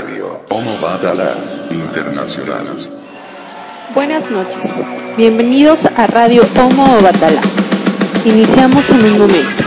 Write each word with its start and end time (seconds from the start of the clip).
Radio 0.00 0.40
Buenas 3.94 4.30
noches. 4.30 4.80
Bienvenidos 5.18 5.84
a 5.84 6.06
Radio 6.06 6.42
Homo 6.58 6.96
Obatala. 6.98 7.42
Iniciamos 8.24 8.88
en 8.90 9.04
un 9.04 9.18
momento. 9.18 9.59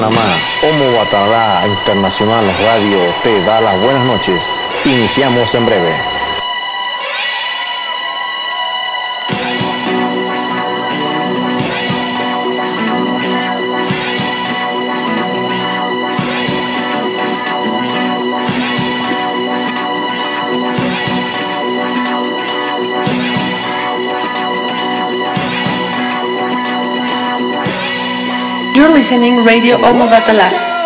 Panamá, 0.00 0.22
Homo 0.62 0.96
Batará 0.96 1.66
Internacional 1.66 2.46
Radio 2.64 3.14
te 3.22 3.38
da 3.42 3.60
las 3.60 3.78
buenas 3.82 4.06
noches. 4.06 4.42
Iniciamos 4.86 5.54
en 5.54 5.66
breve. 5.66 6.09
You're 28.74 28.92
listening 28.92 29.44
Radio 29.44 29.78
Omo 29.78 30.06
Batala 30.06 30.79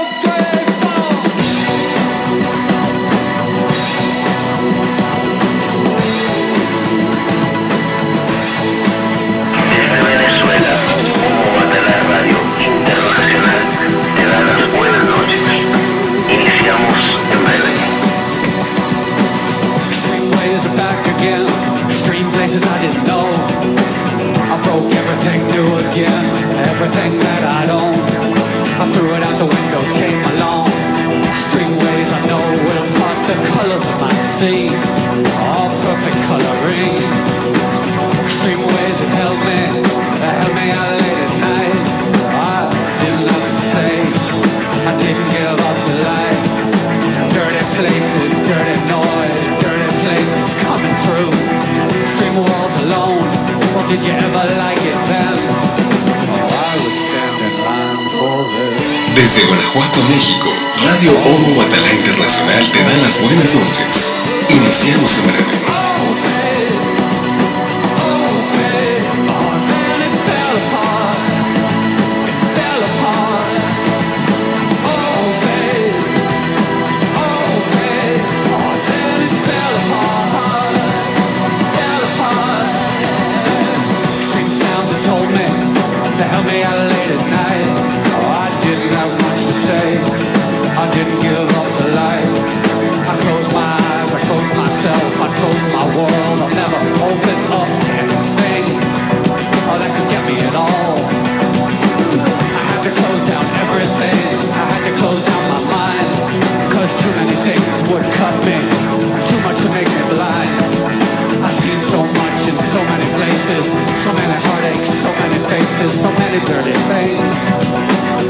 did 115.84 116.00
so 116.00 116.10
many 116.12 116.42
dirty 116.46 116.72
things 116.88 117.36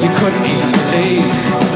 you 0.03 0.11
couldn't 0.19 0.45
even 0.45 0.73
believe. 0.73 1.74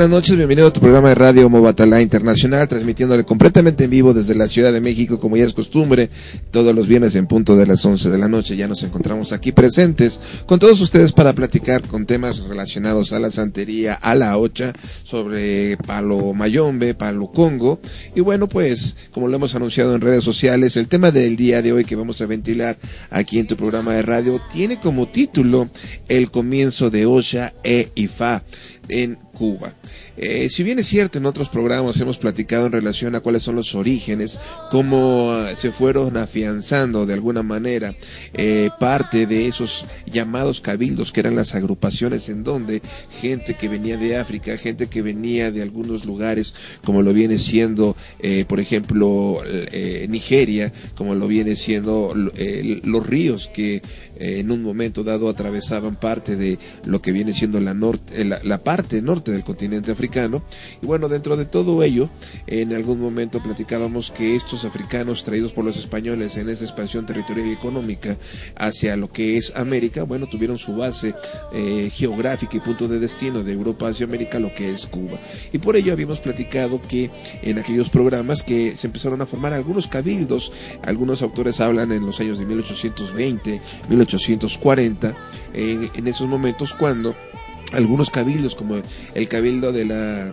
Buenas 0.00 0.16
noches, 0.16 0.34
bienvenido 0.34 0.68
a 0.68 0.72
tu 0.72 0.80
programa 0.80 1.10
de 1.10 1.14
radio 1.14 1.50
Mobatalá 1.50 2.00
Internacional, 2.00 2.66
transmitiéndole 2.66 3.22
completamente 3.24 3.84
en 3.84 3.90
vivo 3.90 4.14
desde 4.14 4.34
la 4.34 4.48
Ciudad 4.48 4.72
de 4.72 4.80
México, 4.80 5.20
como 5.20 5.36
ya 5.36 5.44
es 5.44 5.52
costumbre, 5.52 6.08
todos 6.50 6.74
los 6.74 6.86
viernes 6.86 7.14
en 7.14 7.26
punto 7.26 7.56
de 7.56 7.66
las 7.66 7.84
11 7.84 8.10
de 8.10 8.18
la 8.18 8.28
noche. 8.28 8.56
Ya 8.56 8.68
nos 8.68 8.82
encontramos 8.82 9.32
aquí 9.32 9.52
presentes 9.52 10.20
con 10.46 10.58
todos 10.58 10.80
ustedes 10.80 11.12
para 11.12 11.32
platicar 11.32 11.82
con 11.82 12.06
temas 12.06 12.40
relacionados 12.40 13.12
a 13.12 13.20
la 13.20 13.30
santería, 13.30 13.94
a 13.94 14.14
la 14.14 14.36
ocha, 14.38 14.72
sobre 15.04 15.76
palo 15.78 16.32
mayombe, 16.34 16.94
palo 16.94 17.30
congo. 17.32 17.80
Y 18.14 18.20
bueno, 18.20 18.48
pues, 18.48 18.96
como 19.12 19.28
lo 19.28 19.36
hemos 19.36 19.54
anunciado 19.54 19.94
en 19.94 20.00
redes 20.00 20.24
sociales, 20.24 20.76
el 20.76 20.88
tema 20.88 21.10
del 21.10 21.36
día 21.36 21.62
de 21.62 21.72
hoy 21.72 21.84
que 21.84 21.96
vamos 21.96 22.20
a 22.20 22.26
ventilar 22.26 22.76
aquí 23.10 23.38
en 23.38 23.46
tu 23.46 23.56
programa 23.56 23.94
de 23.94 24.02
radio 24.02 24.40
tiene 24.52 24.78
como 24.78 25.06
título 25.08 25.68
El 26.08 26.30
comienzo 26.30 26.90
de 26.90 27.06
Osha 27.06 27.52
e 27.62 27.90
Ifa 27.94 28.42
en 28.88 29.16
Cuba. 29.32 29.72
Eh, 30.22 30.50
si 30.50 30.62
bien 30.62 30.78
es 30.78 30.86
cierto, 30.86 31.16
en 31.16 31.24
otros 31.24 31.48
programas 31.48 31.98
hemos 31.98 32.18
platicado 32.18 32.66
en 32.66 32.72
relación 32.72 33.14
a 33.14 33.20
cuáles 33.20 33.42
son 33.42 33.56
los 33.56 33.74
orígenes, 33.74 34.38
cómo 34.70 35.30
uh, 35.30 35.56
se 35.56 35.72
fueron 35.72 36.18
afianzando 36.18 37.06
de 37.06 37.14
alguna 37.14 37.42
manera 37.42 37.94
eh, 38.34 38.68
parte 38.78 39.26
de 39.26 39.46
esos 39.46 39.86
llamados 40.04 40.60
cabildos, 40.60 41.10
que 41.10 41.20
eran 41.20 41.36
las 41.36 41.54
agrupaciones 41.54 42.28
en 42.28 42.44
donde 42.44 42.82
gente 43.22 43.54
que 43.54 43.70
venía 43.70 43.96
de 43.96 44.18
África, 44.18 44.58
gente 44.58 44.88
que 44.88 45.00
venía 45.00 45.50
de 45.50 45.62
algunos 45.62 46.04
lugares, 46.04 46.54
como 46.84 47.00
lo 47.00 47.14
viene 47.14 47.38
siendo, 47.38 47.96
eh, 48.18 48.44
por 48.46 48.60
ejemplo, 48.60 49.38
eh, 49.46 50.06
Nigeria, 50.10 50.70
como 50.96 51.14
lo 51.14 51.28
viene 51.28 51.56
siendo 51.56 52.14
eh, 52.36 52.82
los 52.84 53.06
ríos 53.06 53.50
que 53.54 53.80
en 54.20 54.50
un 54.50 54.62
momento 54.62 55.02
dado 55.02 55.28
atravesaban 55.28 55.96
parte 55.96 56.36
de 56.36 56.58
lo 56.84 57.02
que 57.02 57.12
viene 57.12 57.32
siendo 57.32 57.60
la, 57.60 57.74
norte, 57.74 58.24
la, 58.24 58.38
la 58.44 58.58
parte 58.58 59.02
norte 59.02 59.32
del 59.32 59.44
continente 59.44 59.90
africano 59.90 60.42
y 60.82 60.86
bueno, 60.86 61.08
dentro 61.08 61.36
de 61.36 61.44
todo 61.44 61.82
ello, 61.82 62.08
en 62.46 62.72
algún 62.72 63.00
momento 63.00 63.42
platicábamos 63.42 64.10
que 64.10 64.36
estos 64.36 64.64
africanos 64.64 65.24
traídos 65.24 65.52
por 65.52 65.64
los 65.64 65.76
españoles 65.76 66.36
en 66.36 66.48
esa 66.48 66.64
expansión 66.64 67.06
territorial 67.06 67.48
y 67.48 67.52
económica 67.52 68.16
hacia 68.56 68.96
lo 68.96 69.08
que 69.08 69.36
es 69.36 69.54
América, 69.56 70.04
bueno, 70.04 70.26
tuvieron 70.28 70.58
su 70.58 70.76
base 70.76 71.14
eh, 71.52 71.90
geográfica 71.92 72.56
y 72.56 72.60
punto 72.60 72.88
de 72.88 72.98
destino 72.98 73.42
de 73.42 73.52
Europa 73.52 73.88
hacia 73.88 74.06
América, 74.06 74.38
lo 74.38 74.54
que 74.54 74.70
es 74.70 74.86
Cuba. 74.86 75.18
Y 75.52 75.58
por 75.58 75.76
ello 75.76 75.92
habíamos 75.92 76.20
platicado 76.20 76.80
que 76.82 77.10
en 77.42 77.58
aquellos 77.58 77.90
programas 77.90 78.42
que 78.42 78.76
se 78.76 78.86
empezaron 78.86 79.20
a 79.20 79.26
formar 79.26 79.52
algunos 79.52 79.88
cabildos, 79.88 80.52
algunos 80.82 81.22
autores 81.22 81.60
hablan 81.60 81.92
en 81.92 82.04
los 82.06 82.20
años 82.20 82.38
de 82.38 82.46
1820, 82.46 83.60
1840, 84.16 85.14
eh, 85.54 85.88
en 85.94 86.08
esos 86.08 86.28
momentos 86.28 86.74
cuando 86.74 87.14
algunos 87.72 88.10
cabildos 88.10 88.54
como 88.54 88.76
el 89.14 89.28
cabildo 89.28 89.72
de 89.72 89.84
la 89.84 90.32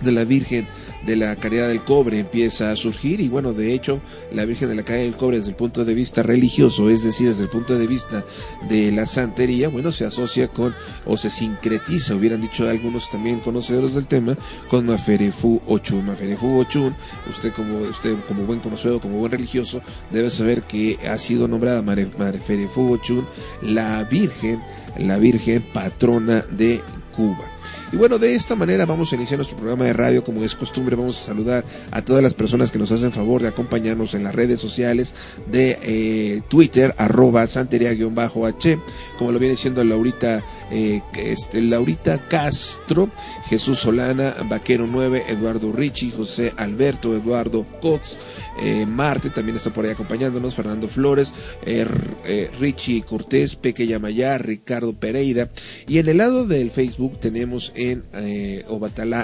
de 0.00 0.12
la 0.12 0.24
Virgen 0.24 0.66
de 1.04 1.16
la 1.16 1.36
Caridad 1.36 1.68
del 1.68 1.82
Cobre 1.82 2.18
empieza 2.18 2.70
a 2.70 2.76
surgir 2.76 3.20
y 3.20 3.28
bueno, 3.28 3.52
de 3.52 3.72
hecho, 3.72 4.00
la 4.32 4.44
Virgen 4.44 4.68
de 4.68 4.74
la 4.74 4.82
Caridad 4.82 5.04
del 5.04 5.16
Cobre 5.16 5.36
desde 5.36 5.50
el 5.50 5.56
punto 5.56 5.84
de 5.84 5.94
vista 5.94 6.22
religioso, 6.22 6.88
es 6.88 7.04
decir, 7.04 7.28
desde 7.28 7.44
el 7.44 7.50
punto 7.50 7.78
de 7.78 7.86
vista 7.86 8.24
de 8.68 8.92
la 8.92 9.06
santería, 9.06 9.68
bueno, 9.68 9.92
se 9.92 10.04
asocia 10.04 10.48
con 10.48 10.74
o 11.04 11.16
se 11.16 11.30
sincretiza, 11.30 12.14
hubieran 12.14 12.40
dicho 12.40 12.68
algunos 12.68 13.10
también 13.10 13.40
conocedores 13.40 13.94
del 13.94 14.06
tema, 14.06 14.36
con 14.68 14.86
Maferefu 14.86 15.60
Ochun. 15.66 16.06
Maferefu 16.06 16.58
Ochun, 16.58 16.94
usted 17.30 17.52
como 17.52 17.78
usted 17.80 18.14
como 18.26 18.44
buen 18.44 18.60
conocedor, 18.60 19.00
como 19.00 19.18
buen 19.18 19.32
religioso, 19.32 19.80
debe 20.10 20.30
saber 20.30 20.62
que 20.62 20.98
ha 21.08 21.18
sido 21.18 21.48
nombrada 21.48 21.82
Maferefu 21.82 22.92
Ochun 22.92 23.26
la 23.62 24.04
Virgen, 24.04 24.60
la 24.98 25.18
Virgen 25.18 25.62
patrona 25.72 26.44
de 26.50 26.80
Cuba. 27.14 27.50
Y 27.94 27.96
bueno, 27.96 28.18
de 28.18 28.34
esta 28.34 28.56
manera 28.56 28.86
vamos 28.86 29.12
a 29.12 29.14
iniciar 29.14 29.38
nuestro 29.38 29.56
programa 29.56 29.84
de 29.84 29.92
radio. 29.92 30.24
Como 30.24 30.42
es 30.42 30.56
costumbre, 30.56 30.96
vamos 30.96 31.16
a 31.16 31.26
saludar 31.26 31.64
a 31.92 32.02
todas 32.02 32.24
las 32.24 32.34
personas 32.34 32.72
que 32.72 32.78
nos 32.80 32.90
hacen 32.90 33.12
favor 33.12 33.40
de 33.40 33.46
acompañarnos 33.46 34.14
en 34.14 34.24
las 34.24 34.34
redes 34.34 34.58
sociales 34.58 35.14
de 35.46 35.78
eh, 35.80 36.42
Twitter, 36.48 36.92
arroba 36.98 37.46
santería-h, 37.46 38.80
como 39.16 39.30
lo 39.30 39.38
viene 39.38 39.54
siendo 39.54 39.84
Laurita, 39.84 40.42
eh, 40.72 41.02
este, 41.16 41.62
Laurita 41.62 42.18
Castro, 42.26 43.10
Jesús 43.48 43.78
Solana, 43.78 44.34
Vaquero 44.48 44.88
9, 44.90 45.26
Eduardo 45.28 45.70
Richie, 45.70 46.10
José 46.10 46.52
Alberto, 46.56 47.14
Eduardo 47.14 47.64
Cox, 47.80 48.18
eh, 48.60 48.86
Marte 48.86 49.30
también 49.30 49.56
está 49.56 49.72
por 49.72 49.84
ahí 49.84 49.92
acompañándonos, 49.92 50.56
Fernando 50.56 50.88
Flores, 50.88 51.32
eh, 51.64 52.50
Richie 52.58 53.02
Cortés, 53.02 53.54
Peque 53.54 53.86
Yamayá, 53.86 54.36
Ricardo 54.38 54.94
Pereira. 54.94 55.48
Y 55.86 55.98
en 55.98 56.08
el 56.08 56.16
lado 56.16 56.44
del 56.48 56.72
Facebook 56.72 57.20
tenemos 57.20 57.72
en 57.90 58.02
eh, 58.14 58.64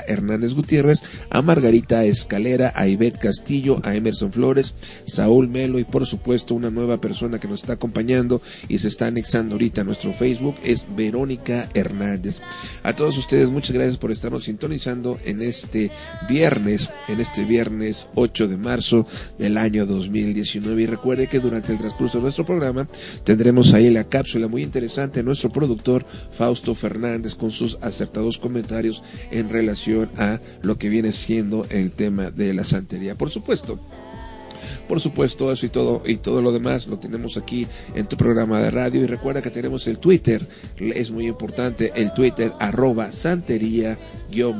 Hernández 0.06 0.54
Gutiérrez 0.54 1.02
a 1.30 1.42
Margarita 1.42 2.04
Escalera, 2.04 2.72
a 2.74 2.86
Ivette 2.86 3.18
Castillo, 3.18 3.80
a 3.82 3.94
Emerson 3.94 4.32
Flores, 4.32 4.74
Saúl 5.06 5.48
Melo 5.48 5.78
y 5.78 5.84
por 5.84 6.06
supuesto 6.06 6.54
una 6.54 6.70
nueva 6.70 7.00
persona 7.00 7.38
que 7.38 7.48
nos 7.48 7.60
está 7.60 7.74
acompañando 7.74 8.40
y 8.68 8.78
se 8.78 8.88
está 8.88 9.06
anexando 9.06 9.54
ahorita 9.54 9.82
a 9.82 9.84
nuestro 9.84 10.12
Facebook 10.12 10.56
es 10.64 10.86
Verónica 10.96 11.68
Hernández. 11.74 12.40
A 12.82 12.94
todos 12.94 13.18
ustedes 13.18 13.50
muchas 13.50 13.72
gracias 13.72 13.98
por 13.98 14.10
estarnos 14.10 14.44
sintonizando 14.44 15.18
en 15.24 15.42
este 15.42 15.90
viernes, 16.28 16.90
en 17.08 17.20
este 17.20 17.44
viernes 17.44 18.08
8 18.14 18.48
de 18.48 18.56
marzo 18.56 19.06
del 19.38 19.56
año 19.56 19.86
2019 19.86 20.82
y 20.82 20.86
recuerde 20.86 21.26
que 21.26 21.40
durante 21.40 21.72
el 21.72 21.79
transcurso 21.79 22.19
de 22.19 22.22
nuestro 22.22 22.46
programa 22.46 22.88
tendremos 23.24 23.72
ahí 23.72 23.90
la 23.90 24.05
cápsula 24.05 24.48
muy 24.48 24.62
interesante 24.62 25.20
de 25.20 25.24
nuestro 25.24 25.50
productor 25.50 26.05
Fausto 26.32 26.74
Fernández 26.74 27.34
con 27.34 27.50
sus 27.50 27.79
acertados 27.82 28.38
comentarios 28.38 28.49
en 29.30 29.48
relación 29.48 30.10
a 30.16 30.38
lo 30.62 30.78
que 30.78 30.88
viene 30.88 31.12
siendo 31.12 31.66
el 31.70 31.90
tema 31.90 32.30
de 32.30 32.54
la 32.54 32.64
santería. 32.64 33.14
Por 33.14 33.30
supuesto, 33.30 33.78
por 34.91 35.01
supuesto, 35.01 35.53
eso 35.53 35.67
y 35.67 35.69
todo, 35.69 36.03
y 36.05 36.17
todo 36.17 36.43
lo 36.43 36.51
demás 36.51 36.89
lo 36.89 36.99
tenemos 36.99 37.37
aquí 37.37 37.65
en 37.94 38.09
tu 38.09 38.17
programa 38.17 38.59
de 38.59 38.73
radio. 38.73 39.01
Y 39.01 39.06
recuerda 39.06 39.41
que 39.41 39.51
tenemos 39.51 39.87
el 39.87 39.99
Twitter, 39.99 40.44
es 40.81 41.13
muy 41.13 41.29
importante, 41.29 41.93
el 41.94 42.13
Twitter 42.13 42.53
arroba 42.59 43.13
santería 43.13 43.97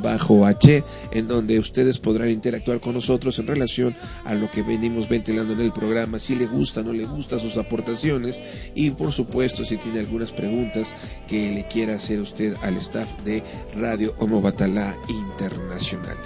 bajo 0.03 0.47
H, 0.47 0.85
en 1.11 1.27
donde 1.27 1.59
ustedes 1.59 1.99
podrán 1.99 2.31
interactuar 2.31 2.79
con 2.79 2.95
nosotros 2.95 3.41
en 3.41 3.49
relación 3.49 3.97
a 4.25 4.35
lo 4.35 4.49
que 4.51 4.63
venimos 4.63 5.09
ventilando 5.09 5.53
en 5.53 5.61
el 5.61 5.73
programa, 5.73 6.21
si 6.21 6.37
le 6.37 6.47
gusta, 6.47 6.83
no 6.83 6.93
le 6.93 7.07
gusta 7.07 7.41
sus 7.41 7.57
aportaciones. 7.57 8.41
Y 8.77 8.91
por 8.91 9.11
supuesto 9.11 9.65
si 9.65 9.79
tiene 9.79 9.99
algunas 9.99 10.31
preguntas 10.31 10.95
que 11.27 11.51
le 11.51 11.67
quiera 11.67 11.95
hacer 11.95 12.21
usted 12.21 12.55
al 12.63 12.77
staff 12.77 13.09
de 13.25 13.43
Radio 13.77 14.15
Homo 14.19 14.41
Batalá 14.41 14.97
Internacional. 15.09 16.17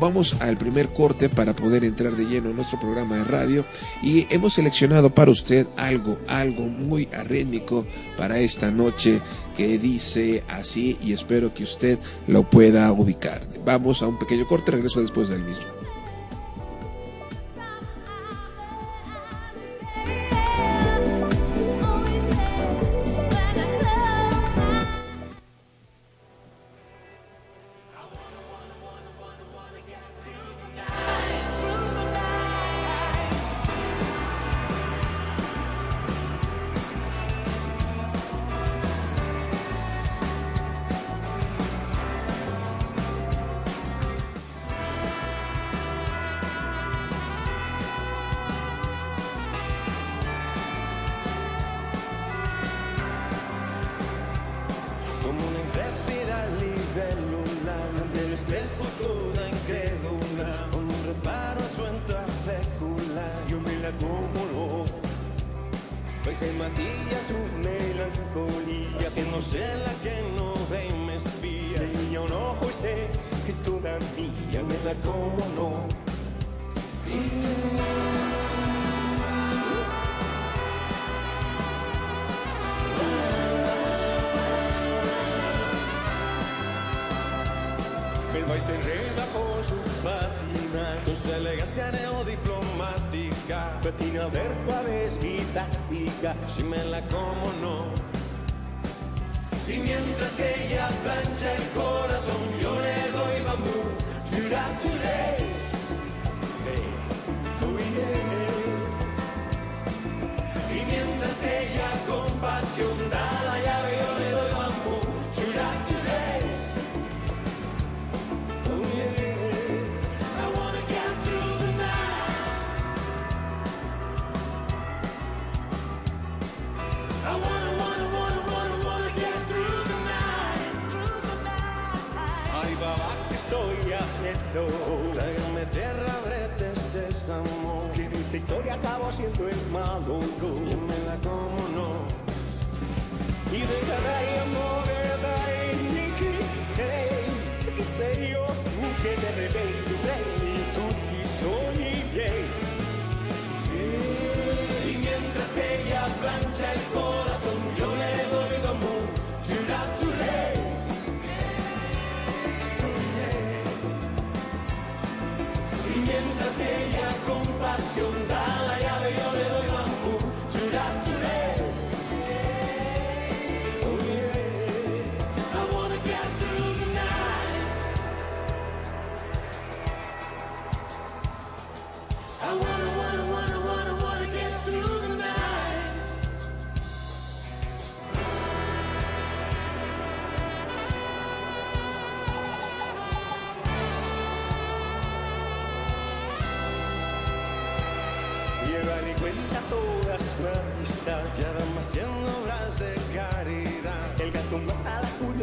Vamos 0.00 0.36
al 0.40 0.56
primer 0.56 0.88
corte 0.88 1.28
para 1.28 1.56
poder 1.56 1.82
entrar 1.82 2.12
de 2.12 2.24
lleno 2.24 2.50
en 2.50 2.56
nuestro 2.56 2.78
programa 2.78 3.16
de 3.16 3.24
radio 3.24 3.47
y 4.02 4.26
hemos 4.30 4.54
seleccionado 4.54 5.10
para 5.10 5.30
usted 5.30 5.66
algo, 5.76 6.18
algo 6.26 6.62
muy 6.62 7.08
arrítmico 7.16 7.86
para 8.16 8.38
esta 8.38 8.70
noche 8.70 9.20
que 9.56 9.78
dice 9.78 10.44
así 10.48 10.96
y 11.02 11.12
espero 11.12 11.52
que 11.52 11.64
usted 11.64 11.98
lo 12.26 12.48
pueda 12.48 12.92
ubicar. 12.92 13.40
Vamos 13.64 14.02
a 14.02 14.06
un 14.06 14.18
pequeño 14.18 14.46
corte, 14.46 14.72
regreso 14.72 15.00
después 15.00 15.28
del 15.28 15.42
mismo. 15.44 15.77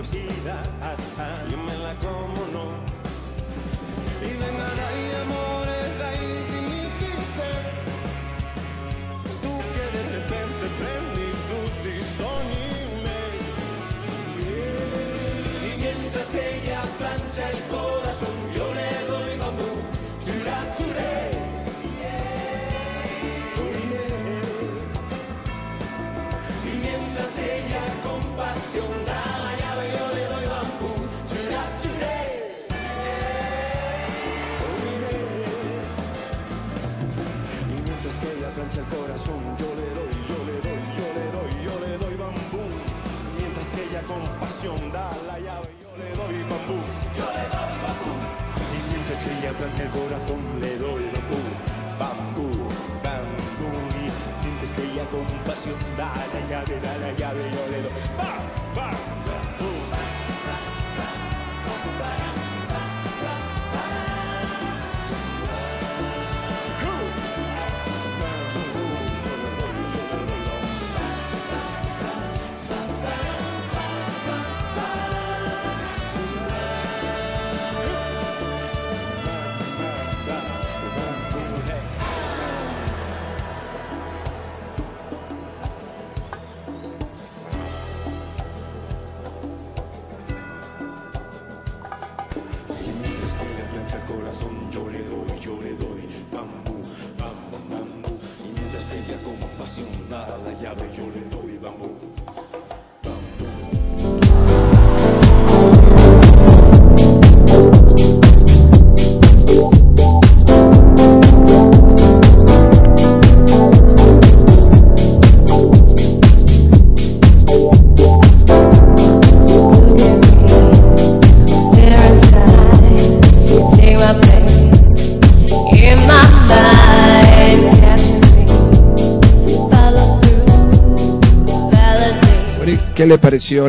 See. 0.06 0.45
Yeah. 56.48 56.85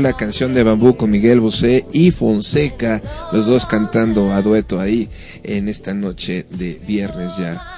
la 0.00 0.12
canción 0.12 0.52
de 0.52 0.62
Bambú 0.62 0.96
con 0.96 1.10
Miguel 1.10 1.40
Bosé 1.40 1.84
y 1.92 2.12
Fonseca, 2.12 3.02
los 3.32 3.46
dos 3.46 3.66
cantando 3.66 4.32
a 4.32 4.40
dueto 4.40 4.78
ahí 4.78 5.08
en 5.42 5.68
esta 5.68 5.92
noche 5.92 6.46
de 6.50 6.80
viernes 6.86 7.36
ya? 7.36 7.75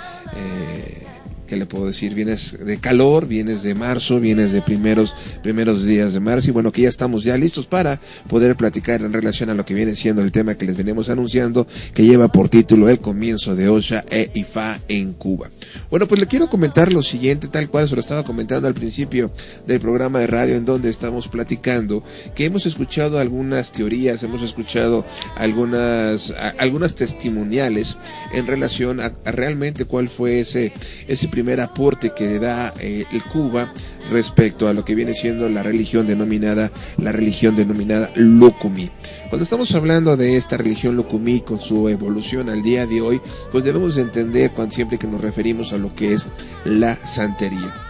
puedo 1.69 1.87
decir? 1.87 2.15
Vienes 2.15 2.59
de 2.65 2.79
calor, 2.79 3.29
vienes 3.29 3.63
de 3.63 3.75
marzo, 3.75 4.19
vienes 4.19 4.53
de 4.53 4.63
primeros, 4.63 5.15
primeros 5.43 5.85
días 5.85 6.15
de 6.15 6.21
marzo 6.21 6.49
y 6.49 6.53
bueno, 6.53 6.73
que 6.73 6.83
ya 6.83 6.89
estamos 6.89 7.23
ya 7.25 7.37
listos 7.37 7.67
para 7.67 8.01
poder 8.29 8.57
platicar 8.57 9.03
en 9.03 9.13
relación 9.13 9.51
a 9.51 9.55
lo 9.55 9.65
que 9.65 9.75
viene 9.75 9.95
siendo 9.95 10.23
el 10.23 10.33
tema 10.33 10.57
que 10.57 10.67
les 10.67 10.77
venimos 10.77 11.11
anunciando, 11.11 11.67
que 11.95 12.05
lleva 12.05 12.29
por 12.29 12.49
título 12.49 12.89
el 12.89 12.99
comienzo 12.99 13.55
de 13.55 13.69
OSHA 13.69 14.05
e 14.11 14.31
IFA 14.35 14.81
en 14.89 15.13
Cuba. 15.13 15.51
Bueno, 15.91 16.09
pues 16.09 16.21
le 16.21 16.27
quiero 16.27 16.49
comentar 16.49 16.91
lo 16.91 17.03
siguiente, 17.03 17.49
tal 17.49 17.69
cual 17.69 17.89
se 17.89 17.95
lo 17.95 18.01
estaba 18.01 18.25
comentando 18.25 18.67
al 18.67 18.75
principio 18.75 19.31
del 19.67 19.81
programa 19.81 20.19
de 20.21 20.27
radio 20.27 20.57
en 20.57 20.65
donde 20.65 20.89
estamos 20.91 21.29
platicando, 21.29 22.03
que 22.35 22.47
hemos 22.47 22.67
escuchado 22.67 23.19
algunas 23.19 23.73
teorías, 23.73 24.23
hemos 24.23 24.43
escuchado 24.43 25.05
algunas, 25.37 26.35
algunas 26.59 26.95
testimoniales 26.95 27.99
en 28.33 28.47
relación 28.47 29.01
a, 29.01 29.13
a 29.25 29.33
realmente 29.33 29.85
cuál 29.85 30.09
fue 30.09 30.41
ese, 30.41 30.73
ese 31.07 31.29
primer 31.29 31.58
aporte 31.61 32.13
que 32.15 32.27
le 32.27 32.39
da 32.39 32.73
eh, 32.81 33.05
el 33.13 33.23
Cuba 33.25 33.73
respecto 34.11 34.69
a 34.69 34.73
lo 34.73 34.85
que 34.85 34.95
viene 34.95 35.15
siendo 35.15 35.49
la 35.49 35.63
religión 35.63 36.07
denominada 36.07 36.71
la 36.97 37.13
religión 37.13 37.57
denominada 37.57 38.11
Lukumi. 38.15 38.91
Cuando 39.29 39.43
estamos 39.43 39.75
hablando 39.75 40.17
de 40.17 40.37
esta 40.37 40.57
religión 40.57 40.97
Lukumi 40.97 41.41
con 41.41 41.61
su 41.61 41.89
evolución 41.89 42.49
al 42.49 42.63
día 42.63 42.87
de 42.87 43.01
hoy, 43.01 43.21
pues 43.53 43.65
debemos 43.65 43.97
entender 43.97 44.51
cuando 44.53 44.75
siempre 44.75 44.99
que 44.99 45.07
nos 45.07 45.21
referimos 45.21 45.73
a 45.73 45.79
lo 45.79 45.95
que 45.95 46.15
es 46.15 46.29
la 46.65 46.97
santería. 47.07 47.88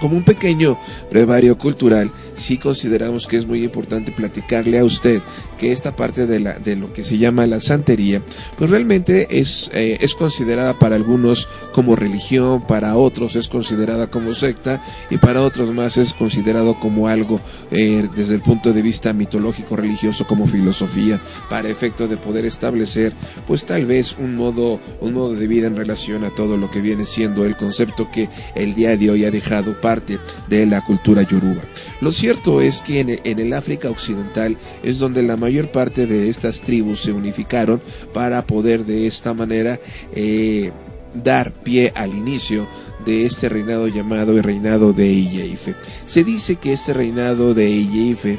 Como 0.00 0.16
un 0.16 0.24
pequeño 0.24 0.78
brevario 1.10 1.58
cultural, 1.58 2.10
sí 2.36 2.58
consideramos 2.58 3.26
que 3.26 3.36
es 3.36 3.46
muy 3.46 3.62
importante 3.62 4.12
platicarle 4.12 4.78
a 4.78 4.84
usted 4.84 5.20
que 5.58 5.72
esta 5.72 5.94
parte 5.94 6.26
de, 6.26 6.40
la, 6.40 6.58
de 6.58 6.74
lo 6.74 6.92
que 6.92 7.04
se 7.04 7.18
llama 7.18 7.46
la 7.46 7.60
santería, 7.60 8.22
pues 8.56 8.70
realmente 8.70 9.38
es, 9.38 9.70
eh, 9.74 9.98
es 10.00 10.14
considerada 10.14 10.78
para 10.78 10.96
algunos 10.96 11.48
como 11.72 11.96
religión, 11.96 12.66
para 12.66 12.96
otros 12.96 13.36
es 13.36 13.48
considerada 13.48 14.10
como 14.10 14.34
secta 14.34 14.82
y 15.10 15.18
para 15.18 15.42
otros 15.42 15.72
más 15.72 15.98
es 15.98 16.14
considerado 16.14 16.80
como 16.80 17.08
algo 17.08 17.40
eh, 17.70 18.08
desde 18.16 18.34
el 18.34 18.40
punto 18.40 18.72
de 18.72 18.80
vista 18.80 19.12
mitológico, 19.12 19.76
religioso, 19.76 20.26
como 20.26 20.46
filosofía, 20.46 21.20
para 21.50 21.68
efecto 21.68 22.08
de 22.08 22.16
poder 22.16 22.46
establecer 22.46 23.12
pues 23.46 23.66
tal 23.66 23.84
vez 23.84 24.16
un 24.18 24.36
modo, 24.36 24.80
un 25.00 25.12
modo 25.12 25.34
de 25.34 25.46
vida 25.46 25.66
en 25.66 25.76
relación 25.76 26.24
a 26.24 26.34
todo 26.34 26.56
lo 26.56 26.70
que 26.70 26.80
viene 26.80 27.04
siendo 27.04 27.44
el 27.44 27.56
concepto 27.56 28.10
que 28.10 28.28
el 28.54 28.74
día 28.74 28.96
de 28.96 29.10
hoy 29.10 29.24
ha 29.24 29.30
dejado 29.30 29.78
parte 29.90 30.20
de 30.48 30.66
la 30.66 30.84
cultura 30.84 31.22
yoruba. 31.22 31.62
Lo 32.00 32.12
cierto 32.12 32.60
es 32.60 32.80
que 32.80 33.00
en, 33.00 33.40
el 33.40 33.52
África 33.52 33.90
Occidental 33.90 34.56
es 34.84 35.00
donde 35.00 35.24
la 35.24 35.36
mayor 35.36 35.72
parte 35.72 36.06
de 36.06 36.28
estas 36.28 36.60
tribus 36.60 37.00
se 37.00 37.12
unificaron 37.12 37.82
para 38.14 38.46
poder 38.46 38.84
de 38.84 39.08
esta 39.08 39.34
manera 39.34 39.80
eh, 40.14 40.70
dar 41.12 41.52
pie 41.52 41.92
al 41.96 42.14
inicio 42.14 42.68
de 43.04 43.26
este 43.26 43.48
reinado 43.48 43.88
llamado 43.88 44.36
el 44.36 44.44
reinado 44.44 44.92
de 44.92 45.08
Iyeife. 45.08 45.74
Se 46.06 46.22
dice 46.22 46.54
que 46.54 46.72
este 46.72 46.92
reinado 46.92 47.52
de 47.52 47.68
Iyeife 47.68 48.38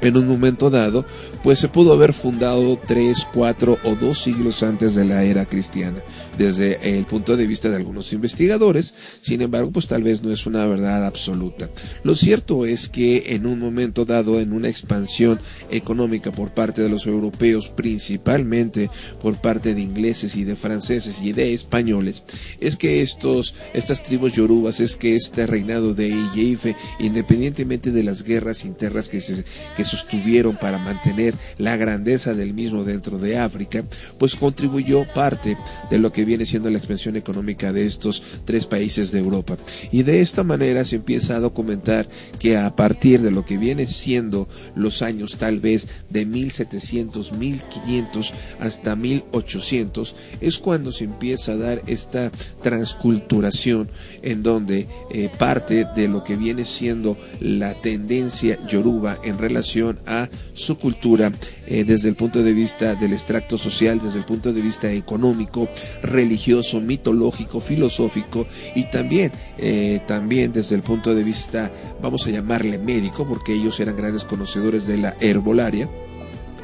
en 0.00 0.16
un 0.16 0.26
momento 0.26 0.70
dado, 0.70 1.04
pues 1.42 1.58
se 1.58 1.68
pudo 1.68 1.92
haber 1.92 2.12
fundado 2.12 2.78
tres, 2.86 3.26
cuatro 3.32 3.78
o 3.84 3.94
dos 3.94 4.20
siglos 4.20 4.62
antes 4.62 4.94
de 4.94 5.04
la 5.04 5.24
era 5.24 5.46
cristiana, 5.46 6.02
desde 6.38 6.98
el 6.98 7.06
punto 7.06 7.36
de 7.36 7.46
vista 7.46 7.70
de 7.70 7.76
algunos 7.76 8.12
investigadores, 8.12 8.94
sin 9.22 9.42
embargo, 9.42 9.70
pues 9.70 9.86
tal 9.86 10.02
vez 10.02 10.22
no 10.22 10.30
es 10.30 10.46
una 10.46 10.66
verdad 10.66 11.06
absoluta. 11.06 11.70
Lo 12.02 12.14
cierto 12.14 12.66
es 12.66 12.88
que 12.88 13.34
en 13.34 13.46
un 13.46 13.58
momento 13.58 14.04
dado, 14.04 14.40
en 14.40 14.52
una 14.52 14.68
expansión 14.68 15.40
económica 15.70 16.32
por 16.32 16.50
parte 16.50 16.82
de 16.82 16.88
los 16.88 17.06
europeos, 17.06 17.68
principalmente 17.68 18.90
por 19.22 19.36
parte 19.36 19.74
de 19.74 19.80
ingleses 19.80 20.36
y 20.36 20.44
de 20.44 20.56
franceses 20.56 21.20
y 21.22 21.32
de 21.32 21.54
españoles, 21.54 22.22
es 22.60 22.76
que 22.76 23.02
estos, 23.02 23.54
estas 23.72 24.02
tribus 24.02 24.34
yorubas, 24.34 24.80
es 24.80 24.96
que 24.96 25.16
este 25.16 25.46
reinado 25.46 25.94
de 25.94 26.08
Iyeife, 26.08 26.76
independientemente 26.98 27.92
de 27.92 28.02
las 28.02 28.22
guerras 28.22 28.64
internas 28.64 29.08
que 29.08 29.20
se, 29.20 29.44
que 29.76 29.84
sostuvieron 29.86 30.56
para 30.56 30.78
mantener 30.78 31.34
la 31.58 31.76
grandeza 31.76 32.34
del 32.34 32.54
mismo 32.54 32.84
dentro 32.84 33.18
de 33.18 33.38
África, 33.38 33.84
pues 34.18 34.36
contribuyó 34.36 35.06
parte 35.14 35.56
de 35.90 35.98
lo 35.98 36.12
que 36.12 36.24
viene 36.24 36.46
siendo 36.46 36.70
la 36.70 36.78
expansión 36.78 37.16
económica 37.16 37.72
de 37.72 37.86
estos 37.86 38.22
tres 38.44 38.66
países 38.66 39.12
de 39.12 39.20
Europa. 39.20 39.56
Y 39.90 40.02
de 40.02 40.20
esta 40.20 40.44
manera 40.44 40.84
se 40.84 40.96
empieza 40.96 41.36
a 41.36 41.40
documentar 41.40 42.08
que 42.38 42.56
a 42.56 42.74
partir 42.74 43.22
de 43.22 43.30
lo 43.30 43.44
que 43.44 43.58
viene 43.58 43.86
siendo 43.86 44.48
los 44.74 45.02
años 45.02 45.36
tal 45.38 45.60
vez 45.60 45.88
de 46.10 46.26
1700, 46.26 47.32
1500 47.32 48.34
hasta 48.60 48.96
1800, 48.96 50.14
es 50.40 50.58
cuando 50.58 50.92
se 50.92 51.04
empieza 51.04 51.52
a 51.52 51.56
dar 51.56 51.82
esta 51.86 52.30
transculturación 52.62 53.88
en 54.26 54.42
donde 54.42 54.88
eh, 55.10 55.30
parte 55.38 55.86
de 55.94 56.08
lo 56.08 56.24
que 56.24 56.36
viene 56.36 56.64
siendo 56.64 57.16
la 57.40 57.80
tendencia 57.80 58.58
yoruba 58.66 59.18
en 59.22 59.38
relación 59.38 60.00
a 60.04 60.28
su 60.52 60.78
cultura 60.78 61.30
eh, 61.68 61.84
desde 61.84 62.08
el 62.08 62.16
punto 62.16 62.42
de 62.42 62.52
vista 62.52 62.96
del 62.96 63.12
extracto 63.12 63.56
social, 63.56 64.00
desde 64.02 64.18
el 64.18 64.24
punto 64.24 64.52
de 64.52 64.60
vista 64.60 64.90
económico, 64.90 65.68
religioso, 66.02 66.80
mitológico, 66.80 67.60
filosófico 67.60 68.46
y 68.74 68.90
también, 68.90 69.30
eh, 69.58 70.00
también 70.08 70.52
desde 70.52 70.74
el 70.74 70.82
punto 70.82 71.14
de 71.14 71.22
vista, 71.22 71.70
vamos 72.02 72.26
a 72.26 72.30
llamarle 72.30 72.78
médico, 72.78 73.26
porque 73.28 73.54
ellos 73.54 73.78
eran 73.78 73.94
grandes 73.94 74.24
conocedores 74.24 74.86
de 74.86 74.98
la 74.98 75.16
herbolaria 75.20 75.88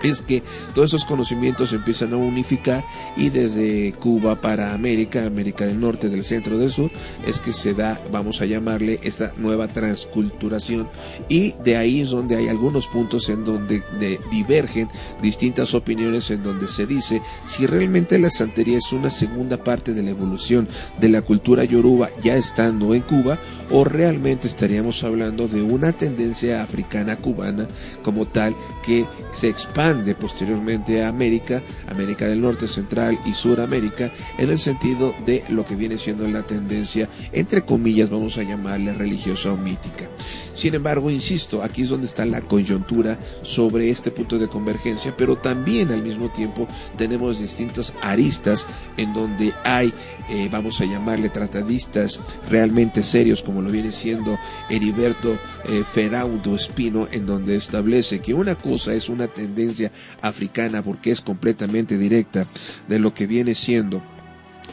es 0.03 0.23
que 0.23 0.43
todos 0.75 0.89
esos 0.89 1.05
conocimientos 1.05 1.73
empiezan 1.73 2.13
a 2.13 2.17
unificar 2.17 2.85
y 3.17 3.31
desde 3.31 3.93
Cuba 3.93 4.41
para 4.41 4.75
América, 4.75 5.27
América 5.27 5.67
del 5.67 5.81
Norte, 5.81 6.09
del 6.09 6.25
centro, 6.25 6.59
del 6.59 6.71
sur, 6.71 6.91
es 7.27 7.41
que 7.41 7.53
se 7.53 7.75
da, 7.75 8.01
vamos 8.11 8.41
a 8.41 8.47
llamarle, 8.47 9.01
esta 9.03 9.33
nueva 9.37 9.69
transculturación. 9.69 10.89
Y 11.29 11.53
de 11.65 11.77
ahí 11.77 12.01
es 12.01 12.11
donde 12.11 12.37
hay 12.37 12.49
algunos 12.49 12.87
puntos 12.87 13.29
en 13.29 13.45
donde 13.45 13.83
de, 13.99 14.21
divergen 14.31 14.89
distintas 15.21 15.75
opiniones 15.75 16.31
en 16.31 16.43
donde 16.43 16.69
se 16.69 16.87
dice 16.87 17.23
si 17.47 17.67
realmente 17.67 18.19
la 18.19 18.31
santería 18.31 18.79
es 18.79 18.93
una 18.93 19.11
segunda 19.11 19.63
parte 19.63 19.93
de 19.95 20.03
la 20.03 20.11
evolución 20.11 20.69
de 21.01 21.09
la 21.09 21.23
cultura 21.23 21.65
yoruba 21.65 22.11
ya 22.23 22.37
estando 22.37 22.95
en 22.95 23.03
Cuba 23.03 23.39
o 23.71 23.85
realmente 23.85 24.47
estaríamos 24.47 25.05
hablando 25.05 25.49
de 25.49 25.63
una 25.63 25.93
tendencia 25.93 26.63
africana 26.63 27.17
cubana 27.17 27.67
como 28.03 28.27
tal 28.27 28.55
que 28.83 29.07
se 29.33 29.49
expande 29.49 29.92
posteriormente 30.19 31.03
a 31.03 31.09
América, 31.09 31.63
América 31.89 32.27
del 32.27 32.41
Norte, 32.41 32.67
Central 32.67 33.19
y 33.27 33.33
Suramérica, 33.33 34.13
en 34.39 34.51
el 34.51 34.59
sentido 34.59 35.15
de 35.27 35.45
lo 35.49 35.65
que 35.65 35.77
viene 35.77 35.99
siendo 35.99 36.27
la 36.29 36.43
tendencia, 36.43 37.09
entre 37.33 37.63
comillas, 37.63 38.11
vamos 38.11 38.39
a 38.39 38.43
llamarle 38.43 38.93
religiosa 38.93 39.53
o 39.53 39.57
mítica. 39.57 40.09
Sin 40.55 40.75
embargo, 40.75 41.11
insisto, 41.11 41.63
aquí 41.63 41.83
es 41.83 41.89
donde 41.89 42.07
está 42.07 42.27
la 42.27 42.43
coyuntura 42.43 43.19
sobre 43.43 43.91
este 43.91 44.11
punto 44.11 44.39
de 44.39 44.49
convergencia, 44.49 45.15
pero 45.17 45.37
también 45.37 45.91
al 45.91 46.03
mismo 46.03 46.31
tiempo 46.31 46.69
tenemos 46.97 47.41
distintas 47.41 47.95
aristas 48.03 48.67
en 48.97 49.13
donde 49.13 49.53
hay, 49.65 49.93
eh, 50.29 50.49
vamos 50.53 50.81
a 50.81 50.85
llamarle 50.85 51.31
tratadistas 51.31 52.21
realmente 52.51 53.03
serios, 53.03 53.43
como 53.43 53.63
lo 53.63 53.71
viene 53.71 53.93
siendo 53.93 54.39
Heriberto 54.69 55.39
eh, 55.65 55.85
Feraudo 55.91 56.55
Espino, 56.55 57.09
en 57.11 57.27
donde 57.27 57.57
establece 57.57 58.21
que 58.21 58.35
una 58.35 58.55
cosa 58.55 58.93
es 58.95 59.09
una 59.09 59.29
tendencia 59.29 59.91
africana 60.21 60.83
porque 60.83 61.11
es 61.11 61.21
completamente 61.21 61.97
directa 61.99 62.47
de 62.89 62.99
lo 62.99 63.15
que 63.15 63.27
viene 63.27 63.55
siendo 63.55 64.03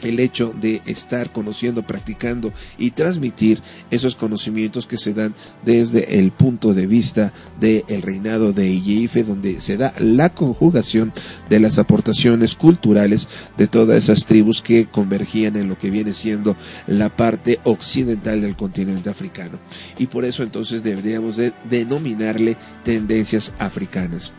el 0.02 0.20
hecho 0.20 0.54
de 0.60 0.82
estar 0.86 1.32
conociendo, 1.32 1.82
practicando 1.82 2.52
y 2.78 2.92
transmitir 2.92 3.60
esos 3.90 4.16
conocimientos 4.16 4.86
que 4.86 4.98
se 4.98 5.14
dan 5.14 5.34
desde 5.64 6.18
el 6.18 6.30
punto 6.30 6.74
de 6.74 6.86
vista 6.86 7.32
del 7.60 8.02
reinado 8.02 8.52
de 8.52 8.70
Iyeife, 8.70 9.24
donde 9.24 9.60
se 9.60 9.76
da 9.76 9.92
la 9.98 10.30
conjugación 10.30 11.12
de 11.48 11.60
las 11.60 11.78
aportaciones 11.78 12.54
culturales 12.54 13.28
de 13.56 13.66
todas 13.66 13.96
esas 14.04 14.24
tribus 14.26 14.62
que 14.62 14.86
convergían 14.86 15.56
en 15.56 15.68
lo 15.68 15.78
que 15.78 15.90
viene 15.90 16.12
siendo 16.12 16.56
la 16.86 17.08
parte 17.08 17.60
occidental 17.64 18.40
del 18.40 18.56
continente 18.56 19.10
africano. 19.10 19.58
Y 19.98 20.06
por 20.06 20.24
eso 20.24 20.42
entonces 20.42 20.82
deberíamos 20.82 21.36
de 21.36 21.52
denominarle 21.68 22.56
tendencias 22.84 23.52
africanas. 23.58 24.32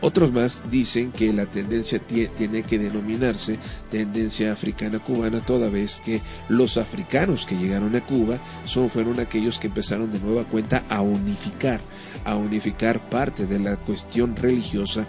Otros 0.00 0.32
más 0.32 0.62
dicen 0.70 1.10
que 1.10 1.32
la 1.32 1.46
tendencia 1.46 1.98
tiene 1.98 2.62
que 2.62 2.78
denominarse 2.78 3.58
tendencia 3.90 4.52
africana 4.52 5.00
cubana 5.00 5.40
toda 5.40 5.70
vez 5.70 6.00
que 6.04 6.20
los 6.48 6.76
africanos 6.76 7.46
que 7.46 7.56
llegaron 7.56 7.96
a 7.96 8.00
Cuba 8.00 8.38
son, 8.64 8.90
fueron 8.90 9.18
aquellos 9.18 9.58
que 9.58 9.66
empezaron 9.66 10.12
de 10.12 10.20
nueva 10.20 10.44
cuenta 10.44 10.84
a 10.88 11.00
unificar, 11.00 11.80
a 12.24 12.36
unificar 12.36 13.10
parte 13.10 13.46
de 13.46 13.58
la 13.58 13.76
cuestión 13.76 14.36
religiosa, 14.36 15.04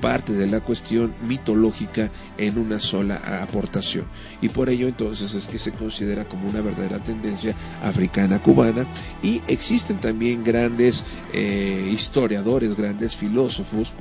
parte 0.00 0.32
de 0.32 0.46
la 0.46 0.60
cuestión 0.60 1.14
mitológica 1.28 2.10
en 2.38 2.56
una 2.56 2.80
sola 2.80 3.20
aportación. 3.42 4.06
Y 4.40 4.48
por 4.48 4.70
ello 4.70 4.88
entonces 4.88 5.34
es 5.34 5.46
que 5.46 5.58
se 5.58 5.72
considera 5.72 6.24
como 6.24 6.48
una 6.48 6.62
verdadera 6.62 7.04
tendencia 7.04 7.54
africana 7.82 8.42
cubana 8.42 8.86
y 9.22 9.42
existen 9.46 9.98
también 9.98 10.42
grandes 10.42 11.04
eh, 11.34 11.90
historiadores, 11.92 12.74
grandes 12.74 13.14
filósofos, 13.14 13.94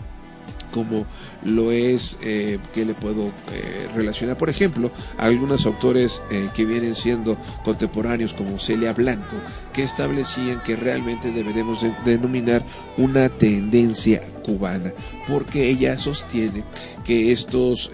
como 0.71 1.05
lo 1.43 1.71
es 1.71 2.17
eh, 2.21 2.59
que 2.73 2.85
le 2.85 2.93
puedo 2.93 3.27
eh, 3.51 3.87
relacionar. 3.93 4.37
Por 4.37 4.49
ejemplo 4.49 4.91
a 5.17 5.25
algunos 5.25 5.65
autores 5.65 6.21
eh, 6.31 6.49
que 6.55 6.65
vienen 6.65 6.95
siendo 6.95 7.37
contemporáneos 7.63 8.33
como 8.33 8.59
Celia 8.59 8.93
Blanco 8.93 9.35
que 9.73 9.83
establecían 9.83 10.61
que 10.63 10.75
realmente 10.75 11.31
deberemos 11.31 11.81
de 11.81 11.93
denominar 12.05 12.63
una 12.97 13.29
tendencia 13.29 14.21
cubana 14.43 14.91
porque 15.27 15.69
ella 15.69 15.97
sostiene 15.97 16.63
que 17.05 17.31
estos 17.31 17.91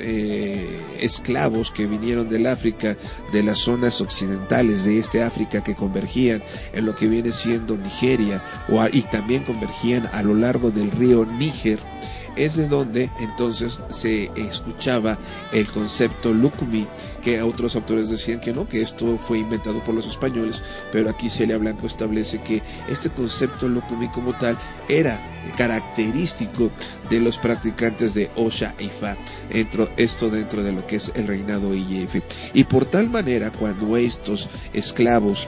esclavos 1.00 1.72
que 1.72 1.88
vinieron 1.88 2.30
del 2.30 2.48
África 2.48 2.96
de 3.34 3.44
las 3.44 3.60
zonas 3.60 4.00
occidentales 4.00 4.84
de 4.84 4.98
este 4.98 5.24
África 5.24 5.62
que 5.62 5.76
convergían 5.76 6.42
en 6.74 6.86
lo 6.86 6.96
que 6.96 7.08
viene 7.08 7.32
siendo 7.32 7.76
Nigeria 7.76 8.42
y 8.94 9.02
también 9.02 9.44
convergían 9.44 10.08
a 10.14 10.24
lo 10.24 10.36
largo 10.36 10.72
del 10.72 10.92
río 10.92 11.26
Níger 11.26 11.80
es 12.38 12.56
de 12.56 12.68
donde 12.68 13.10
entonces 13.20 13.80
se 13.90 14.32
escuchaba 14.36 15.18
el 15.52 15.68
concepto 15.68 16.34
Lucumi, 16.34 16.88
que 17.22 17.42
otros 17.42 17.76
autores 17.76 18.10
decían 18.10 18.40
que 18.40 18.54
no, 18.54 18.68
que 18.68 18.82
esto 18.82 19.18
fue 19.18 19.40
inventado 19.40 19.80
por 19.84 19.96
los 19.96 20.08
españoles, 20.08 20.64
pero 20.92 21.10
aquí 21.10 21.30
Celia 21.30 21.58
Blanco 21.58 21.88
establece 21.88 22.42
que 22.42 22.62
este 22.90 23.10
concepto 23.10 23.68
Lucumi 23.68 24.08
como 24.10 24.34
tal 24.34 24.58
era 24.88 25.20
característico 25.58 26.72
de 27.10 27.20
los 27.20 27.38
practicantes 27.38 28.14
de 28.14 28.30
Osha 28.36 28.74
e 28.78 28.86
Ifa, 28.86 29.18
dentro, 29.52 29.90
esto 29.98 30.30
dentro 30.30 30.64
de 30.64 30.72
lo 30.72 30.86
que 30.86 30.98
es 30.98 31.12
el 31.16 31.28
reinado 31.28 31.74
IF. 31.74 32.22
Y 32.54 32.64
por 32.66 32.86
tal 32.86 33.10
manera, 33.10 33.52
cuando 33.52 33.98
estos 33.98 34.50
esclavos 34.74 35.48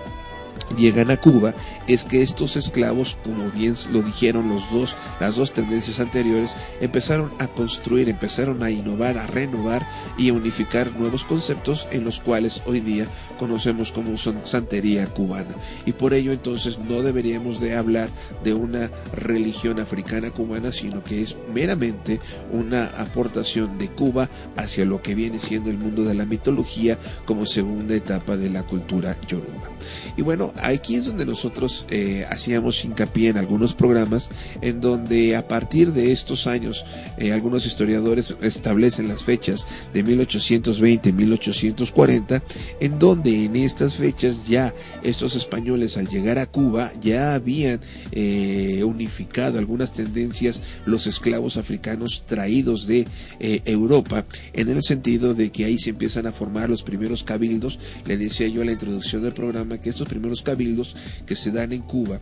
llegan 0.77 1.11
a 1.11 1.17
Cuba 1.17 1.53
es 1.87 2.05
que 2.05 2.21
estos 2.21 2.55
esclavos, 2.55 3.17
como 3.23 3.49
bien 3.51 3.73
lo 3.91 4.01
dijeron 4.01 4.49
los 4.49 4.71
dos, 4.71 4.95
las 5.19 5.35
dos 5.35 5.53
tendencias 5.53 5.99
anteriores, 5.99 6.55
empezaron 6.81 7.31
a 7.39 7.47
construir, 7.47 8.09
empezaron 8.09 8.63
a 8.63 8.71
innovar, 8.71 9.17
a 9.17 9.27
renovar 9.27 9.87
y 10.17 10.29
a 10.29 10.33
unificar 10.33 10.95
nuevos 10.95 11.23
conceptos 11.23 11.87
en 11.91 12.03
los 12.03 12.19
cuales 12.19 12.61
hoy 12.65 12.79
día 12.79 13.05
conocemos 13.37 13.91
como 13.91 14.17
santería 14.17 15.05
cubana. 15.07 15.55
Y 15.85 15.93
por 15.93 16.13
ello 16.13 16.31
entonces 16.31 16.79
no 16.79 17.01
deberíamos 17.01 17.59
de 17.59 17.75
hablar 17.75 18.09
de 18.43 18.53
una 18.53 18.89
religión 19.13 19.79
africana 19.79 20.31
cubana, 20.31 20.71
sino 20.71 21.03
que 21.03 21.21
es 21.21 21.37
meramente 21.53 22.19
una 22.51 22.85
aportación 22.97 23.77
de 23.77 23.89
Cuba 23.89 24.29
hacia 24.57 24.85
lo 24.85 25.01
que 25.01 25.15
viene 25.15 25.39
siendo 25.39 25.69
el 25.69 25.77
mundo 25.77 26.03
de 26.03 26.13
la 26.13 26.25
mitología 26.25 26.97
como 27.25 27.45
segunda 27.45 27.95
etapa 27.95 28.37
de 28.37 28.49
la 28.49 28.63
cultura 28.63 29.17
yoruba. 29.27 29.69
Y 30.17 30.21
bueno, 30.21 30.53
aquí 30.61 30.95
es 30.95 31.05
donde 31.05 31.25
nosotros 31.25 31.85
eh, 31.89 32.25
hacíamos 32.29 32.83
hincapié 32.83 33.29
en 33.29 33.37
algunos 33.37 33.73
programas 33.73 34.29
en 34.61 34.81
donde 34.81 35.35
a 35.35 35.47
partir 35.47 35.93
de 35.93 36.11
estos 36.11 36.47
años 36.47 36.85
eh, 37.17 37.31
algunos 37.31 37.65
historiadores 37.65 38.35
establecen 38.41 39.07
las 39.07 39.23
fechas 39.23 39.67
de 39.93 40.03
1820 40.03 41.11
1840 41.11 42.43
en 42.79 42.99
donde 42.99 43.45
en 43.45 43.55
estas 43.55 43.95
fechas 43.95 44.47
ya 44.47 44.73
estos 45.03 45.35
españoles 45.35 45.97
al 45.97 46.07
llegar 46.07 46.37
a 46.37 46.45
Cuba 46.45 46.91
ya 47.01 47.33
habían 47.33 47.81
eh, 48.11 48.83
unificado 48.83 49.59
algunas 49.59 49.93
tendencias 49.93 50.61
los 50.85 51.07
esclavos 51.07 51.57
africanos 51.57 52.23
traídos 52.25 52.87
de 52.87 53.07
Europa 53.39 54.25
en 54.53 54.69
el 54.69 54.83
sentido 54.83 55.33
de 55.33 55.51
que 55.51 55.65
ahí 55.65 55.77
se 55.79 55.91
empiezan 55.91 56.27
a 56.27 56.31
formar 56.31 56.69
los 56.69 56.83
primeros 56.83 57.23
cabildos. 57.23 57.79
Le 58.05 58.17
decía 58.17 58.47
yo 58.47 58.61
en 58.61 58.67
la 58.67 58.73
introducción 58.73 59.23
del 59.23 59.33
programa 59.33 59.79
que 59.79 59.89
estos 59.89 60.07
primeros 60.07 60.43
cabildos 60.49 60.95
que 61.27 61.35
se 61.35 61.51
dan 61.51 61.73
en 61.73 61.81
Cuba 61.81 62.19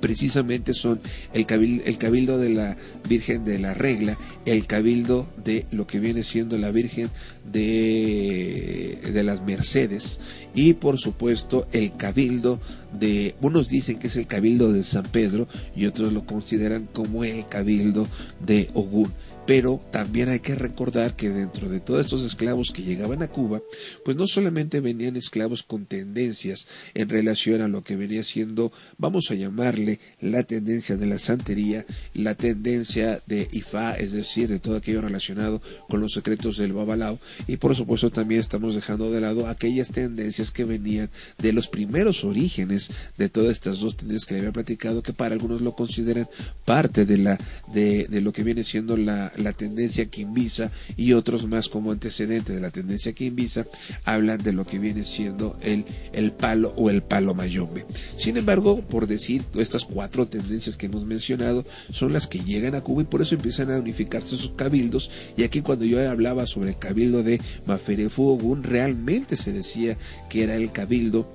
precisamente 0.00 0.74
son 0.74 1.00
el 1.32 1.46
cabildo, 1.46 1.82
el 1.86 1.96
cabildo 1.96 2.38
de 2.38 2.50
la 2.50 2.76
Virgen 3.08 3.44
de 3.44 3.58
la 3.58 3.72
Regla, 3.72 4.18
el 4.44 4.66
cabildo 4.66 5.26
de 5.42 5.66
lo 5.70 5.86
que 5.86 5.98
viene 5.98 6.22
siendo 6.22 6.58
la 6.58 6.70
Virgen 6.70 7.08
de, 7.50 8.98
de 9.12 9.22
las 9.22 9.42
Mercedes 9.42 10.20
y 10.54 10.74
por 10.74 10.98
supuesto 10.98 11.66
el 11.72 11.96
cabildo 11.96 12.60
de, 12.98 13.34
unos 13.40 13.68
dicen 13.68 13.98
que 13.98 14.08
es 14.08 14.16
el 14.16 14.26
cabildo 14.26 14.72
de 14.72 14.82
San 14.82 15.04
Pedro 15.04 15.48
y 15.74 15.86
otros 15.86 16.12
lo 16.12 16.26
consideran 16.26 16.86
como 16.92 17.24
el 17.24 17.46
cabildo 17.48 18.06
de 18.44 18.68
Ogún 18.74 19.10
pero 19.48 19.80
también 19.90 20.28
hay 20.28 20.40
que 20.40 20.54
recordar 20.54 21.16
que 21.16 21.30
dentro 21.30 21.70
de 21.70 21.80
todos 21.80 22.02
estos 22.02 22.22
esclavos 22.22 22.70
que 22.70 22.82
llegaban 22.82 23.22
a 23.22 23.28
Cuba, 23.28 23.62
pues 24.04 24.14
no 24.14 24.26
solamente 24.26 24.80
venían 24.80 25.16
esclavos 25.16 25.62
con 25.62 25.86
tendencias 25.86 26.66
en 26.92 27.08
relación 27.08 27.62
a 27.62 27.68
lo 27.68 27.82
que 27.82 27.96
venía 27.96 28.22
siendo, 28.22 28.70
vamos 28.98 29.30
a 29.30 29.36
llamarle 29.36 30.00
la 30.20 30.42
tendencia 30.42 30.98
de 30.98 31.06
la 31.06 31.18
santería, 31.18 31.86
la 32.12 32.34
tendencia 32.34 33.22
de 33.26 33.48
Ifá, 33.50 33.94
es 33.94 34.12
decir, 34.12 34.48
de 34.48 34.58
todo 34.58 34.76
aquello 34.76 35.00
relacionado 35.00 35.62
con 35.88 36.02
los 36.02 36.12
secretos 36.12 36.58
del 36.58 36.74
Babalao, 36.74 37.18
y 37.46 37.56
por 37.56 37.74
supuesto 37.74 38.10
también 38.10 38.42
estamos 38.42 38.74
dejando 38.74 39.10
de 39.10 39.22
lado 39.22 39.46
aquellas 39.46 39.92
tendencias 39.92 40.50
que 40.50 40.66
venían 40.66 41.08
de 41.38 41.54
los 41.54 41.68
primeros 41.68 42.22
orígenes 42.22 42.90
de 43.16 43.30
todas 43.30 43.52
estas 43.52 43.80
dos 43.80 43.96
tendencias 43.96 44.26
que 44.26 44.34
le 44.34 44.40
había 44.40 44.52
platicado, 44.52 45.02
que 45.02 45.14
para 45.14 45.32
algunos 45.32 45.62
lo 45.62 45.72
consideran 45.72 46.28
parte 46.66 47.06
de 47.06 47.16
la 47.16 47.38
de, 47.72 48.04
de 48.08 48.20
lo 48.20 48.30
que 48.30 48.42
viene 48.42 48.62
siendo 48.62 48.98
la, 48.98 49.32
la 49.38 49.52
tendencia 49.52 50.06
quimbisa 50.06 50.70
y 50.96 51.12
otros 51.12 51.46
más 51.46 51.68
como 51.68 51.92
antecedente 51.92 52.52
de 52.52 52.60
la 52.60 52.70
tendencia 52.70 53.12
quimbisa 53.12 53.66
hablan 54.04 54.42
de 54.42 54.52
lo 54.52 54.64
que 54.64 54.78
viene 54.78 55.04
siendo 55.04 55.58
el, 55.62 55.84
el 56.12 56.32
palo 56.32 56.72
o 56.76 56.90
el 56.90 57.02
palo 57.02 57.34
mayombe. 57.34 57.86
Sin 58.16 58.36
embargo, 58.36 58.82
por 58.82 59.06
decir, 59.06 59.42
estas 59.54 59.84
cuatro 59.84 60.26
tendencias 60.26 60.76
que 60.76 60.86
hemos 60.86 61.04
mencionado 61.04 61.64
son 61.90 62.12
las 62.12 62.26
que 62.26 62.40
llegan 62.40 62.74
a 62.74 62.80
Cuba 62.80 63.02
y 63.02 63.06
por 63.06 63.22
eso 63.22 63.34
empiezan 63.34 63.70
a 63.70 63.78
unificarse 63.78 64.36
sus 64.36 64.52
cabildos 64.52 65.10
y 65.36 65.42
aquí 65.42 65.60
cuando 65.62 65.84
yo 65.84 66.08
hablaba 66.08 66.46
sobre 66.46 66.70
el 66.70 66.78
cabildo 66.78 67.22
de 67.22 67.40
Maferefu 67.66 68.28
Ogun 68.28 68.62
realmente 68.62 69.36
se 69.36 69.52
decía 69.52 69.96
que 70.28 70.42
era 70.42 70.56
el 70.56 70.72
cabildo 70.72 71.28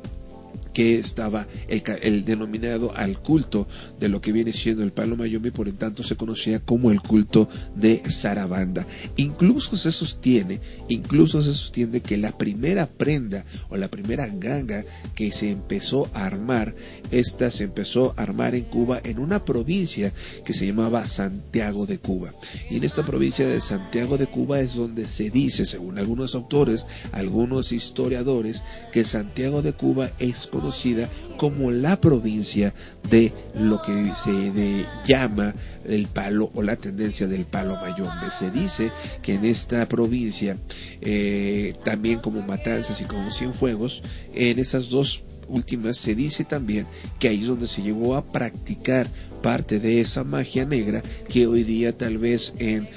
que 0.74 0.98
estaba 0.98 1.48
el, 1.68 1.84
el, 2.02 2.26
denominado 2.26 2.96
al 2.96 3.20
culto 3.20 3.68
de 4.00 4.10
lo 4.10 4.22
que 4.22 4.32
viene 4.32 4.54
siendo 4.54 4.84
el 4.84 4.92
palo 4.92 5.16
mayombe, 5.16 5.52
por 5.52 5.68
en 5.68 5.78
tanto 5.78 6.04
se 6.04 6.16
conocía 6.16 6.60
como 6.60 6.92
el 6.92 7.02
culto 7.02 7.48
de 7.76 8.02
Sarabanda. 8.10 8.86
Incluso 9.18 9.78
se 9.78 9.92
sostiene, 9.92 10.60
incluso 10.90 11.42
se 11.42 11.54
sostiene 11.54 12.02
que 12.02 12.18
la 12.18 12.32
primera 12.38 12.88
prenda 12.88 13.46
o 13.70 13.78
la 13.78 13.88
primera 13.88 14.28
ganga 14.28 14.84
que 15.16 15.32
se 15.32 15.52
empezó 15.52 16.10
a 16.14 16.26
armar, 16.26 16.76
esta 17.12 17.52
se 17.52 17.66
empezó 17.66 18.14
a 18.18 18.24
armar 18.24 18.56
en 18.56 18.66
Cuba 18.66 19.00
en 19.04 19.20
una 19.20 19.46
provincia 19.46 20.14
que 20.46 20.54
se 20.54 20.66
llamaba 20.66 21.08
Santiago 21.08 21.86
de 21.86 22.00
Cuba. 22.00 22.34
Y 22.70 22.78
en 22.78 22.84
esta 22.84 23.04
provincia 23.04 23.48
de 23.48 23.62
Santiago 23.62 24.18
de 24.18 24.28
Cuba 24.28 24.60
es 24.60 24.76
donde 24.76 25.08
se 25.08 25.30
dice, 25.30 25.66
según 25.66 25.98
algunos 25.98 26.36
autores, 26.36 26.86
algunos 27.12 27.72
historiadores, 27.72 28.64
que 28.92 29.04
Santiago 29.06 29.62
de 29.62 29.74
Cuba 29.74 30.12
es 30.20 30.48
conocida 30.64 31.10
como 31.36 31.72
la 31.72 32.00
provincia 32.00 32.74
de 33.10 33.34
lo 33.60 33.82
que 33.82 34.12
se 34.16 34.86
llama 35.06 35.54
el 35.86 36.08
palo 36.08 36.52
o 36.56 36.62
la 36.62 36.78
tendencia 36.78 37.28
del 37.28 37.46
palo 37.46 37.78
mayombe. 37.82 38.30
Se 38.30 38.50
dice 38.50 38.90
que 39.22 39.34
en 39.34 39.44
esta 39.44 39.86
provincia, 39.90 40.56
eh, 41.02 41.76
también 41.84 42.20
como 42.20 42.42
Matanzas 42.42 43.02
y 43.02 43.04
como 43.04 43.30
Cienfuegos, 43.30 44.04
en 44.34 44.58
esas 44.58 44.90
dos 44.90 45.24
últimas 45.50 45.98
se 45.98 46.16
dice 46.16 46.46
también 46.46 46.88
que 47.20 47.28
ahí 47.28 47.42
es 47.42 47.48
donde 47.48 47.68
se 47.68 47.82
llegó 47.82 48.16
a 48.16 48.24
practicar 48.24 49.08
parte 49.44 49.80
de 49.80 50.02
esa 50.02 50.24
magia 50.24 50.66
negra 50.66 51.04
que 51.30 51.46
hoy 51.46 51.64
día 51.64 51.96
tal 51.96 52.18
vez 52.18 52.56
en, 52.58 52.88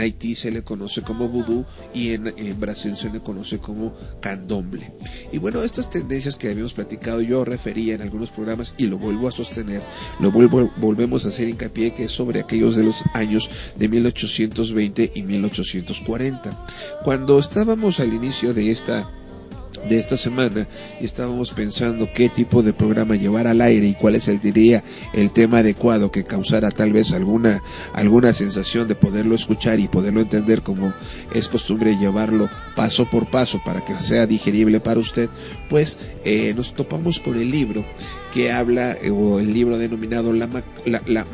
Haití 0.00 0.34
se 0.34 0.50
le 0.50 0.62
conoce 0.62 1.02
como 1.02 1.28
vudú 1.28 1.66
y 1.92 2.12
en, 2.12 2.32
en, 2.36 2.58
Brasil 2.58 2.96
se 2.96 3.10
le 3.10 3.20
conoce 3.20 3.58
como 3.58 3.92
candomble. 4.20 4.92
Y 5.32 5.38
bueno, 5.38 5.62
estas 5.62 5.90
tendencias 5.90 6.36
que 6.36 6.48
habíamos 6.48 6.72
platicado 6.72 7.20
yo 7.20 7.44
refería 7.44 7.94
en 7.94 8.02
algunos 8.02 8.30
programas 8.30 8.74
y 8.78 8.86
lo 8.86 8.98
vuelvo 8.98 9.28
a 9.28 9.32
sostener, 9.32 9.82
lo 10.18 10.30
vuelvo, 10.30 10.72
volvemos 10.78 11.24
a 11.24 11.28
hacer 11.28 11.48
hincapié 11.48 11.92
que 11.92 12.04
es 12.04 12.12
sobre 12.12 12.40
aquellos 12.40 12.76
de 12.76 12.84
los 12.84 13.02
años 13.12 13.50
de 13.76 13.88
1820 13.88 15.12
y 15.14 15.22
1840. 15.22 16.66
Cuando 17.04 17.38
estábamos 17.38 18.00
al 18.00 18.14
inicio 18.14 18.54
de 18.54 18.70
esta 18.70 19.10
de 19.88 19.98
esta 19.98 20.16
semana 20.16 20.66
y 21.00 21.04
estábamos 21.04 21.52
pensando 21.52 22.08
qué 22.12 22.28
tipo 22.28 22.62
de 22.62 22.72
programa 22.72 23.16
llevar 23.16 23.46
al 23.46 23.60
aire 23.60 23.86
y 23.86 23.94
cuál 23.94 24.14
es 24.14 24.28
el 24.28 24.40
tema 25.32 25.58
adecuado 25.58 26.10
que 26.10 26.24
causara 26.24 26.70
tal 26.70 26.92
vez 26.92 27.12
alguna 27.12 27.62
alguna 27.94 28.32
sensación 28.32 28.88
de 28.88 28.94
poderlo 28.94 29.34
escuchar 29.34 29.80
y 29.80 29.88
poderlo 29.88 30.20
entender 30.20 30.62
como 30.62 30.92
es 31.34 31.48
costumbre 31.48 31.96
llevarlo 31.96 32.48
paso 32.76 33.08
por 33.08 33.28
paso 33.28 33.60
para 33.64 33.84
que 33.84 33.98
sea 34.00 34.26
digerible 34.26 34.80
para 34.80 35.00
usted. 35.00 35.28
Pues 35.68 35.98
eh, 36.24 36.52
nos 36.56 36.74
topamos 36.74 37.20
con 37.20 37.36
el 37.36 37.50
libro 37.50 37.84
que 38.32 38.52
habla 38.52 38.96
o 39.12 39.40
el 39.40 39.52
libro 39.52 39.78
denominado 39.78 40.32
la, 40.32 40.48
la, 40.84 41.02
la 41.06 41.26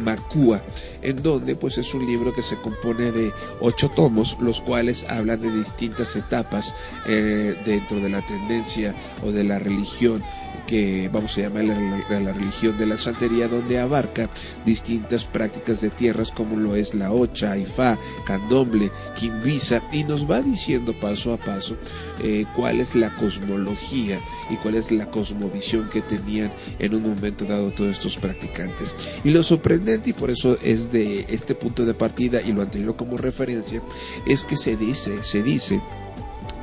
en 1.03 1.23
donde 1.23 1.57
pues 1.57 1.79
es 1.79 1.95
un 1.95 2.07
libro 2.07 2.33
que 2.33 2.43
se 2.43 2.57
compone 2.57 3.13
de 3.13 3.33
ocho 3.61 3.89
tomos, 3.91 4.37
los 4.41 4.61
cuales 4.61 5.07
hablan 5.09 5.41
de 5.41 5.51
distintas 5.51 6.17
etapas 6.17 6.75
eh, 7.07 7.57
dentro 7.65 8.01
de 8.01 8.09
la 8.09 8.23
tendencia 8.23 8.95
o 9.25 9.31
de 9.31 9.45
la 9.45 9.59
religión 9.59 10.23
que 10.67 11.09
vamos 11.13 11.37
a 11.39 11.43
llamar 11.43 11.65
la, 11.65 12.21
la, 12.21 12.33
religión 12.33 12.77
de 12.77 12.87
la 12.87 12.97
santería, 12.97 13.49
donde 13.49 13.79
abarca 13.79 14.29
distintas 14.65 15.25
prácticas 15.25 15.81
de 15.81 15.91
tierras 15.91 16.31
como 16.33 16.57
lo 16.57 16.75
es 16.77 16.95
la 16.95 17.13
Ocha, 17.13 17.57
Ifá, 17.57 17.99
Candomble, 18.25 18.91
Quimbisa, 19.15 19.83
y 19.93 20.05
nos 20.05 20.31
va 20.31 20.43
diciendo 20.43 20.93
paso 20.93 21.33
a 21.33 21.37
paso 21.37 21.77
eh, 22.23 22.45
cuál 22.55 22.81
es 22.81 22.95
la 22.95 23.15
cosmología 23.17 24.19
y 24.51 24.57
cuál 24.57 24.75
es 24.75 24.91
la 24.91 25.11
cosmovisión 25.11 25.89
que 25.89 26.03
tenían 26.03 26.53
en 26.79 26.95
un 26.95 27.03
momento 27.03 27.45
dado 27.45 27.71
todos 27.71 27.93
estos 27.93 28.17
practicantes. 28.17 28.95
Y 29.25 29.31
lo 29.31 29.43
sorprendente, 29.43 30.11
y 30.11 30.13
por 30.13 30.31
eso 30.31 30.59
es 30.63 30.91
de 30.93 31.27
este 31.29 31.55
punto 31.55 31.85
de 31.85 31.95
partida 31.95 32.43
y 32.43 32.53
lo 32.53 32.63
anterior 32.63 32.97
como 32.97 33.17
referencia, 33.17 33.83
es 34.27 34.45
que 34.45 34.57
se 34.57 34.77
dice, 34.77 35.23
se 35.23 35.43
dice, 35.43 35.81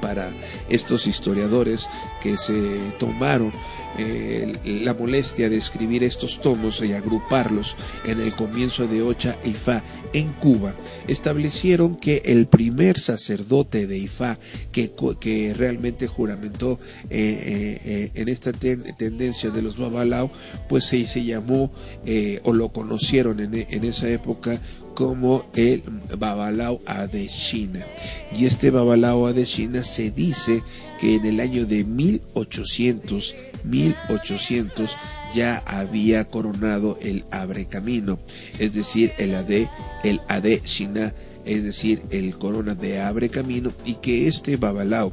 para 0.04 0.30
estos 0.70 1.08
historiadores 1.08 1.88
que 2.22 2.36
se 2.36 2.54
tomaron 3.00 3.54
eh, 3.98 4.54
la 4.84 4.94
molestia 4.94 5.50
de 5.50 5.58
escribir 5.58 6.04
estos 6.04 6.42
tomos 6.42 6.82
y 6.82 6.94
agruparlos 6.94 7.76
en 8.06 8.20
el 8.20 8.34
comienzo 8.34 8.88
de 8.88 9.02
Ocha 9.02 9.36
e 9.44 9.50
Ifá 9.50 9.82
en 10.14 10.32
Cuba, 10.34 10.76
establecieron 11.08 11.96
que 11.96 12.22
el 12.26 12.46
primer 12.48 13.00
sacerdote 13.00 13.88
de 13.88 13.98
Ifá 13.98 14.38
que, 14.72 14.92
que 15.20 15.54
realmente 15.54 16.08
juramentó 16.08 16.80
eh, 17.10 17.80
eh, 17.84 18.12
en 18.14 18.30
esta 18.30 18.52
ten- 18.52 18.84
tendencia 18.98 19.50
de 19.50 19.62
los 19.62 19.78
Babalao, 19.78 20.30
pues 20.70 20.86
se, 20.86 21.06
se 21.08 21.24
llamó 21.24 21.72
o 22.44 22.54
lo 22.54 22.70
conocieron 22.70 23.40
en, 23.40 23.54
en 23.70 23.84
esa 23.84 24.08
época 24.10 24.60
como 24.94 25.46
el 25.56 25.82
Babalao 26.20 26.80
Adeshina. 26.86 27.84
Y 28.38 28.46
este 28.46 28.70
Babalao 28.70 29.26
Adeshina 29.26 29.84
se 29.84 30.12
dice 30.12 30.62
que 31.04 31.16
en 31.16 31.26
el 31.26 31.42
año 31.42 31.66
de 31.66 31.84
1800, 31.84 33.36
1800 33.66 34.96
ya 35.36 35.58
había 35.66 36.24
coronado 36.24 36.98
el 37.02 37.26
Abre 37.30 37.66
Camino, 37.66 38.20
es 38.58 38.74
decir, 38.74 39.12
el 39.18 39.36
Ade, 39.36 39.70
el 40.06 40.22
Adeshina, 40.30 41.14
es 41.44 41.66
decir, 41.66 42.02
el 42.12 42.38
corona 42.38 42.74
de 42.74 43.02
Abre 43.02 43.28
Camino, 43.28 43.74
y 43.84 43.96
que 43.96 44.30
este 44.30 44.56
Babalao 44.56 45.12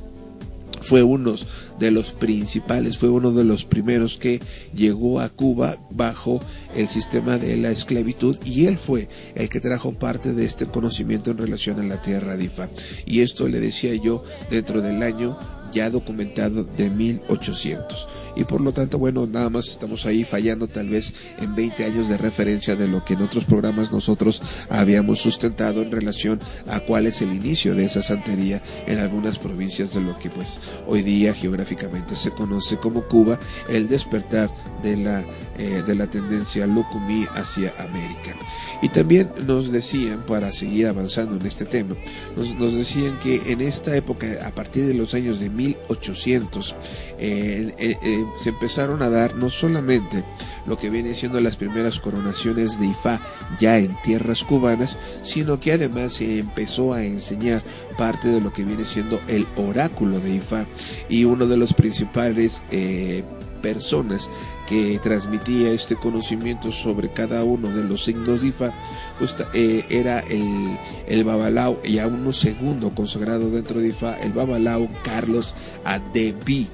fue 0.81 1.03
uno 1.03 1.35
de 1.81 1.90
los 1.90 2.12
principales, 2.12 2.96
fue 2.96 3.09
uno 3.09 3.33
de 3.33 3.42
los 3.42 3.64
primeros 3.64 4.16
que 4.16 4.40
llegó 4.72 5.18
a 5.18 5.29
Cuba 5.29 5.76
bajo 5.90 6.40
el 6.76 6.87
sistema 6.87 7.37
de 7.37 7.57
la 7.57 7.72
esclavitud 7.72 8.37
y 8.44 8.66
él 8.66 8.79
fue 8.79 9.09
el 9.35 9.48
que 9.48 9.61
trajo 9.61 9.92
parte 9.92 10.35
de 10.35 10.44
este 10.44 10.66
conocimiento 10.66 11.33
en 11.33 11.38
relación 11.38 11.81
a 11.81 11.85
la 11.85 12.00
tierra 12.00 12.37
de 12.37 12.44
Ifa. 12.44 12.68
Y 13.07 13.22
esto 13.22 13.48
le 13.48 13.59
decía 13.59 13.92
yo 13.96 14.24
dentro 14.50 14.81
del 14.81 15.03
año 15.03 15.37
ya 15.73 15.91
documentado 15.91 16.65
de 16.65 16.91
1800. 16.91 18.09
Y 18.40 18.44
por 18.44 18.62
lo 18.62 18.72
tanto, 18.72 18.98
bueno, 18.98 19.26
nada 19.26 19.50
más 19.50 19.68
estamos 19.68 20.07
ahí 20.07 20.24
fallando 20.24 20.66
tal 20.66 20.88
vez 20.88 21.12
en 21.40 21.55
20 21.55 21.85
años 21.85 22.09
de 22.09 22.16
referencia 22.16 22.74
de 22.74 22.88
lo 22.88 23.05
que 23.05 23.12
en 23.12 23.20
otros 23.20 23.44
programas 23.44 23.92
nosotros 23.92 24.40
habíamos 24.70 25.18
sustentado 25.18 25.83
en 25.83 25.90
relación 25.90 26.40
a 26.66 26.81
cuál 26.81 27.07
es 27.07 27.20
el 27.20 27.35
inicio 27.35 27.74
de 27.74 27.85
esa 27.85 28.00
santería 28.00 28.62
en 28.87 28.98
algunas 28.98 29.38
provincias 29.38 29.92
de 29.92 30.00
lo 30.00 30.18
que 30.18 30.31
pues 30.31 30.59
hoy 30.87 31.03
día 31.03 31.35
geográficamente 31.35 32.16
se 32.16 32.31
conoce 32.31 32.79
como 32.79 33.07
Cuba, 33.09 33.38
el 33.68 33.90
despertar 33.90 34.50
de 34.83 34.96
la 34.96 35.22
eh, 35.61 35.83
de 35.87 35.94
la 35.94 36.07
tendencia 36.07 36.66
Lucumí 36.66 37.26
hacia 37.35 37.74
América. 37.79 38.35
Y 38.81 38.88
también 38.88 39.31
nos 39.46 39.70
decían, 39.70 40.24
para 40.26 40.53
seguir 40.53 40.87
avanzando 40.87 41.37
en 41.37 41.44
este 41.44 41.66
tema, 41.66 41.96
nos, 42.35 42.55
nos 42.55 42.74
decían 42.74 43.20
que 43.20 43.42
en 43.53 43.61
esta 43.61 43.94
época, 43.94 44.26
a 44.46 44.55
partir 44.55 44.87
de 44.87 44.94
los 44.94 45.12
años 45.12 45.38
de 45.38 45.50
1800, 45.50 46.74
eh, 47.18 47.74
eh, 47.79 48.24
se 48.37 48.51
empezaron 48.51 49.03
a 49.03 49.11
dar 49.11 49.35
no 49.35 49.51
solamente 49.51 50.25
lo 50.66 50.77
que 50.77 50.90
viene 50.90 51.14
siendo 51.14 51.40
las 51.40 51.57
primeras 51.57 51.99
coronaciones 51.99 52.79
de 52.79 52.87
Ifá 52.87 53.21
ya 53.59 53.79
en 53.79 53.97
tierras 54.03 54.45
cubanas, 54.45 54.99
sino 55.23 55.61
que 55.61 55.73
además 55.73 56.14
se 56.14 56.38
empezó 56.38 56.93
a 56.93 57.05
enseñar 57.05 57.62
parte 57.97 58.29
de 58.29 58.40
lo 58.40 58.53
que 58.53 58.64
viene 58.64 58.85
siendo 58.85 59.21
el 59.29 59.47
oráculo 59.57 60.21
de 60.21 60.37
Ifá 60.37 60.66
y 61.09 61.25
uno 61.25 61.47
de 61.47 61.57
los 61.57 61.75
principales 61.75 62.62
eh, 62.71 63.25
personas 63.61 64.31
que 64.66 64.99
transmitía 65.03 65.70
este 65.70 65.96
conocimiento 65.96 66.73
sobre 66.73 67.12
cada 67.12 67.44
uno 67.44 67.68
de 67.68 67.85
los 67.85 68.05
signos 68.05 68.42
de 68.42 68.49
Ifa, 68.49 68.73
pues, 69.18 69.37
eh, 69.55 69.85
era 69.88 70.20
el, 70.20 70.79
el 71.07 71.25
Babalao, 71.25 71.81
y 71.85 71.99
a 71.99 72.07
uno 72.07 72.33
segundo 72.33 72.90
consagrado 72.90 73.51
dentro 73.51 73.81
de 73.81 73.88
Ifa, 73.88 74.18
el 74.20 74.33
Babalao 74.33 74.88
Carlos 75.03 75.55
Adebi. 75.85 76.68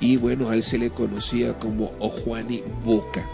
Y 0.00 0.16
bueno, 0.16 0.50
a 0.50 0.54
él 0.54 0.62
se 0.62 0.78
le 0.78 0.90
conocía 0.90 1.58
como 1.58 1.90
Ojuani 2.00 2.62
Boca. 2.84 3.28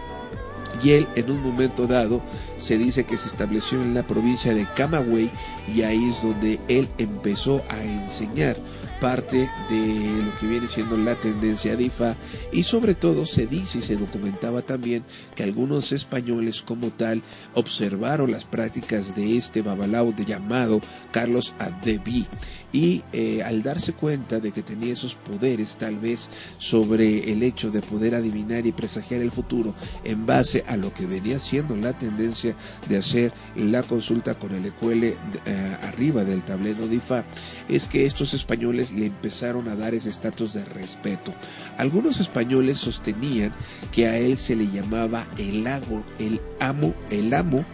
Y 0.83 0.93
él 0.93 1.07
en 1.17 1.31
un 1.31 1.43
momento 1.43 1.87
dado 1.87 2.23
se 2.59 2.79
dice 2.79 3.05
que 3.05 3.19
se 3.19 3.29
estableció 3.29 3.81
en 3.83 3.95
la 3.95 4.07
provincia 4.07 4.55
de 4.55 4.67
Camagüey 4.75 5.31
y 5.73 5.83
ahí 5.83 6.09
es 6.09 6.23
donde 6.23 6.59
él 6.69 6.89
empezó 6.99 7.63
a 7.69 7.83
enseñar 7.83 8.57
parte 9.03 9.51
de 9.69 10.23
lo 10.23 10.33
que 10.39 10.47
viene 10.47 10.69
siendo 10.69 10.97
la 10.97 11.17
tendencia 11.17 11.75
de 11.75 11.87
IFA 11.87 12.15
y 12.53 12.63
sobre 12.63 12.95
todo 12.95 13.27
se 13.27 13.49
dice 13.49 13.81
y 13.81 13.83
se 13.83 13.97
documentaba 13.97 14.63
también 14.63 15.03
que 15.35 15.43
algunos 15.43 15.91
españoles 15.91 16.63
como 16.63 16.91
tal 16.91 17.21
observaron 17.55 18.31
las 18.31 18.45
prácticas 18.45 19.17
de 19.17 19.37
este 19.37 19.61
babalao 19.61 20.13
de 20.13 20.25
llamado 20.25 20.81
Carlos 21.11 21.53
Adebi 21.59 22.29
y 22.73 23.03
eh, 23.13 23.43
al 23.43 23.63
darse 23.63 23.93
cuenta 23.93 24.41
de 24.41 24.53
que 24.53 24.63
tenía 24.63 24.93
esos 24.93 25.15
poderes 25.15 25.77
tal 25.77 25.99
vez 25.99 26.31
sobre 26.59 27.33
el 27.33 27.43
hecho 27.43 27.71
de 27.71 27.83
poder 27.83 28.15
adivinar 28.15 28.67
y 28.67 28.73
presagiar 28.73 29.21
el 29.21 29.31
futuro 29.31 29.75
en 30.05 30.27
base 30.27 30.65
a 30.69 30.77
lo 30.77 30.95
que 30.95 31.07
venía 31.07 31.39
siendo 31.39 31.77
la 31.77 31.93
tendencia 31.99 32.57
de 32.89 32.97
hacer 32.99 33.33
la 33.57 33.83
consulta 33.83 34.37
con 34.37 34.55
el 34.55 34.65
ecuele 34.65 35.17
eh, 35.45 35.77
arriba 35.83 36.25
del 36.25 36.45
tablero 36.45 36.87
de 36.87 36.97
IFA 36.97 37.25
es 37.69 37.89
que 37.89 38.07
estos 38.07 38.33
españoles 38.33 38.92
le 38.97 39.07
empezaron 39.07 39.69
a 39.69 39.77
dar 39.77 39.95
ese 39.95 40.09
estatus 40.09 40.55
de 40.55 40.65
respeto. 40.65 41.33
Algunos 41.79 42.21
españoles 42.21 42.79
sostenían 42.79 43.53
que 43.91 44.07
a 44.07 44.19
él 44.19 44.37
se 44.39 44.57
le 44.57 44.69
llamaba 44.69 45.25
el, 45.39 45.65
lago, 45.65 46.05
el 46.19 46.41
amo, 46.61 46.95
el 47.11 47.33
amo, 47.35 47.65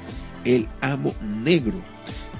el 0.44 0.68
amo 0.80 1.14
negro 1.42 1.80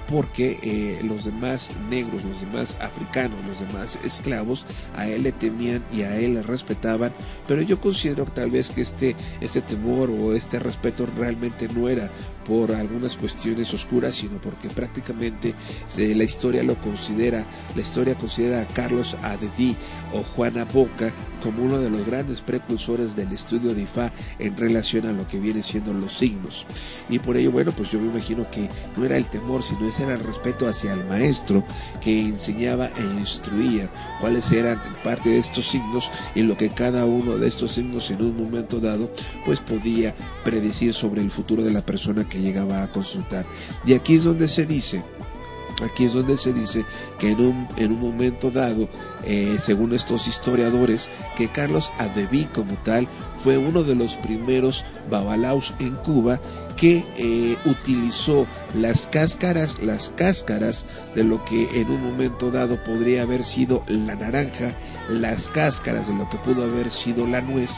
porque 0.09 0.57
eh, 0.63 0.99
los 1.03 1.25
demás 1.25 1.69
negros, 1.89 2.23
los 2.23 2.41
demás 2.41 2.77
africanos, 2.81 3.37
los 3.47 3.59
demás 3.59 3.99
esclavos 4.03 4.65
a 4.95 5.07
él 5.07 5.23
le 5.23 5.31
temían 5.31 5.83
y 5.93 6.01
a 6.01 6.17
él 6.17 6.33
le 6.33 6.41
respetaban, 6.41 7.13
pero 7.47 7.61
yo 7.61 7.79
considero 7.79 8.25
tal 8.25 8.49
vez 8.49 8.71
que 8.71 8.81
este, 8.81 9.15
este 9.39 9.61
temor 9.61 10.09
o 10.09 10.33
este 10.33 10.57
respeto 10.57 11.07
realmente 11.15 11.69
no 11.69 11.89
era 11.89 12.09
por 12.49 12.71
algunas 12.71 13.15
cuestiones 13.15 13.71
oscuras, 13.75 14.15
sino 14.15 14.41
porque 14.41 14.69
prácticamente 14.69 15.53
se, 15.87 16.15
la 16.15 16.23
historia 16.23 16.63
lo 16.63 16.81
considera, 16.81 17.45
la 17.75 17.81
historia 17.81 18.15
considera 18.15 18.61
a 18.61 18.67
Carlos 18.67 19.15
Adedí 19.21 19.77
o 20.13 20.23
Juana 20.23 20.65
Boca 20.65 21.13
como 21.43 21.63
uno 21.63 21.77
de 21.77 21.91
los 21.91 22.05
grandes 22.05 22.41
precursores 22.41 23.15
del 23.15 23.31
estudio 23.31 23.73
de 23.73 23.83
Ifá 23.83 24.11
en 24.39 24.57
relación 24.57 25.05
a 25.05 25.13
lo 25.13 25.27
que 25.27 25.39
viene 25.39 25.61
siendo 25.61 25.93
los 25.93 26.13
signos. 26.13 26.65
Y 27.07 27.19
por 27.19 27.37
ello, 27.37 27.51
bueno, 27.51 27.71
pues 27.71 27.91
yo 27.91 27.99
me 27.99 28.07
imagino 28.07 28.49
que 28.49 28.67
no 28.97 29.05
era 29.05 29.15
el 29.15 29.29
temor, 29.29 29.61
sino 29.61 29.87
ese 29.87 30.03
era 30.03 30.15
el 30.15 30.19
respeto 30.21 30.67
hacia 30.67 30.93
el 30.93 31.05
maestro 31.05 31.63
que 32.01 32.19
enseñaba 32.19 32.87
e 32.87 33.19
instruía 33.19 33.89
cuáles 34.19 34.51
eran 34.51 34.81
parte 35.03 35.29
de 35.29 35.37
estos 35.37 35.65
signos 35.65 36.09
y 36.33 36.41
lo 36.41 36.57
que 36.57 36.69
cada 36.69 37.05
uno 37.05 37.37
de 37.37 37.47
estos 37.47 37.73
signos 37.73 38.09
en 38.11 38.21
un 38.23 38.35
momento 38.35 38.79
dado 38.79 39.11
pues 39.45 39.59
podía 39.59 40.15
predecir 40.43 40.93
sobre 40.93 41.21
el 41.21 41.31
futuro 41.31 41.63
de 41.63 41.71
la 41.71 41.85
persona 41.85 42.27
que 42.27 42.38
llegaba 42.39 42.83
a 42.83 42.91
consultar. 42.91 43.45
Y 43.85 43.93
aquí 43.93 44.15
es 44.15 44.23
donde 44.23 44.47
se 44.47 44.65
dice 44.65 45.03
Aquí 45.83 46.05
es 46.05 46.13
donde 46.13 46.37
se 46.37 46.53
dice 46.53 46.85
que 47.19 47.31
en 47.31 47.39
un, 47.39 47.67
en 47.77 47.91
un 47.93 47.99
momento 47.99 48.51
dado, 48.51 48.89
eh, 49.23 49.57
según 49.59 49.93
estos 49.93 50.27
historiadores, 50.27 51.09
que 51.37 51.47
Carlos 51.47 51.91
Adebí 51.97 52.45
como 52.45 52.73
tal 52.83 53.07
fue 53.43 53.57
uno 53.57 53.83
de 53.83 53.95
los 53.95 54.17
primeros 54.17 54.83
babalaos 55.09 55.73
en 55.79 55.95
Cuba 55.95 56.41
que 56.79 57.03
eh, 57.17 57.57
utilizó 57.65 58.47
las 58.73 59.07
cáscaras, 59.07 59.81
las 59.81 60.13
cáscaras 60.15 60.85
de 61.13 61.25
lo 61.25 61.43
que 61.43 61.67
en 61.81 61.89
un 61.89 62.01
momento 62.01 62.51
dado 62.51 62.81
podría 62.83 63.23
haber 63.23 63.43
sido 63.43 63.83
la 63.87 64.15
naranja, 64.15 64.73
las 65.09 65.49
cáscaras 65.49 66.07
de 66.07 66.15
lo 66.15 66.29
que 66.29 66.37
pudo 66.37 66.63
haber 66.63 66.89
sido 66.89 67.27
la 67.27 67.41
nuez, 67.41 67.71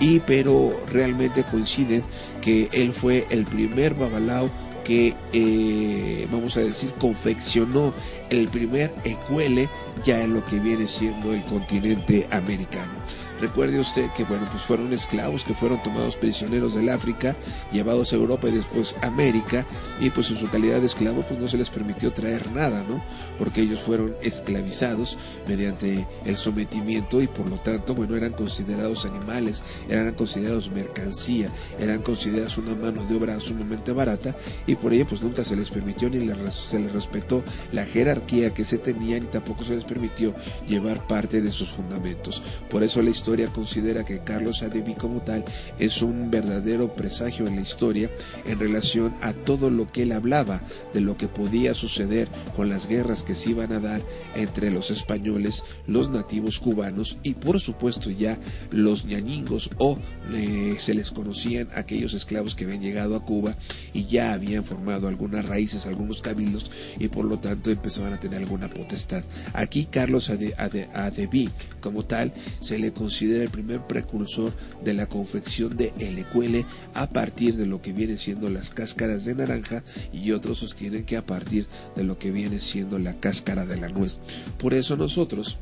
y 0.00 0.20
pero 0.20 0.72
realmente 0.90 1.44
coinciden 1.44 2.02
que 2.40 2.68
él 2.72 2.92
fue 2.92 3.26
el 3.30 3.44
primer 3.44 3.94
babalao 3.94 4.50
que, 4.84 5.14
eh, 5.32 6.28
vamos 6.30 6.56
a 6.56 6.60
decir, 6.60 6.94
confeccionó 6.94 7.92
el 8.30 8.48
primer 8.48 8.94
ecuele 9.04 9.68
ya 10.04 10.22
en 10.22 10.32
lo 10.32 10.44
que 10.44 10.60
viene 10.60 10.86
siendo 10.86 11.32
el 11.32 11.44
continente 11.44 12.28
americano. 12.30 13.05
Recuerde 13.40 13.78
usted 13.78 14.10
que, 14.12 14.24
bueno, 14.24 14.46
pues 14.50 14.62
fueron 14.62 14.92
esclavos 14.92 15.44
que 15.44 15.54
fueron 15.54 15.82
tomados 15.82 16.16
prisioneros 16.16 16.74
del 16.74 16.88
África, 16.88 17.36
llevados 17.70 18.12
a 18.12 18.16
Europa 18.16 18.48
y 18.48 18.52
después 18.52 18.96
a 19.02 19.08
América, 19.08 19.66
y 20.00 20.10
pues 20.10 20.30
en 20.30 20.38
su 20.38 20.48
calidad 20.48 20.80
de 20.80 20.86
esclavo, 20.86 21.22
pues 21.22 21.38
no 21.38 21.46
se 21.46 21.58
les 21.58 21.68
permitió 21.68 22.12
traer 22.12 22.50
nada, 22.52 22.84
¿no? 22.88 23.04
Porque 23.38 23.60
ellos 23.60 23.80
fueron 23.80 24.14
esclavizados 24.22 25.18
mediante 25.46 26.06
el 26.24 26.36
sometimiento 26.36 27.20
y 27.20 27.26
por 27.26 27.48
lo 27.48 27.56
tanto, 27.56 27.94
bueno, 27.94 28.16
eran 28.16 28.32
considerados 28.32 29.04
animales, 29.04 29.62
eran 29.88 30.14
considerados 30.14 30.70
mercancía, 30.70 31.50
eran 31.78 32.02
considerados 32.02 32.56
una 32.58 32.74
mano 32.74 33.04
de 33.04 33.16
obra 33.16 33.38
sumamente 33.40 33.92
barata, 33.92 34.34
y 34.66 34.76
por 34.76 34.92
ello, 34.94 35.06
pues 35.06 35.20
nunca 35.20 35.44
se 35.44 35.56
les 35.56 35.70
permitió 35.70 36.08
ni 36.08 36.26
se 36.50 36.80
les 36.80 36.92
respetó 36.92 37.44
la 37.72 37.84
jerarquía 37.84 38.54
que 38.54 38.64
se 38.64 38.78
tenía, 38.78 39.20
ni 39.20 39.26
tampoco 39.26 39.62
se 39.62 39.74
les 39.74 39.84
permitió 39.84 40.34
llevar 40.66 41.06
parte 41.06 41.42
de 41.42 41.52
sus 41.52 41.68
fundamentos. 41.68 42.42
Por 42.70 42.82
eso 42.82 43.02
la 43.02 43.10
historia 43.10 43.25
historia 43.26 43.48
considera 43.48 44.04
que 44.04 44.20
Carlos 44.20 44.62
Adeví 44.62 44.94
como 44.94 45.20
tal 45.20 45.44
es 45.80 46.00
un 46.00 46.30
verdadero 46.30 46.94
presagio 46.94 47.48
en 47.48 47.56
la 47.56 47.62
historia 47.62 48.08
en 48.44 48.60
relación 48.60 49.16
a 49.20 49.32
todo 49.32 49.68
lo 49.68 49.90
que 49.90 50.02
él 50.04 50.12
hablaba 50.12 50.60
de 50.94 51.00
lo 51.00 51.16
que 51.16 51.26
podía 51.26 51.74
suceder 51.74 52.28
con 52.54 52.68
las 52.68 52.86
guerras 52.86 53.24
que 53.24 53.34
se 53.34 53.50
iban 53.50 53.72
a 53.72 53.80
dar 53.80 54.00
entre 54.36 54.70
los 54.70 54.92
españoles, 54.92 55.64
los 55.88 56.08
nativos 56.08 56.60
cubanos 56.60 57.18
y 57.24 57.34
por 57.34 57.58
supuesto 57.58 58.10
ya 58.12 58.38
los 58.70 59.06
ñañingos 59.06 59.70
o 59.78 59.98
eh, 60.32 60.76
se 60.78 60.94
les 60.94 61.10
conocían 61.10 61.66
aquellos 61.74 62.14
esclavos 62.14 62.54
que 62.54 62.62
habían 62.64 62.80
llegado 62.80 63.16
a 63.16 63.24
Cuba 63.24 63.56
y 63.92 64.04
ya 64.04 64.34
habían 64.34 64.62
formado 64.64 65.08
algunas 65.08 65.46
raíces, 65.46 65.86
algunos 65.86 66.22
cabildos 66.22 66.70
y 67.00 67.08
por 67.08 67.24
lo 67.24 67.40
tanto 67.40 67.72
empezaban 67.72 68.12
a 68.12 68.20
tener 68.20 68.38
alguna 68.38 68.70
potestad. 68.70 69.24
Aquí 69.52 69.86
Carlos 69.90 70.30
Ade, 70.30 70.54
Ade- 70.58 70.88
Adeví 70.94 71.50
como 71.80 72.04
tal 72.04 72.32
se 72.60 72.78
le 72.78 72.92
considera 72.92 73.15
el 73.24 73.50
primer 73.50 73.80
precursor 73.86 74.52
de 74.84 74.94
la 74.94 75.06
confección 75.06 75.76
de 75.76 75.92
ecuele 76.18 76.64
a 76.94 77.08
partir 77.08 77.56
de 77.56 77.66
lo 77.66 77.80
que 77.82 77.92
viene 77.92 78.16
siendo 78.16 78.50
las 78.50 78.70
cáscaras 78.70 79.24
de 79.24 79.34
naranja 79.34 79.82
y 80.12 80.32
otros 80.32 80.58
sostienen 80.58 81.04
que 81.04 81.16
a 81.16 81.24
partir 81.24 81.66
de 81.94 82.04
lo 82.04 82.18
que 82.18 82.30
viene 82.30 82.60
siendo 82.60 82.98
la 82.98 83.14
cáscara 83.14 83.66
de 83.66 83.76
la 83.76 83.88
nuez. 83.88 84.18
Por 84.58 84.74
eso 84.74 84.96
nosotros 84.96 85.58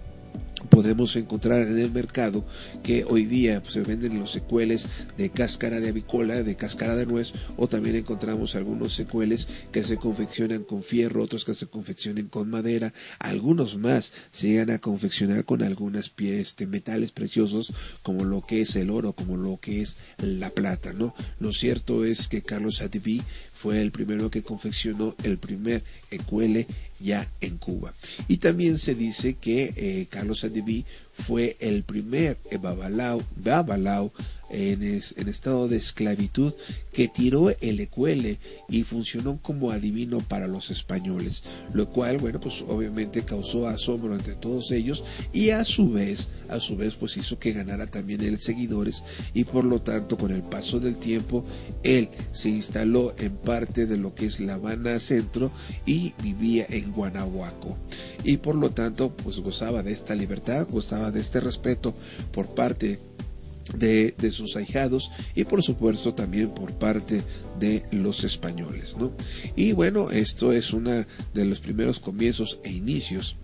podemos 0.70 1.16
encontrar 1.16 1.62
en 1.62 1.78
el 1.78 1.90
mercado 1.90 2.44
que 2.82 3.04
hoy 3.04 3.24
día 3.24 3.60
pues, 3.60 3.74
se 3.74 3.80
venden 3.80 4.18
los 4.18 4.30
secueles 4.30 4.88
de 5.16 5.30
cáscara 5.30 5.80
de 5.80 5.88
avicola, 5.90 6.42
de 6.42 6.56
cáscara 6.56 6.96
de 6.96 7.06
nuez, 7.06 7.32
o 7.56 7.68
también 7.68 7.96
encontramos 7.96 8.54
algunos 8.54 8.94
secueles 8.94 9.46
que 9.72 9.82
se 9.84 9.96
confeccionan 9.96 10.64
con 10.64 10.82
fierro, 10.82 11.22
otros 11.22 11.44
que 11.44 11.54
se 11.54 11.66
confeccionan 11.66 12.26
con 12.28 12.50
madera, 12.50 12.92
algunos 13.18 13.76
más 13.76 14.12
se 14.32 14.48
llegan 14.48 14.70
a 14.70 14.78
confeccionar 14.78 15.44
con 15.44 15.62
algunas 15.62 16.14
pie- 16.14 16.40
este, 16.40 16.66
metales 16.66 17.12
preciosos 17.12 17.72
como 18.02 18.24
lo 18.24 18.40
que 18.42 18.60
es 18.62 18.76
el 18.76 18.90
oro, 18.90 19.12
como 19.12 19.36
lo 19.36 19.58
que 19.60 19.80
es 19.82 19.96
la 20.18 20.50
plata, 20.50 20.92
¿no? 20.92 21.14
Lo 21.40 21.52
cierto 21.52 22.04
es 22.04 22.28
que 22.28 22.42
Carlos 22.42 22.80
Adiví 22.80 23.22
fue 23.54 23.80
el 23.80 23.92
primero 23.92 24.30
que 24.30 24.42
confeccionó 24.42 25.14
el 25.22 25.38
primer 25.38 25.82
ecuele 26.10 26.66
ya 27.00 27.30
en 27.40 27.58
Cuba. 27.58 27.92
Y 28.28 28.38
también 28.38 28.78
se 28.78 28.94
dice 28.94 29.34
que 29.34 29.72
eh, 29.76 30.06
Carlos 30.10 30.44
Adiví 30.44 30.84
fue 31.12 31.56
el 31.60 31.84
primer 31.84 32.38
babalao, 32.60 33.22
babalao 33.36 34.12
en, 34.50 34.82
en 34.82 35.28
estado 35.28 35.68
de 35.68 35.76
esclavitud 35.76 36.52
que 36.92 37.08
tiró 37.08 37.50
el 37.60 37.80
ecuele 37.80 38.38
y 38.68 38.82
funcionó 38.82 39.38
como 39.40 39.70
adivino 39.70 40.18
para 40.18 40.46
los 40.46 40.70
españoles, 40.70 41.42
lo 41.72 41.88
cual, 41.88 42.18
bueno, 42.18 42.40
pues 42.40 42.64
obviamente 42.66 43.22
causó 43.22 43.68
asombro 43.68 44.14
entre 44.14 44.34
todos 44.34 44.70
ellos 44.70 45.04
y 45.32 45.50
a 45.50 45.64
su 45.64 45.90
vez, 45.90 46.28
a 46.48 46.60
su 46.60 46.76
vez, 46.76 46.94
pues 46.94 47.16
hizo 47.16 47.38
que 47.38 47.52
ganara 47.52 47.86
también 47.86 48.20
él 48.20 48.38
seguidores 48.38 49.02
y 49.34 49.44
por 49.44 49.64
lo 49.64 49.80
tanto 49.80 50.16
con 50.16 50.30
el 50.30 50.42
paso 50.42 50.80
del 50.80 50.96
tiempo 50.96 51.44
él 51.82 52.08
se 52.32 52.48
instaló 52.48 53.14
en 53.18 53.36
parte 53.36 53.86
de 53.86 53.96
lo 53.96 54.14
que 54.14 54.26
es 54.26 54.40
La 54.40 54.54
Habana 54.54 55.00
Centro 55.00 55.50
y 55.86 56.12
vivía 56.22 56.66
en 56.68 56.83
Guanajuato 56.92 57.76
y 58.24 58.38
por 58.38 58.54
lo 58.54 58.70
tanto 58.70 59.10
pues 59.10 59.40
gozaba 59.40 59.82
de 59.82 59.92
esta 59.92 60.14
libertad, 60.14 60.66
gozaba 60.70 61.10
de 61.10 61.20
este 61.20 61.40
respeto 61.40 61.94
por 62.32 62.54
parte 62.54 62.98
de, 63.76 64.14
de 64.18 64.30
sus 64.30 64.56
ahijados 64.56 65.10
y 65.34 65.44
por 65.44 65.62
supuesto 65.62 66.14
también 66.14 66.50
por 66.50 66.72
parte 66.72 67.22
de 67.58 67.84
los 67.92 68.24
españoles, 68.24 68.96
¿no? 68.98 69.12
Y 69.56 69.72
bueno, 69.72 70.10
esto 70.10 70.52
es 70.52 70.72
una 70.72 71.06
de 71.32 71.44
los 71.44 71.60
primeros 71.60 71.98
comienzos 71.98 72.58
e 72.62 72.70
inicios 72.70 73.36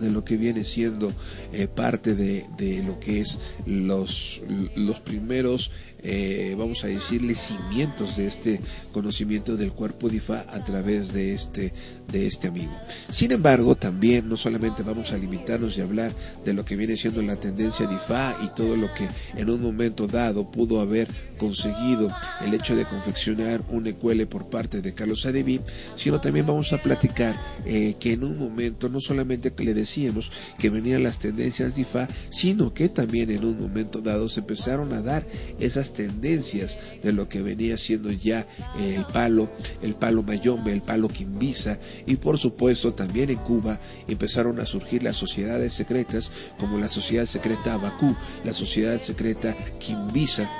de 0.00 0.10
lo 0.10 0.24
que 0.24 0.36
viene 0.36 0.64
siendo 0.64 1.12
eh, 1.52 1.68
parte 1.68 2.16
de, 2.16 2.44
de 2.58 2.82
lo 2.82 2.98
que 2.98 3.20
es 3.20 3.38
los, 3.64 4.40
los 4.74 5.00
primeros 5.00 5.70
eh, 6.06 6.54
vamos 6.58 6.84
a 6.84 6.88
decirle 6.88 7.34
cimientos 7.34 8.16
de 8.16 8.26
este 8.26 8.60
conocimiento 8.92 9.56
del 9.56 9.72
cuerpo 9.72 10.10
de 10.10 10.16
Ifá 10.16 10.44
a 10.50 10.62
través 10.62 11.14
de 11.14 11.32
este 11.32 11.72
de 12.10 12.26
este 12.26 12.48
amigo. 12.48 12.72
Sin 13.10 13.32
embargo, 13.32 13.76
también 13.76 14.28
no 14.28 14.36
solamente 14.36 14.82
vamos 14.82 15.12
a 15.12 15.18
limitarnos 15.18 15.76
y 15.76 15.80
hablar 15.80 16.12
de 16.44 16.52
lo 16.52 16.64
que 16.64 16.76
viene 16.76 16.96
siendo 16.96 17.22
la 17.22 17.36
tendencia 17.36 17.86
de 17.86 17.94
Ifá 17.94 18.36
y 18.42 18.48
todo 18.54 18.76
lo 18.76 18.92
que 18.94 19.08
en 19.36 19.50
un 19.50 19.60
momento 19.60 20.06
dado 20.06 20.50
pudo 20.50 20.80
haber 20.80 21.08
conseguido 21.38 22.14
el 22.44 22.54
hecho 22.54 22.76
de 22.76 22.84
confeccionar 22.84 23.62
un 23.70 23.86
ecuele 23.86 24.26
por 24.26 24.48
parte 24.48 24.80
de 24.80 24.94
Carlos 24.94 25.26
Adeví, 25.26 25.60
sino 25.96 26.20
también 26.20 26.46
vamos 26.46 26.72
a 26.72 26.82
platicar 26.82 27.38
eh, 27.64 27.94
que 27.98 28.12
en 28.12 28.24
un 28.24 28.38
momento 28.38 28.88
no 28.88 29.00
solamente 29.00 29.52
le 29.56 29.74
decíamos 29.74 30.30
que 30.58 30.70
venían 30.70 31.02
las 31.02 31.18
tendencias 31.18 31.76
de 31.76 31.82
Ifá, 31.82 32.08
sino 32.30 32.74
que 32.74 32.88
también 32.88 33.30
en 33.30 33.44
un 33.44 33.58
momento 33.58 34.00
dado 34.00 34.28
se 34.28 34.40
empezaron 34.40 34.92
a 34.92 35.02
dar 35.02 35.26
esas 35.58 35.92
tendencias 35.92 36.78
de 37.02 37.12
lo 37.12 37.28
que 37.28 37.42
venía 37.42 37.76
siendo 37.76 38.10
ya 38.10 38.46
eh, 38.78 38.94
el 38.96 39.06
palo, 39.06 39.50
el 39.82 39.94
palo 39.94 40.22
mayombe, 40.22 40.72
el 40.72 40.82
palo 40.82 41.08
quimbisa 41.08 41.78
y 42.06 42.16
por 42.16 42.38
supuesto 42.38 42.92
también 42.94 43.30
en 43.30 43.38
Cuba 43.38 43.80
empezaron 44.08 44.60
a 44.60 44.66
surgir 44.66 45.02
las 45.02 45.16
sociedades 45.16 45.72
secretas 45.72 46.32
como 46.58 46.78
la 46.78 46.88
sociedad 46.88 47.26
secreta 47.26 47.74
Abacú, 47.74 48.14
la 48.44 48.52
sociedad 48.52 48.98
secreta 48.98 49.56
quimbisa 49.78 50.50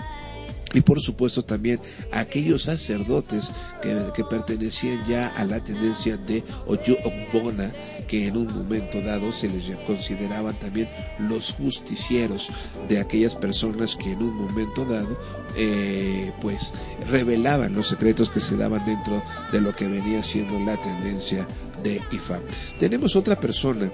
y 0.74 0.80
por 0.80 1.00
supuesto 1.00 1.44
también 1.44 1.80
aquellos 2.12 2.64
sacerdotes 2.64 3.50
que, 3.80 3.96
que 4.14 4.24
pertenecían 4.24 5.04
ya 5.06 5.28
a 5.28 5.44
la 5.44 5.62
tendencia 5.62 6.16
de 6.16 6.42
Oyo 6.66 6.96
Ogbona, 7.04 7.72
que 8.06 8.26
en 8.26 8.36
un 8.36 8.52
momento 8.52 9.00
dado 9.00 9.32
se 9.32 9.48
les 9.48 9.64
consideraban 9.86 10.58
también 10.58 10.88
los 11.18 11.52
justicieros 11.52 12.48
de 12.88 13.00
aquellas 13.00 13.34
personas 13.34 13.96
que 13.96 14.12
en 14.12 14.22
un 14.22 14.34
momento 14.34 14.84
dado 14.84 15.18
eh, 15.56 16.32
pues 16.40 16.72
revelaban 17.08 17.74
los 17.74 17.88
secretos 17.88 18.28
que 18.30 18.40
se 18.40 18.56
daban 18.56 18.84
dentro 18.84 19.22
de 19.52 19.60
lo 19.60 19.74
que 19.74 19.86
venía 19.86 20.22
siendo 20.22 20.58
la 20.60 20.76
tendencia 20.80 21.46
de 21.82 22.00
IFA. 22.10 22.40
Tenemos 22.80 23.14
otra 23.14 23.38
persona 23.38 23.90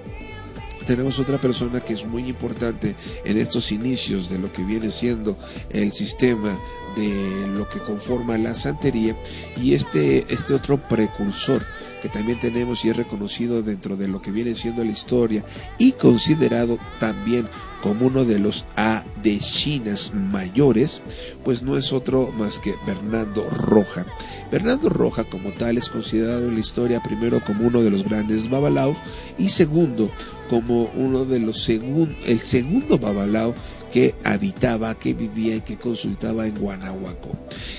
tenemos 0.85 1.19
otra 1.19 1.37
persona 1.37 1.81
que 1.81 1.93
es 1.93 2.05
muy 2.05 2.27
importante 2.27 2.95
en 3.23 3.37
estos 3.37 3.71
inicios 3.71 4.29
de 4.29 4.39
lo 4.39 4.51
que 4.51 4.63
viene 4.63 4.91
siendo 4.91 5.37
el 5.69 5.91
sistema 5.91 6.57
de 6.95 7.47
lo 7.55 7.67
que 7.69 7.79
conforma 7.79 8.37
la 8.37 8.55
santería 8.55 9.15
y 9.61 9.73
este, 9.73 10.25
este 10.33 10.53
otro 10.53 10.77
precursor 10.77 11.63
que 12.01 12.09
también 12.09 12.39
tenemos 12.39 12.83
y 12.83 12.89
es 12.89 12.97
reconocido 12.97 13.61
dentro 13.61 13.95
de 13.95 14.07
lo 14.07 14.21
que 14.21 14.31
viene 14.31 14.55
siendo 14.55 14.83
la 14.83 14.91
historia 14.91 15.43
y 15.77 15.93
considerado 15.93 16.77
también 16.99 17.47
como 17.81 18.07
uno 18.07 18.25
de 18.25 18.39
los 18.39 18.65
adeshinas 18.75 20.13
mayores, 20.13 21.01
pues 21.43 21.63
no 21.63 21.77
es 21.77 21.93
otro 21.93 22.31
más 22.37 22.59
que 22.59 22.75
Bernardo 22.85 23.49
Roja. 23.49 24.05
Bernardo 24.51 24.89
Roja 24.89 25.23
como 25.23 25.51
tal 25.51 25.77
es 25.77 25.89
considerado 25.89 26.47
en 26.47 26.55
la 26.55 26.59
historia 26.59 27.01
primero 27.01 27.43
como 27.43 27.67
uno 27.67 27.81
de 27.81 27.91
los 27.91 28.03
grandes 28.03 28.49
babalaos 28.49 28.97
y 29.37 29.49
segundo 29.49 30.11
como 30.49 30.91
uno 30.95 31.23
de 31.23 31.39
los 31.39 31.63
segun, 31.63 32.15
el 32.25 32.39
segundo 32.39 32.97
babalao 32.97 33.55
que 33.91 34.15
habitaba, 34.23 34.97
que 34.97 35.13
vivía 35.13 35.57
y 35.57 35.61
que 35.61 35.77
consultaba 35.77 36.47
en 36.47 36.55
Guanajuato. 36.55 37.29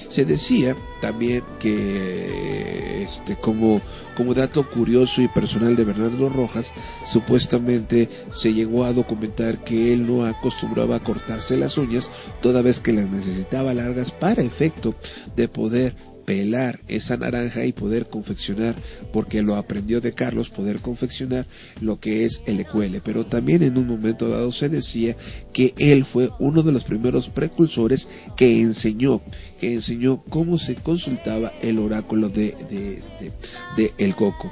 Se 0.08 0.24
decía 0.24 0.76
también 1.00 1.42
que 1.58 3.02
este 3.02 3.36
como 3.36 3.80
como 4.16 4.34
dato 4.34 4.68
curioso 4.68 5.22
y 5.22 5.28
personal 5.28 5.74
de 5.74 5.84
Bernardo 5.84 6.28
Rojas, 6.28 6.72
supuestamente 7.04 8.08
se 8.30 8.52
llegó 8.52 8.84
a 8.84 8.92
documentar 8.92 9.58
que 9.64 9.92
él 9.92 10.06
no 10.06 10.26
acostumbraba 10.26 10.96
a 10.96 11.02
cortarse 11.02 11.56
las 11.56 11.78
uñas 11.78 12.10
toda 12.40 12.62
vez 12.62 12.80
que 12.80 12.92
las 12.92 13.08
necesitaba 13.08 13.74
largas 13.74 14.12
para 14.12 14.42
efecto 14.42 14.94
de 15.34 15.48
poder 15.48 15.94
pelar 16.32 16.80
esa 16.88 17.18
naranja 17.18 17.66
y 17.66 17.72
poder 17.72 18.06
confeccionar, 18.06 18.74
porque 19.12 19.42
lo 19.42 19.56
aprendió 19.56 20.00
de 20.00 20.14
Carlos, 20.14 20.48
poder 20.48 20.78
confeccionar 20.78 21.46
lo 21.82 22.00
que 22.00 22.24
es 22.24 22.42
el 22.46 22.58
ecuele. 22.58 23.02
Pero 23.04 23.26
también 23.26 23.62
en 23.62 23.76
un 23.76 23.86
momento 23.86 24.30
dado 24.30 24.50
se 24.50 24.70
decía 24.70 25.14
que 25.52 25.74
él 25.76 26.06
fue 26.06 26.30
uno 26.38 26.62
de 26.62 26.72
los 26.72 26.84
primeros 26.84 27.28
precursores 27.28 28.08
que 28.34 28.62
enseñó, 28.62 29.20
que 29.60 29.74
enseñó 29.74 30.24
cómo 30.30 30.56
se 30.56 30.74
consultaba 30.74 31.52
el 31.60 31.78
oráculo 31.78 32.30
de, 32.30 32.56
de, 32.70 32.94
este, 32.94 33.30
de 33.76 33.92
el 33.98 34.14
coco 34.14 34.50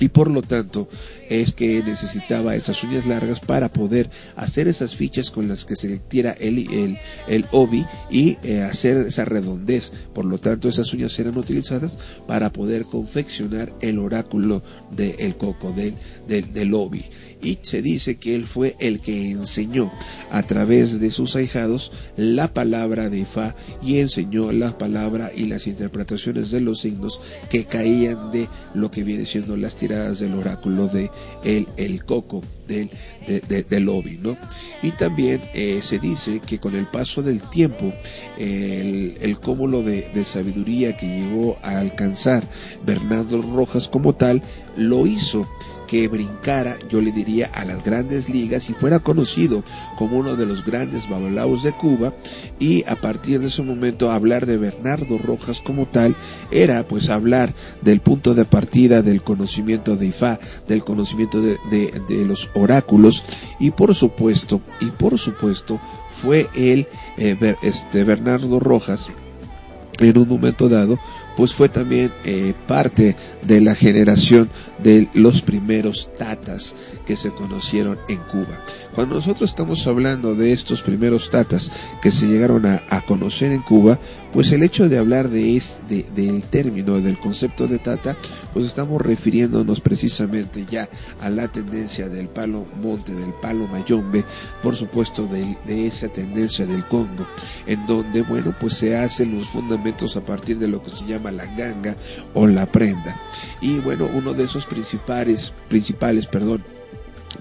y 0.00 0.08
por 0.08 0.30
lo 0.30 0.42
tanto 0.42 0.88
es 1.28 1.52
que 1.52 1.82
necesitaba 1.82 2.54
esas 2.54 2.82
uñas 2.84 3.06
largas 3.06 3.40
para 3.40 3.68
poder 3.68 4.10
hacer 4.36 4.68
esas 4.68 4.96
fichas 4.96 5.30
con 5.30 5.48
las 5.48 5.64
que 5.64 5.76
se 5.76 5.98
tira 5.98 6.32
el, 6.32 6.58
el, 6.72 6.98
el 7.26 7.46
obi 7.52 7.84
y 8.10 8.38
eh, 8.42 8.62
hacer 8.62 8.96
esa 8.98 9.24
redondez. 9.24 9.92
Por 10.14 10.24
lo 10.24 10.38
tanto, 10.38 10.68
esas 10.68 10.92
uñas 10.92 11.18
eran 11.18 11.36
utilizadas 11.36 11.98
para 12.26 12.52
poder 12.52 12.84
confeccionar 12.84 13.72
el 13.80 13.98
oráculo 13.98 14.62
del 14.90 15.16
del, 15.18 15.94
del, 16.26 16.52
del 16.52 16.74
obi. 16.74 17.04
Y 17.42 17.58
se 17.62 17.82
dice 17.82 18.16
que 18.16 18.34
él 18.34 18.44
fue 18.44 18.76
el 18.80 19.00
que 19.00 19.30
enseñó 19.30 19.92
a 20.30 20.42
través 20.42 21.00
de 21.00 21.10
sus 21.10 21.36
ahijados 21.36 21.92
la 22.16 22.52
palabra 22.52 23.08
de 23.08 23.20
Ifá 23.20 23.54
y 23.82 23.98
enseñó 23.98 24.52
la 24.52 24.76
palabra 24.76 25.30
y 25.34 25.46
las 25.46 25.66
interpretaciones 25.66 26.50
de 26.50 26.60
los 26.60 26.80
signos 26.80 27.20
que 27.48 27.64
caían 27.64 28.32
de 28.32 28.48
lo 28.74 28.90
que 28.90 29.04
viene 29.04 29.24
siendo 29.26 29.56
las 29.56 29.76
tiradas 29.76 30.18
del 30.18 30.34
oráculo 30.34 30.88
de 30.88 31.10
el, 31.44 31.66
el 31.76 32.04
coco 32.04 32.42
del, 32.66 32.90
de, 33.26 33.40
de, 33.40 33.62
del 33.64 33.88
Obi, 33.88 34.18
¿no? 34.22 34.36
Y 34.82 34.90
también 34.92 35.40
eh, 35.54 35.80
se 35.82 35.98
dice 35.98 36.40
que 36.40 36.58
con 36.58 36.74
el 36.74 36.86
paso 36.86 37.22
del 37.22 37.40
tiempo, 37.42 37.92
el, 38.36 39.16
el 39.20 39.38
cúmulo 39.38 39.82
de, 39.82 40.10
de 40.14 40.24
sabiduría 40.24 40.96
que 40.96 41.06
llegó 41.06 41.56
a 41.62 41.78
alcanzar 41.78 42.44
Bernardo 42.84 43.40
Rojas 43.42 43.88
como 43.88 44.14
tal, 44.14 44.42
lo 44.76 45.06
hizo 45.06 45.48
que 45.88 46.06
brincara, 46.06 46.76
yo 46.88 47.00
le 47.00 47.10
diría, 47.10 47.50
a 47.54 47.64
las 47.64 47.82
grandes 47.82 48.28
ligas 48.28 48.70
y 48.70 48.74
fuera 48.74 49.00
conocido 49.00 49.64
como 49.96 50.18
uno 50.18 50.36
de 50.36 50.46
los 50.46 50.64
grandes 50.64 51.08
babalaos 51.08 51.64
de 51.64 51.72
Cuba 51.72 52.12
y 52.60 52.84
a 52.84 52.94
partir 52.94 53.40
de 53.40 53.48
ese 53.48 53.62
momento 53.62 54.12
hablar 54.12 54.46
de 54.46 54.58
Bernardo 54.58 55.18
Rojas 55.18 55.60
como 55.60 55.86
tal 55.86 56.14
era 56.52 56.86
pues 56.86 57.08
hablar 57.08 57.54
del 57.82 58.00
punto 58.00 58.34
de 58.34 58.44
partida 58.44 59.02
del 59.02 59.22
conocimiento 59.22 59.96
de 59.96 60.06
Ifá, 60.06 60.38
del 60.68 60.84
conocimiento 60.84 61.40
de, 61.40 61.58
de, 61.70 62.24
los 62.26 62.50
oráculos 62.54 63.22
y 63.58 63.70
por 63.70 63.94
supuesto, 63.94 64.60
y 64.80 64.86
por 64.86 65.18
supuesto 65.18 65.80
fue 66.10 66.48
él, 66.54 66.86
eh, 67.16 67.56
este, 67.62 68.04
Bernardo 68.04 68.60
Rojas, 68.60 69.08
en 70.00 70.18
un 70.18 70.28
momento 70.28 70.68
dado, 70.68 70.98
pues 71.36 71.54
fue 71.54 71.68
también 71.68 72.12
eh, 72.24 72.54
parte 72.66 73.16
de 73.42 73.60
la 73.60 73.74
generación 73.74 74.50
de 74.82 75.08
los 75.14 75.42
primeros 75.42 76.10
tatas 76.16 76.74
que 77.04 77.16
se 77.16 77.30
conocieron 77.30 77.98
en 78.08 78.18
Cuba. 78.18 78.64
Cuando 78.94 79.16
nosotros 79.16 79.50
estamos 79.50 79.86
hablando 79.86 80.34
de 80.34 80.52
estos 80.52 80.82
primeros 80.82 81.30
tatas 81.30 81.70
que 82.02 82.10
se 82.10 82.26
llegaron 82.26 82.66
a, 82.66 82.80
conocer 83.06 83.52
en 83.52 83.62
Cuba, 83.62 83.98
pues 84.32 84.52
el 84.52 84.62
hecho 84.62 84.88
de 84.88 84.98
hablar 84.98 85.30
de 85.30 85.56
este, 85.56 86.04
de, 86.14 86.22
del 86.22 86.42
término, 86.42 87.00
del 87.00 87.18
concepto 87.18 87.66
de 87.66 87.78
tata, 87.78 88.16
pues 88.52 88.66
estamos 88.66 89.00
refiriéndonos 89.00 89.80
precisamente 89.80 90.66
ya 90.70 90.88
a 91.20 91.30
la 91.30 91.48
tendencia 91.48 92.08
del 92.08 92.28
palo 92.28 92.66
monte, 92.82 93.14
del 93.14 93.32
palo 93.34 93.66
mayombe, 93.68 94.24
por 94.62 94.74
supuesto 94.76 95.26
de, 95.26 95.56
de 95.66 95.86
esa 95.86 96.08
tendencia 96.08 96.66
del 96.66 96.84
Congo, 96.84 97.26
en 97.66 97.86
donde, 97.86 98.22
bueno, 98.22 98.54
pues 98.60 98.74
se 98.74 98.96
hacen 98.96 99.34
los 99.36 99.46
fundamentos 99.48 100.16
a 100.16 100.20
partir 100.20 100.58
de 100.58 100.68
lo 100.68 100.82
que 100.82 100.90
se 100.90 101.06
llama 101.06 101.30
la 101.30 101.46
ganga 101.46 101.94
o 102.34 102.46
la 102.46 102.66
prenda. 102.66 103.18
Y 103.60 103.78
bueno, 103.78 104.08
uno 104.12 104.34
de 104.34 104.44
esos 104.44 104.66
principales, 104.68 105.52
principales, 105.68 106.26
perdón, 106.26 106.64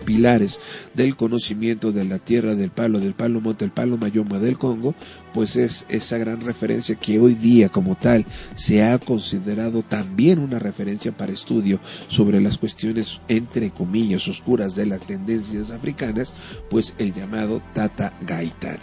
pilares 0.05 0.59
del 0.93 1.15
conocimiento 1.15 1.91
de 1.91 2.05
la 2.05 2.19
tierra 2.19 2.55
del 2.55 2.71
palo, 2.71 2.99
del 2.99 3.13
palo 3.13 3.41
monte, 3.41 3.65
el 3.65 3.71
palo 3.71 3.97
mayoma 3.97 4.39
del 4.39 4.57
Congo, 4.57 4.95
pues 5.33 5.55
es 5.55 5.85
esa 5.89 6.17
gran 6.17 6.41
referencia 6.41 6.95
que 6.95 7.19
hoy 7.19 7.33
día 7.35 7.69
como 7.69 7.95
tal 7.95 8.25
se 8.55 8.83
ha 8.83 8.97
considerado 8.99 9.83
también 9.83 10.39
una 10.39 10.59
referencia 10.59 11.11
para 11.11 11.33
estudio 11.33 11.79
sobre 12.07 12.39
las 12.39 12.57
cuestiones 12.57 13.21
entre 13.27 13.69
comillas 13.69 14.27
oscuras 14.27 14.75
de 14.75 14.85
las 14.85 15.01
tendencias 15.01 15.71
africanas, 15.71 16.33
pues 16.69 16.95
el 16.99 17.13
llamado 17.13 17.61
Tata 17.73 18.13
Gaitán. 18.21 18.79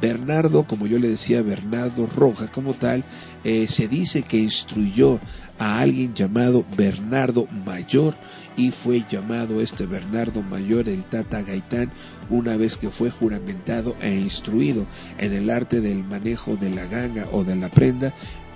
Bernardo, 0.00 0.62
como 0.62 0.86
yo 0.86 1.00
le 1.00 1.08
decía, 1.08 1.42
Bernardo 1.42 2.06
Roja 2.06 2.46
como 2.52 2.74
tal, 2.74 3.02
eh, 3.42 3.66
se 3.68 3.88
dice 3.88 4.22
que 4.22 4.38
instruyó 4.38 5.18
a 5.58 5.80
alguien 5.80 6.14
llamado 6.14 6.64
Bernardo 6.76 7.46
Mayor 7.64 8.14
y 8.56 8.70
fue 8.70 9.04
llamado 9.08 9.60
este 9.60 9.86
Bernardo 9.86 10.42
Mayor 10.42 10.88
el 10.88 11.04
Tata 11.04 11.42
Gaitán 11.42 11.92
una 12.30 12.56
vez 12.56 12.76
que 12.76 12.90
fue 12.90 13.10
juramentado 13.10 13.96
e 14.00 14.14
instruido 14.14 14.86
en 15.18 15.32
el 15.32 15.50
arte 15.50 15.80
del 15.80 16.04
manejo 16.04 16.56
de 16.56 16.70
la 16.70 16.86
ganga 16.86 17.26
o 17.32 17.44
de 17.44 17.56
la 17.56 17.68
prenda 17.68 18.12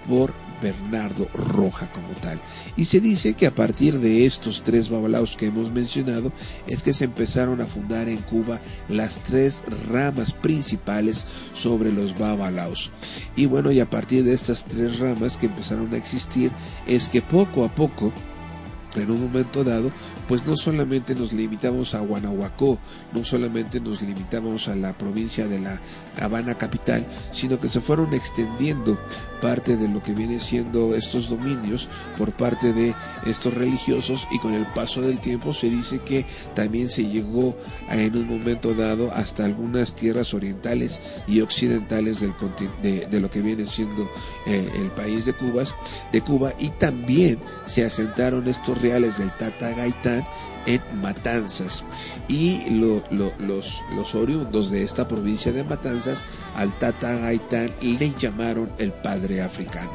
por 0.08 0.32
Bernardo 0.62 1.28
Roja 1.34 1.90
como 1.90 2.14
tal. 2.14 2.40
Y 2.76 2.86
se 2.86 3.00
dice 3.00 3.34
que 3.34 3.46
a 3.46 3.54
partir 3.54 3.98
de 3.98 4.24
estos 4.24 4.62
tres 4.62 4.88
babalaos 4.88 5.36
que 5.36 5.46
hemos 5.46 5.72
mencionado 5.72 6.32
es 6.66 6.82
que 6.82 6.92
se 6.92 7.04
empezaron 7.04 7.60
a 7.60 7.66
fundar 7.66 8.08
en 8.08 8.18
Cuba 8.18 8.60
las 8.88 9.22
tres 9.22 9.64
ramas 9.90 10.32
principales 10.32 11.26
sobre 11.52 11.92
los 11.92 12.18
babalaos. 12.18 12.90
Y 13.36 13.46
bueno, 13.46 13.72
y 13.72 13.80
a 13.80 13.90
partir 13.90 14.24
de 14.24 14.34
estas 14.34 14.64
tres 14.64 14.98
ramas 14.98 15.36
que 15.36 15.46
empezaron 15.46 15.92
a 15.92 15.96
existir 15.96 16.50
es 16.86 17.08
que 17.08 17.22
poco 17.22 17.64
a 17.64 17.74
poco 17.74 18.12
en 19.00 19.10
un 19.10 19.22
momento 19.22 19.64
dado, 19.64 19.90
pues 20.28 20.46
no 20.46 20.56
solamente 20.56 21.14
nos 21.14 21.32
limitamos 21.32 21.94
a 21.94 22.00
Guanajuato, 22.00 22.78
no 23.12 23.24
solamente 23.24 23.80
nos 23.80 24.02
limitamos 24.02 24.68
a 24.68 24.76
la 24.76 24.92
provincia 24.92 25.46
de 25.46 25.60
la 25.60 25.80
Habana 26.20 26.56
capital, 26.56 27.06
sino 27.30 27.58
que 27.58 27.68
se 27.68 27.80
fueron 27.80 28.12
extendiendo 28.12 28.98
parte 29.42 29.76
de 29.76 29.88
lo 29.88 30.02
que 30.02 30.14
viene 30.14 30.38
siendo 30.38 30.94
estos 30.94 31.28
dominios 31.28 31.88
por 32.16 32.32
parte 32.32 32.72
de 32.72 32.94
estos 33.26 33.52
religiosos 33.52 34.28
y 34.30 34.38
con 34.38 34.54
el 34.54 34.64
paso 34.68 35.02
del 35.02 35.18
tiempo 35.18 35.52
se 35.52 35.68
dice 35.68 35.98
que 35.98 36.24
también 36.54 36.88
se 36.88 37.06
llegó 37.08 37.56
a, 37.88 37.96
en 37.96 38.16
un 38.16 38.28
momento 38.28 38.72
dado 38.74 39.12
hasta 39.12 39.44
algunas 39.44 39.94
tierras 39.94 40.32
orientales 40.32 41.02
y 41.26 41.40
occidentales 41.40 42.20
del, 42.20 42.32
de, 42.82 43.06
de 43.08 43.20
lo 43.20 43.28
que 43.30 43.42
viene 43.42 43.66
siendo 43.66 44.08
eh, 44.46 44.70
el 44.76 44.90
país 44.92 45.24
de 45.24 45.32
Cuba, 45.32 45.64
de 46.12 46.20
Cuba 46.20 46.52
y 46.60 46.68
también 46.70 47.40
se 47.66 47.84
asentaron 47.84 48.46
estos 48.46 48.80
reales 48.80 49.18
del 49.18 49.32
Tata 49.36 49.70
Gaitán 49.70 50.24
en 50.66 50.80
Matanzas 51.00 51.84
y 52.28 52.70
lo, 52.70 53.02
lo, 53.10 53.32
los, 53.38 53.82
los 53.94 54.14
oriundos 54.14 54.70
de 54.70 54.82
esta 54.82 55.08
provincia 55.08 55.52
de 55.52 55.64
Matanzas 55.64 56.24
al 56.56 56.76
Tata 56.78 57.16
Gaitán 57.16 57.70
le 57.80 58.12
llamaron 58.14 58.70
el 58.78 58.92
padre 58.92 59.42
africano. 59.42 59.92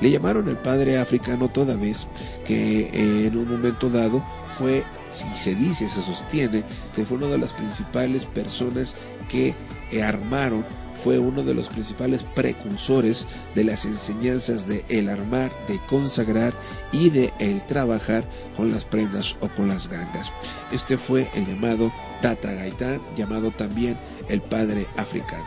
Le 0.00 0.10
llamaron 0.10 0.48
el 0.48 0.56
padre 0.56 0.98
africano 0.98 1.48
toda 1.48 1.76
vez 1.76 2.08
que 2.44 2.80
eh, 2.80 3.26
en 3.26 3.36
un 3.36 3.48
momento 3.48 3.88
dado 3.88 4.22
fue, 4.58 4.84
si 5.10 5.26
se 5.34 5.54
dice, 5.54 5.88
se 5.88 6.02
sostiene, 6.02 6.64
que 6.94 7.04
fue 7.04 7.18
una 7.18 7.28
de 7.28 7.38
las 7.38 7.52
principales 7.52 8.26
personas 8.26 8.96
que 9.28 9.54
eh, 9.92 10.02
armaron 10.02 10.64
fue 11.06 11.20
uno 11.20 11.44
de 11.44 11.54
los 11.54 11.68
principales 11.68 12.24
precursores 12.24 13.28
de 13.54 13.62
las 13.62 13.84
enseñanzas 13.84 14.66
de 14.66 14.84
el 14.88 15.08
armar, 15.08 15.52
de 15.68 15.78
consagrar 15.88 16.52
y 16.90 17.10
de 17.10 17.32
el 17.38 17.64
trabajar 17.64 18.24
con 18.56 18.72
las 18.72 18.86
prendas 18.86 19.36
o 19.38 19.48
con 19.50 19.68
las 19.68 19.88
gangas. 19.88 20.32
Este 20.72 20.98
fue 20.98 21.28
el 21.36 21.46
llamado 21.46 21.92
Tata 22.22 22.52
Gaitán, 22.54 23.00
llamado 23.16 23.52
también 23.52 23.96
el 24.28 24.42
padre 24.42 24.88
africano. 24.96 25.46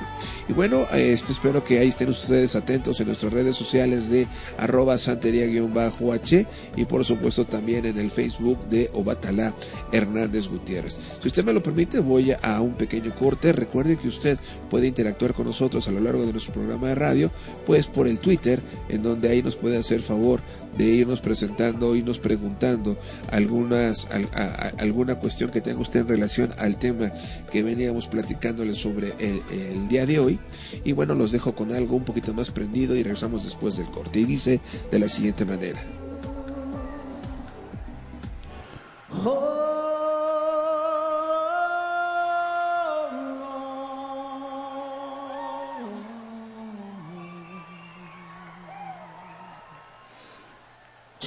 Y 0.50 0.54
bueno, 0.54 0.88
este, 0.96 1.32
espero 1.32 1.64
que 1.64 1.78
ahí 1.78 1.90
estén 1.90 2.10
ustedes 2.10 2.56
atentos 2.56 3.00
en 3.00 3.06
nuestras 3.06 3.32
redes 3.32 3.56
sociales 3.56 4.10
de 4.10 4.26
arroba 4.58 4.98
santería-h 4.98 6.48
y 6.76 6.86
por 6.86 7.06
supuesto 7.06 7.46
también 7.46 7.86
en 7.86 8.00
el 8.00 8.10
Facebook 8.10 8.68
de 8.68 8.90
Obatalá 8.94 9.54
Hernández 9.92 10.48
Gutiérrez. 10.48 11.00
Si 11.22 11.28
usted 11.28 11.46
me 11.46 11.54
lo 11.54 11.62
permite, 11.62 12.00
voy 12.00 12.34
a 12.42 12.62
un 12.62 12.74
pequeño 12.74 13.14
corte. 13.14 13.54
Recuerde 13.54 13.98
que 13.98 14.08
usted 14.08 14.40
puede 14.72 14.88
interactuar 14.88 15.36
con 15.36 15.46
nosotros 15.46 15.88
a 15.88 15.92
lo 15.92 16.00
largo 16.00 16.26
de 16.26 16.32
nuestro 16.32 16.52
programa 16.52 16.88
de 16.88 16.96
radio, 16.96 17.32
pues 17.68 17.86
por 17.86 18.08
el 18.08 18.18
Twitter, 18.18 18.60
en 18.90 19.04
donde 19.04 19.30
ahí 19.30 19.44
nos 19.44 19.56
puede 19.56 19.78
hacer 19.78 20.02
favor 20.02 20.42
de 20.80 20.86
irnos 20.86 21.20
presentando, 21.20 21.94
irnos 21.94 22.20
preguntando 22.20 22.98
algunas, 23.32 24.08
alguna 24.78 25.16
cuestión 25.16 25.52
que 25.52 25.60
tenga 25.60 25.82
usted 25.82 26.00
en 26.00 26.08
relación 26.08 26.52
al 26.58 26.80
tema 26.80 27.12
que 27.52 27.64
veníamos 27.64 28.08
platicándole 28.08 28.74
sobre 28.74 29.14
el, 29.20 29.42
el 29.52 29.90
día 29.90 30.06
de 30.06 30.20
hoy. 30.20 30.40
Y 30.86 30.94
bueno, 30.94 31.16
los 31.16 31.34
dejo 31.34 31.54
con 31.54 31.74
algo 31.74 31.98
un 31.98 32.06
poquito 32.06 32.34
más 32.34 32.50
prendido 32.50 32.96
y 32.96 33.04
regresamos 33.04 33.44
después 33.44 33.76
del 33.76 33.88
corte. 33.88 34.22
Y 34.22 34.26
dice 34.26 34.62
de 34.90 35.00
la 35.00 35.10
siguiente 35.10 35.44
manera. 35.44 35.80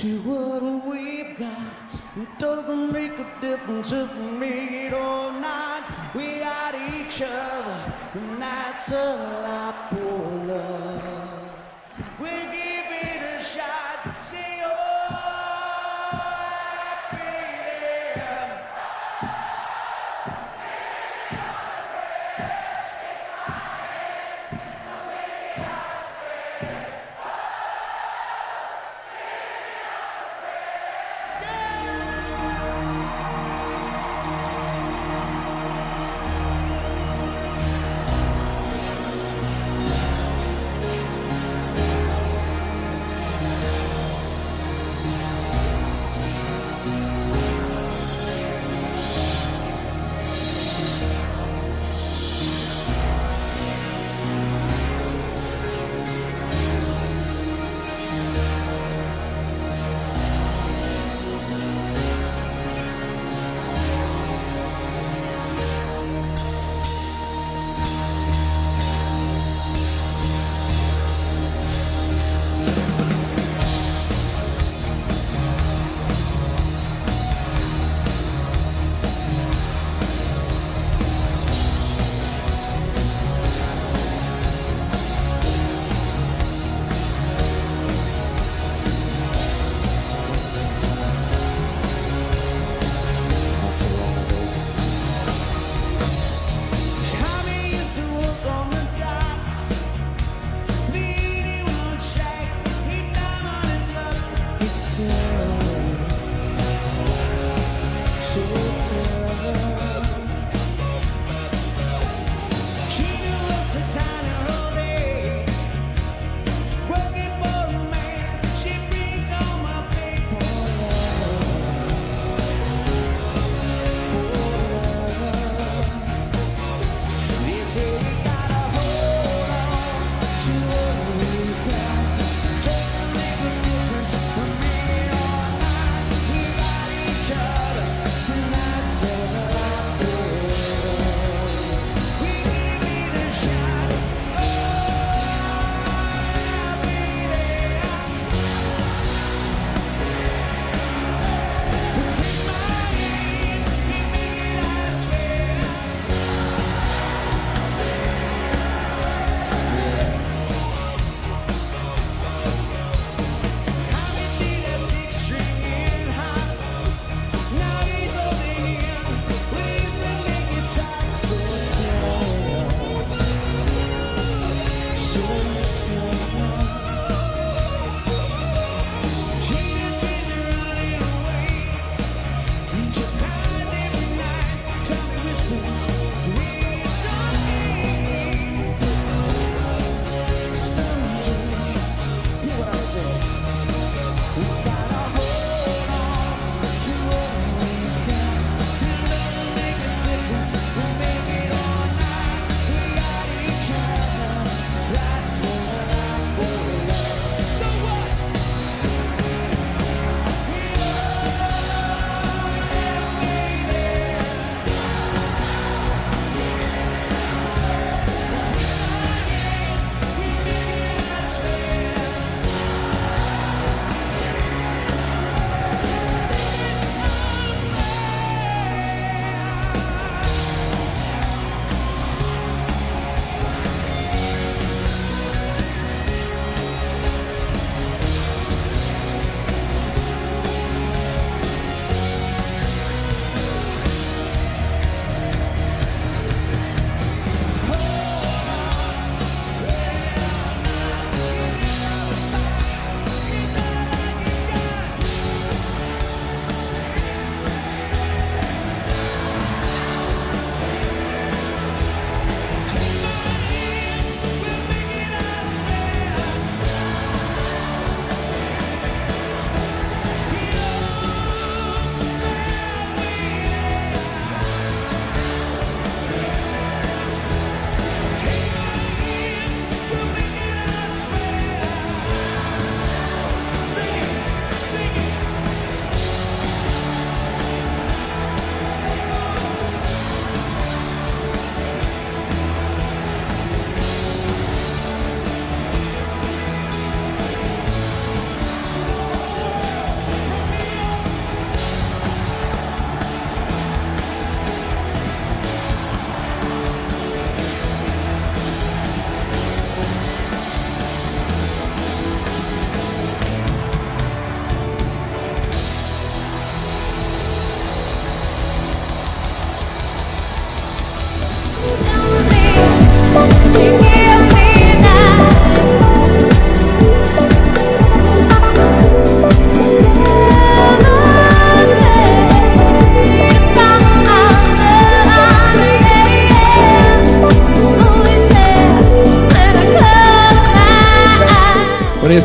To 0.03 0.19
what 0.23 0.85
we've 0.85 1.39
got, 1.39 1.95
it 2.17 2.37
doesn't 2.37 2.93
make 2.93 3.13
a 3.13 3.27
difference 3.41 3.93
if 3.93 4.13
we 4.19 4.31
make 4.33 4.73
it 4.73 4.93
or 4.93 5.31
not. 5.31 5.85
We 6.13 6.41
got 6.41 6.75
each 6.75 7.23
other, 7.23 7.93
and 8.15 8.43
that's 8.43 8.91
a 8.91 9.15
lot 9.45 9.91
for 9.91 10.47
love. 10.49 10.72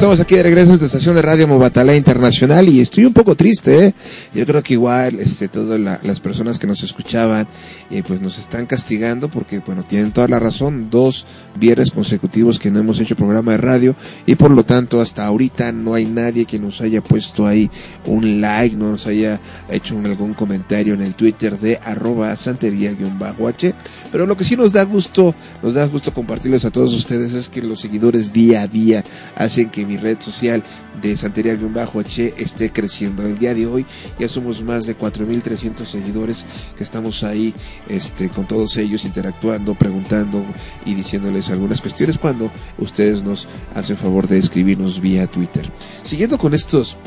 Estamos 0.07 0.21
aquí 0.21 0.35
de 0.35 0.43
regreso 0.43 0.71
en 0.71 0.79
tu 0.79 0.85
estación 0.85 1.15
de 1.15 1.21
radio 1.21 1.49
Mobatalá 1.49 1.93
Internacional 1.93 2.69
y 2.69 2.79
estoy 2.79 3.03
un 3.03 3.11
poco 3.11 3.35
triste, 3.35 3.87
¿eh? 3.87 3.93
Yo 4.33 4.45
creo 4.45 4.63
que 4.63 4.75
igual, 4.75 5.19
este, 5.19 5.49
todas 5.49 5.77
la- 5.81 5.99
las 6.01 6.21
personas 6.21 6.57
que 6.57 6.65
nos 6.65 6.81
escuchaban, 6.81 7.45
eh, 7.89 8.03
pues 8.05 8.21
nos 8.21 8.37
están 8.37 8.65
castigando 8.65 9.29
porque, 9.29 9.59
bueno, 9.59 9.83
tienen 9.83 10.11
toda 10.11 10.27
la 10.27 10.39
razón, 10.39 10.89
dos 10.89 11.25
viernes 11.55 11.91
consecutivos 11.91 12.59
que 12.59 12.69
no 12.71 12.79
hemos 12.79 12.99
hecho 12.99 13.15
programa 13.15 13.53
de 13.53 13.57
radio 13.57 13.95
y 14.25 14.35
por 14.35 14.51
lo 14.51 14.63
tanto 14.63 15.01
hasta 15.01 15.25
ahorita 15.25 15.71
no 15.71 15.93
hay 15.93 16.05
nadie 16.05 16.45
que 16.45 16.59
nos 16.59 16.81
haya 16.81 17.01
puesto 17.01 17.47
ahí 17.47 17.69
un 18.05 18.41
like, 18.41 18.75
no 18.75 18.91
nos 18.91 19.07
haya 19.07 19.39
hecho 19.69 19.97
algún 20.03 20.33
comentario 20.33 20.93
en 20.93 21.01
el 21.01 21.15
Twitter 21.15 21.57
de 21.59 21.79
arroba 21.83 22.35
santería-h, 22.35 23.73
pero 24.11 24.25
lo 24.25 24.35
que 24.37 24.43
sí 24.43 24.55
nos 24.55 24.73
da 24.73 24.83
gusto, 24.83 25.33
nos 25.63 25.73
da 25.73 25.85
gusto 25.87 26.13
compartirles 26.13 26.65
a 26.65 26.71
todos 26.71 26.93
ustedes 26.93 27.33
es 27.33 27.49
que 27.49 27.61
los 27.61 27.79
seguidores 27.79 28.33
día 28.33 28.61
a 28.61 28.67
día 28.67 29.03
hacen 29.35 29.69
que 29.69 29.85
mi 29.85 29.97
red 29.97 30.19
social 30.19 30.63
de 31.01 31.15
Santería-H 31.15 32.33
esté 32.37 32.71
creciendo. 32.71 33.23
El 33.23 33.37
día 33.37 33.53
de 33.53 33.67
hoy 33.67 33.85
ya 34.19 34.27
somos 34.27 34.63
más 34.63 34.85
de 34.85 34.97
4.300 34.97 35.85
seguidores 35.85 36.45
que 36.75 36.83
estamos 36.83 37.23
ahí 37.23 37.53
este, 37.89 38.29
con 38.29 38.47
todos 38.47 38.77
ellos 38.77 39.05
interactuando, 39.05 39.75
preguntando 39.75 40.43
y 40.85 40.93
diciéndoles 40.93 41.49
algunas 41.49 41.81
cuestiones 41.81 42.17
cuando 42.17 42.51
ustedes 42.77 43.23
nos 43.23 43.47
hacen 43.75 43.97
favor 43.97 44.27
de 44.27 44.37
escribirnos 44.37 44.99
vía 44.99 45.27
Twitter. 45.27 45.69
Siguiendo 46.03 46.37
con 46.37 46.53
estos 46.53 46.97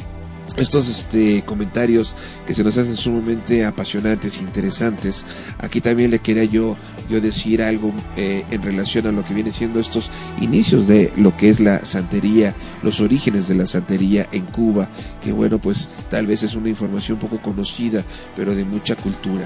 estos 0.57 0.89
este 0.89 1.43
comentarios 1.45 2.17
que 2.47 2.55
se 2.55 2.65
nos 2.65 2.77
hacen 2.77 2.97
sumamente 2.97 3.65
apasionantes, 3.65 4.41
interesantes. 4.41 5.25
Aquí 5.59 5.81
también 5.81 6.11
le 6.11 6.19
quería 6.19 6.45
yo 6.45 6.77
yo 7.11 7.21
decir 7.21 7.61
algo 7.63 7.93
eh, 8.17 8.45
en 8.51 8.63
relación 8.63 9.07
a 9.07 9.13
lo 9.13 9.25
que 9.25 9.35
viene 9.35 9.51
siendo 9.51 9.81
estos 9.81 10.11
inicios 10.41 10.87
de 10.87 11.13
lo 11.17 11.37
que 11.37 11.51
es 11.51 11.61
la 11.61 11.85
santería, 11.85 12.55
los 12.83 13.01
orígenes 13.01 13.49
de 13.49 13.57
la 13.57 13.67
santería 13.67 14.27
en 14.33 14.47
Cuba, 14.47 14.89
que 15.23 15.33
bueno, 15.33 15.59
pues 15.59 15.89
tal 16.09 16.27
vez 16.27 16.43
es 16.45 16.55
una 16.55 16.69
información 16.69 17.19
poco 17.19 17.43
conocida, 17.43 18.05
pero 18.37 18.55
de 18.55 18.65
mucha 18.65 18.95
cultura. 18.97 19.45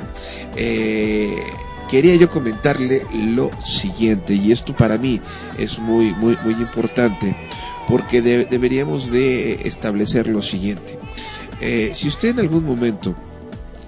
Eh, 0.57 1.35
quería 1.91 2.15
yo 2.17 2.29
comentarle 2.31 3.03
lo 3.35 3.51
siguiente, 3.65 4.35
y 4.35 4.53
esto 4.53 4.75
para 4.77 4.99
mí 4.99 5.21
es 5.59 5.79
muy, 5.79 6.13
muy, 6.15 6.37
muy 6.45 6.55
importante, 6.55 7.35
porque 7.89 8.23
de- 8.23 8.45
deberíamos 8.45 9.11
de 9.11 9.61
establecer 9.67 10.27
lo 10.27 10.43
siguiente. 10.43 10.99
Eh, 11.61 11.93
si 11.95 12.09
usted 12.09 12.29
en 12.31 12.41
algún 12.41 12.65
momento 12.65 13.15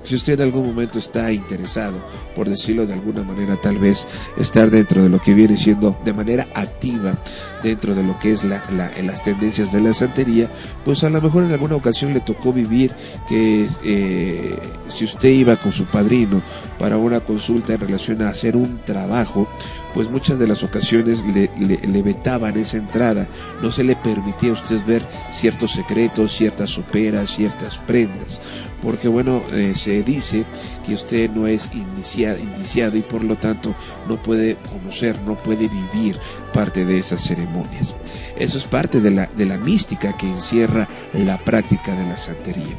si 0.06 0.14
usted 0.14 0.34
en 0.34 0.42
algún 0.42 0.66
momento 0.66 0.98
está 0.98 1.32
interesado, 1.32 1.96
por 2.34 2.48
decirlo 2.48 2.86
de 2.86 2.92
alguna 2.94 3.22
manera, 3.24 3.56
tal 3.60 3.78
vez 3.78 4.06
estar 4.38 4.70
dentro 4.70 5.02
de 5.02 5.08
lo 5.08 5.20
que 5.20 5.34
viene 5.34 5.56
siendo 5.56 5.98
de 6.04 6.12
manera 6.12 6.46
activa 6.54 7.14
dentro 7.62 7.94
de 7.94 8.02
lo 8.04 8.18
que 8.18 8.32
es 8.32 8.44
la, 8.44 8.62
en 8.96 9.06
las 9.08 9.22
tendencias 9.24 9.72
de 9.72 9.80
la 9.80 9.92
santería, 9.92 10.48
pues 10.84 11.02
a 11.04 11.10
lo 11.10 11.20
mejor 11.20 11.44
en 11.44 11.52
alguna 11.52 11.74
ocasión 11.76 12.14
le 12.14 12.20
tocó 12.20 12.52
vivir 12.52 12.92
que 13.28 13.66
eh, 13.84 14.54
si 14.88 15.04
usted 15.04 15.30
iba 15.30 15.56
con 15.56 15.72
su 15.72 15.86
padrino 15.86 16.40
para 16.78 16.96
una 16.96 17.20
consulta 17.20 17.74
en 17.74 17.80
relación 17.80 18.22
a 18.22 18.28
hacer 18.28 18.56
un 18.56 18.80
trabajo, 18.84 19.48
pues 19.94 20.10
muchas 20.10 20.38
de 20.38 20.46
las 20.46 20.62
ocasiones 20.62 21.24
le, 21.34 21.50
le- 21.58 21.80
le 21.86 22.02
vetaban 22.02 22.56
esa 22.56 22.76
entrada, 22.76 23.26
no 23.62 23.72
se 23.72 23.82
le 23.82 23.96
permitía 23.96 24.50
a 24.50 24.52
usted 24.52 24.84
ver 24.86 25.02
ciertos 25.32 25.72
secretos, 25.72 26.32
ciertas 26.36 26.70
soperas, 26.70 27.30
ciertas 27.34 27.78
prendas, 27.78 28.40
porque 28.82 29.08
bueno, 29.08 29.42
eh, 29.52 29.74
se 29.74 30.02
dice 30.02 30.44
que 30.84 30.94
usted 30.94 31.30
no 31.30 31.46
es 31.46 31.70
inicia- 31.72 32.38
iniciado 32.38 32.96
y 32.96 33.02
por 33.02 33.24
lo 33.24 33.36
tanto 33.36 33.74
no 34.08 34.16
puede 34.22 34.56
conocer, 34.72 35.20
no 35.22 35.36
puede 35.36 35.68
vivir 35.68 36.18
parte 36.52 36.84
de 36.84 36.98
esas 36.98 37.20
ceremonias. 37.22 37.94
Eso 38.38 38.58
es 38.58 38.64
parte 38.64 39.00
de 39.00 39.10
la, 39.10 39.26
de 39.26 39.46
la 39.46 39.58
mística 39.58 40.16
que 40.16 40.26
encierra 40.28 40.88
la 41.12 41.38
práctica 41.38 41.94
de 41.94 42.06
la 42.06 42.16
santería. 42.16 42.76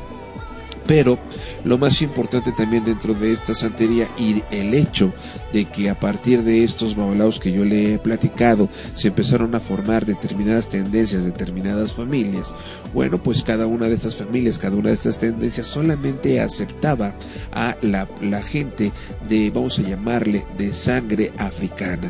Pero 0.87 1.19
lo 1.65 1.77
más 1.77 2.01
importante 2.01 2.51
también 2.53 2.85
dentro 2.85 3.13
de 3.13 3.31
esta 3.31 3.53
santería 3.53 4.07
y 4.17 4.41
el 4.51 4.73
hecho 4.73 5.11
de 5.53 5.65
que 5.65 5.89
a 5.89 5.99
partir 5.99 6.43
de 6.43 6.63
estos 6.63 6.95
babalaos 6.95 7.39
que 7.39 7.51
yo 7.51 7.65
le 7.65 7.93
he 7.93 7.99
platicado 7.99 8.69
se 8.95 9.09
empezaron 9.09 9.53
a 9.55 9.59
formar 9.59 10.05
determinadas 10.05 10.69
tendencias, 10.69 11.25
determinadas 11.25 11.93
familias. 11.93 12.53
Bueno, 12.93 13.21
pues 13.21 13.43
cada 13.43 13.67
una 13.67 13.87
de 13.87 13.95
estas 13.95 14.15
familias, 14.15 14.57
cada 14.57 14.77
una 14.77 14.89
de 14.89 14.95
estas 14.95 15.19
tendencias 15.19 15.67
solamente 15.67 16.39
aceptaba 16.39 17.15
a 17.51 17.75
la, 17.81 18.07
la 18.21 18.41
gente 18.41 18.91
de, 19.27 19.51
vamos 19.51 19.79
a 19.79 19.83
llamarle, 19.83 20.45
de 20.57 20.71
sangre 20.71 21.33
africana. 21.37 22.09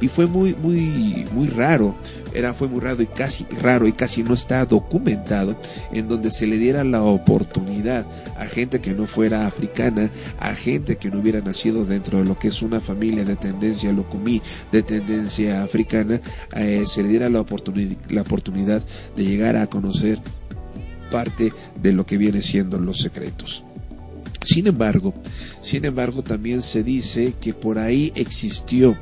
Y 0.00 0.08
fue 0.08 0.26
muy, 0.26 0.54
muy, 0.54 1.26
muy 1.32 1.48
raro 1.48 1.94
era 2.38 2.54
fue 2.54 2.68
muy 2.68 2.80
raro 2.80 3.02
y 3.02 3.06
casi 3.06 3.44
raro 3.60 3.86
y 3.88 3.92
casi 3.92 4.22
no 4.22 4.34
está 4.34 4.64
documentado 4.64 5.56
en 5.92 6.08
donde 6.08 6.30
se 6.30 6.46
le 6.46 6.56
diera 6.56 6.84
la 6.84 7.02
oportunidad 7.02 8.06
a 8.36 8.44
gente 8.44 8.80
que 8.80 8.94
no 8.94 9.06
fuera 9.06 9.46
africana, 9.46 10.10
a 10.38 10.54
gente 10.54 10.96
que 10.96 11.10
no 11.10 11.18
hubiera 11.18 11.40
nacido 11.40 11.84
dentro 11.84 12.18
de 12.18 12.24
lo 12.24 12.38
que 12.38 12.48
es 12.48 12.62
una 12.62 12.80
familia 12.80 13.24
de 13.24 13.36
tendencia 13.36 13.92
locumí, 13.92 14.40
de 14.70 14.82
tendencia 14.82 15.62
africana, 15.62 16.20
eh, 16.54 16.84
se 16.86 17.02
le 17.02 17.08
diera 17.08 17.28
la 17.28 17.44
la 18.10 18.22
oportunidad 18.22 18.82
de 19.16 19.24
llegar 19.24 19.56
a 19.56 19.66
conocer 19.66 20.20
parte 21.10 21.52
de 21.80 21.92
lo 21.92 22.06
que 22.06 22.18
viene 22.18 22.42
siendo 22.42 22.78
los 22.78 22.98
secretos. 22.98 23.64
Sin 24.44 24.66
embargo, 24.66 25.12
sin 25.60 25.84
embargo, 25.84 26.22
también 26.22 26.62
se 26.62 26.82
dice 26.82 27.34
que 27.38 27.52
por 27.52 27.78
ahí 27.78 28.12
existió, 28.14 28.96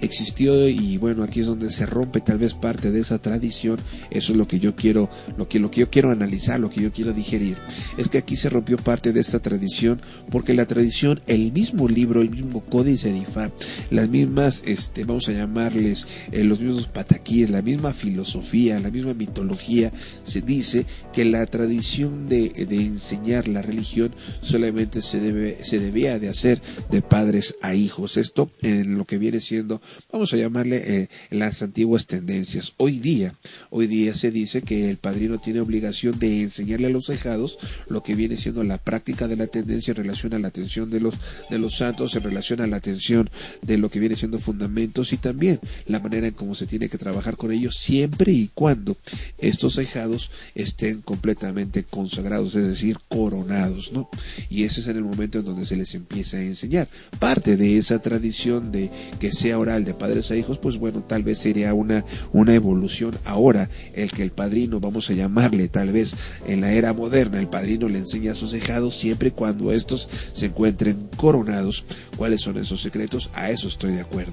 existió 0.00 0.68
y 0.68 0.96
bueno, 0.96 1.22
aquí 1.22 1.40
es 1.40 1.46
donde 1.46 1.70
se 1.70 1.86
rompe 1.86 2.20
tal 2.20 2.38
vez 2.38 2.54
parte 2.54 2.90
de 2.90 3.00
esa 3.00 3.18
tradición. 3.18 3.78
Eso 4.10 4.32
es 4.32 4.38
lo 4.38 4.46
que 4.46 4.58
yo 4.58 4.76
quiero, 4.76 5.10
lo 5.36 5.48
que, 5.48 5.58
lo 5.58 5.70
que 5.70 5.80
yo 5.80 5.90
quiero 5.90 6.10
analizar, 6.10 6.60
lo 6.60 6.70
que 6.70 6.82
yo 6.82 6.92
quiero 6.92 7.12
digerir. 7.12 7.56
Es 7.96 8.08
que 8.08 8.18
aquí 8.18 8.36
se 8.36 8.50
rompió 8.50 8.76
parte 8.76 9.12
de 9.12 9.20
esta 9.20 9.40
tradición 9.40 10.00
porque 10.30 10.54
la 10.54 10.66
tradición, 10.66 11.20
el 11.26 11.52
mismo 11.52 11.88
libro, 11.88 12.22
el 12.22 12.30
mismo 12.30 12.64
códice 12.64 13.12
de 13.12 13.18
Ifá, 13.18 13.50
las 13.90 14.08
mismas, 14.08 14.62
este, 14.66 15.04
vamos 15.04 15.28
a 15.28 15.32
llamarles, 15.32 16.06
eh, 16.32 16.44
los 16.44 16.60
mismos 16.60 16.86
pataquíes, 16.86 17.50
la 17.50 17.62
misma 17.62 17.92
filosofía, 17.92 18.80
la 18.80 18.90
misma 18.90 19.14
mitología, 19.14 19.92
se 20.24 20.40
dice 20.40 20.86
que 21.12 21.24
la 21.24 21.44
tradición 21.46 22.28
de, 22.28 22.48
de 22.50 22.76
enseñar 22.76 23.48
la 23.48 23.62
religión 23.62 24.14
solamente 24.40 25.02
se 25.02 25.20
debe, 25.20 25.58
se 25.62 25.78
debía 25.78 26.18
de 26.18 26.28
hacer 26.28 26.62
de 26.90 27.02
padres 27.02 27.56
a 27.62 27.74
hijos. 27.74 28.16
Esto 28.16 28.50
en 28.62 28.98
lo 28.98 29.04
que 29.04 29.18
viene 29.18 29.40
siendo, 29.40 29.80
vamos 30.12 30.32
a 30.32 30.36
llamarle 30.36 30.82
eh, 30.84 31.08
las 31.30 31.62
antiguas 31.62 32.06
tendencias. 32.06 32.74
Hoy 32.76 32.98
día, 32.98 33.34
hoy 33.70 33.86
día 33.86 34.14
se 34.14 34.30
dice 34.30 34.62
que 34.62 34.90
el 34.90 34.96
padrino 34.96 35.38
tiene 35.38 35.60
obligación 35.60 36.18
de 36.18 36.42
enseñarle 36.42 36.88
a 36.88 36.90
los 36.90 37.06
dejados 37.06 37.58
lo 37.88 38.02
que 38.02 38.14
viene 38.14 38.36
siendo 38.36 38.64
la 38.64 38.78
práctica 38.78 39.28
de 39.28 39.36
la 39.36 39.46
tendencia 39.46 39.92
en 39.92 39.96
relación 39.96 40.34
a 40.34 40.38
la 40.38 40.48
atención 40.48 40.90
de 40.90 41.00
los, 41.00 41.14
de 41.48 41.58
los 41.58 41.76
santos, 41.76 42.14
en 42.14 42.22
relación 42.22 42.60
a 42.60 42.66
la 42.66 42.76
atención 42.76 43.30
de 43.62 43.78
lo 43.78 43.90
que 43.90 44.00
viene 44.00 44.16
siendo 44.16 44.38
fundamentos 44.38 45.12
y 45.12 45.16
también 45.16 45.60
la 45.86 46.00
manera 46.00 46.26
en 46.26 46.34
cómo 46.34 46.54
se 46.54 46.66
tiene 46.66 46.88
que 46.88 46.98
trabajar 46.98 47.36
con 47.36 47.52
ellos 47.52 47.76
siempre 47.76 48.32
y 48.32 48.50
cuando 48.54 48.96
estos 49.38 49.76
dejados 49.76 50.30
estén 50.54 51.02
completamente 51.02 51.84
consagrados, 51.84 52.54
es 52.54 52.66
decir, 52.66 52.98
coronados, 53.08 53.92
¿no? 53.92 54.08
Y 54.48 54.64
ese 54.64 54.80
es 54.80 54.86
en 54.88 54.96
el 54.96 55.04
momento 55.04 55.38
en 55.38 55.44
donde 55.44 55.64
se 55.64 55.76
les 55.76 55.94
empieza 55.94 56.36
a 56.36 56.42
enseñar. 56.42 56.88
Parte 57.18 57.56
de 57.56 57.78
esa 57.78 58.00
tradición 58.00 58.72
de 58.72 58.90
que 59.18 59.32
sea 59.32 59.58
oral 59.58 59.79
de 59.84 59.94
padres 59.94 60.30
a 60.30 60.36
hijos, 60.36 60.58
pues 60.58 60.78
bueno, 60.78 61.02
tal 61.02 61.22
vez 61.22 61.38
sería 61.38 61.74
una, 61.74 62.04
una 62.32 62.54
evolución 62.54 63.16
ahora, 63.24 63.68
el 63.94 64.10
que 64.10 64.22
el 64.22 64.30
padrino, 64.30 64.80
vamos 64.80 65.10
a 65.10 65.14
llamarle 65.14 65.68
tal 65.68 65.92
vez 65.92 66.14
en 66.46 66.60
la 66.60 66.72
era 66.72 66.92
moderna, 66.92 67.38
el 67.38 67.48
padrino 67.48 67.88
le 67.88 67.98
enseña 67.98 68.32
a 68.32 68.36
sus 68.36 68.52
dejados 68.52 68.96
siempre 68.96 69.28
y 69.28 69.32
cuando 69.32 69.72
estos 69.72 70.08
se 70.32 70.46
encuentren 70.46 71.08
coronados. 71.16 71.84
¿Cuáles 72.16 72.40
son 72.40 72.58
esos 72.58 72.80
secretos? 72.80 73.30
A 73.34 73.50
eso 73.50 73.68
estoy 73.68 73.92
de 73.92 74.00
acuerdo. 74.00 74.32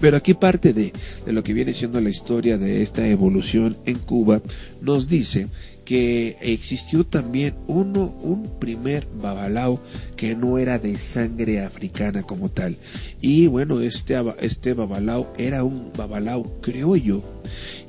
Pero 0.00 0.16
aquí 0.16 0.34
parte 0.34 0.72
de, 0.72 0.92
de 1.26 1.32
lo 1.32 1.44
que 1.44 1.52
viene 1.52 1.74
siendo 1.74 2.00
la 2.00 2.10
historia 2.10 2.58
de 2.58 2.82
esta 2.82 3.06
evolución 3.06 3.76
en 3.84 3.98
Cuba 3.98 4.40
nos 4.80 5.08
dice 5.08 5.48
que 5.84 6.36
existió 6.40 7.04
también 7.04 7.54
uno, 7.66 8.14
un 8.20 8.58
primer 8.58 9.06
babalao 9.20 9.80
que 10.16 10.34
no 10.34 10.58
era 10.58 10.78
de 10.78 10.98
sangre 10.98 11.60
africana 11.60 12.22
como 12.22 12.48
tal. 12.48 12.76
Y 13.20 13.46
bueno, 13.46 13.80
este, 13.80 14.16
este 14.40 14.74
babalao 14.74 15.32
era 15.38 15.64
un 15.64 15.92
babalao 15.96 16.60
criollo. 16.60 17.22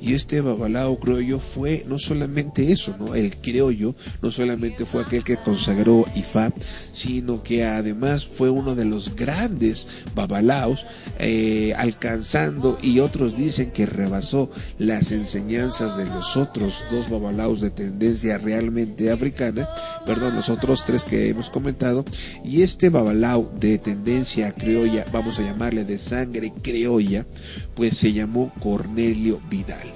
Y 0.00 0.14
este 0.14 0.40
babalao 0.40 0.98
criollo 0.98 1.38
fue 1.38 1.84
no 1.88 1.98
solamente 1.98 2.72
eso, 2.72 2.96
¿no? 2.98 3.14
El 3.14 3.36
criollo 3.36 3.94
no 4.22 4.30
solamente 4.30 4.84
fue 4.84 5.02
aquel 5.02 5.24
que 5.24 5.36
consagró 5.36 6.04
Ifá, 6.14 6.52
sino 6.92 7.42
que 7.42 7.64
además 7.64 8.26
fue 8.26 8.50
uno 8.50 8.74
de 8.74 8.84
los 8.84 9.16
grandes 9.16 9.88
babalaos, 10.14 10.84
eh, 11.18 11.74
alcanzando, 11.76 12.78
y 12.82 13.00
otros 13.00 13.36
dicen 13.36 13.70
que 13.70 13.86
rebasó 13.86 14.50
las 14.78 15.12
enseñanzas 15.12 15.96
de 15.96 16.06
los 16.06 16.36
otros 16.36 16.84
dos 16.90 17.10
babalaos 17.10 17.60
de 17.60 17.70
tendencia 17.70 18.38
realmente 18.38 19.10
africana, 19.10 19.68
perdón, 20.06 20.34
los 20.36 20.48
otros 20.48 20.84
tres 20.84 21.04
que 21.04 21.28
hemos 21.28 21.50
comentado, 21.50 22.04
y 22.44 22.62
este 22.62 22.88
babalao 22.88 23.52
de 23.58 23.78
tendencia 23.78 24.52
criolla, 24.52 25.04
vamos 25.12 25.38
a 25.38 25.42
llamarle 25.42 25.84
de 25.84 25.98
sangre 25.98 26.52
criolla, 26.62 27.26
pues 27.74 27.96
se 27.96 28.12
llamó 28.12 28.52
Cornelio 28.60 29.40
Vidal. 29.54 29.88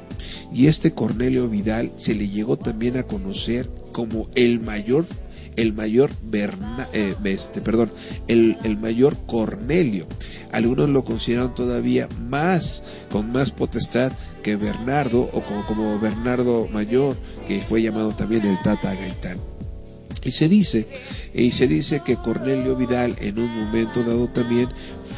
Y 0.53 0.69
este 0.69 0.93
Cornelio 0.93 1.49
Vidal 1.49 1.91
se 1.97 2.15
le 2.15 2.29
llegó 2.29 2.57
también 2.57 2.97
a 2.97 3.03
conocer 3.03 3.69
como 3.93 4.29
el 4.37 4.61
mayor 4.61 5.05
el 5.57 5.73
mayor 5.73 6.13
Berna, 6.23 6.89
eh, 6.93 7.17
este, 7.25 7.61
perdón, 7.61 7.91
el, 8.29 8.57
el 8.63 8.77
mayor 8.77 9.17
Cornelio. 9.27 10.07
Algunos 10.53 10.89
lo 10.89 11.03
consideran 11.03 11.53
todavía 11.53 12.09
más, 12.29 12.85
con 13.11 13.33
más 13.33 13.51
potestad 13.51 14.13
que 14.45 14.55
Bernardo, 14.55 15.23
o 15.33 15.43
como, 15.43 15.67
como 15.67 15.99
Bernardo 15.99 16.69
Mayor, 16.69 17.17
que 17.49 17.61
fue 17.61 17.83
llamado 17.83 18.13
también 18.13 18.47
el 18.47 18.63
Tata 18.63 18.95
Gaitán. 18.95 19.48
Y 20.29 20.31
se 20.31 20.47
dice, 20.47 20.87
y 21.33 21.53
se 21.53 21.67
dice 21.67 22.03
que 22.05 22.17
Cornelio 22.17 22.77
Vidal 22.77 23.17
en 23.19 23.39
un 23.39 23.65
momento 23.65 24.03
dado 24.03 24.29
también 24.29 24.69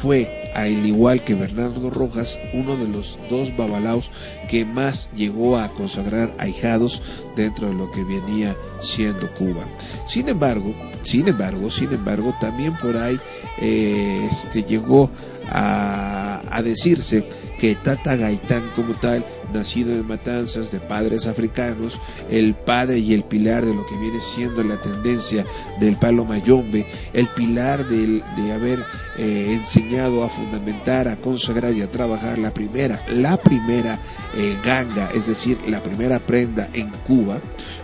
fue, 0.01 0.49
al 0.55 0.85
igual 0.85 1.21
que 1.21 1.35
Bernardo 1.35 1.89
Rojas, 1.89 2.39
uno 2.53 2.77
de 2.77 2.87
los 2.87 3.19
dos 3.29 3.55
babalaos 3.57 4.09
que 4.49 4.63
más 4.63 5.09
llegó 5.13 5.57
a 5.57 5.67
consagrar 5.67 6.33
ahijados 6.39 7.03
dentro 7.35 7.67
de 7.67 7.73
lo 7.73 7.91
que 7.91 8.05
venía 8.05 8.55
siendo 8.79 9.29
Cuba. 9.33 9.67
Sin 10.07 10.29
embargo, 10.29 10.73
sin 11.03 11.27
embargo, 11.27 11.69
sin 11.69 11.91
embargo, 11.91 12.33
también 12.39 12.73
por 12.77 12.95
ahí 12.95 13.19
eh, 13.59 14.29
este, 14.31 14.63
llegó 14.63 15.11
a, 15.49 16.41
a 16.49 16.61
decirse 16.61 17.25
que 17.59 17.75
Tata 17.75 18.15
Gaitán 18.15 18.71
como 18.77 18.93
tal, 18.93 19.25
nacido 19.51 19.93
en 19.93 20.07
matanzas 20.07 20.71
de 20.71 20.79
padres 20.79 21.27
africanos, 21.27 21.99
el 22.29 22.55
padre 22.55 22.99
y 22.99 23.13
el 23.13 23.23
pilar 23.23 23.65
de 23.65 23.73
lo 23.73 23.85
que 23.85 23.97
viene 23.97 24.19
siendo 24.19 24.63
la 24.63 24.77
tendencia 24.77 25.45
del 25.79 25.95
palo 25.97 26.25
mayombe, 26.25 26.85
el 27.13 27.27
pilar 27.27 27.87
de 27.87 28.51
haber 28.51 28.83
eh, 29.17 29.57
enseñado 29.59 30.23
a 30.23 30.29
fundamentar, 30.29 31.07
a 31.07 31.17
consagrar 31.17 31.73
y 31.73 31.81
a 31.81 31.91
trabajar 31.91 32.39
la 32.39 32.53
primera, 32.53 33.03
la 33.09 33.35
primera 33.37 33.99
eh, 34.35 34.57
ganga, 34.63 35.09
es 35.13 35.27
decir, 35.27 35.59
la 35.67 35.83
primera 35.83 36.19
prenda 36.19 36.69
en 36.73 36.89
Cuba, 37.05 37.41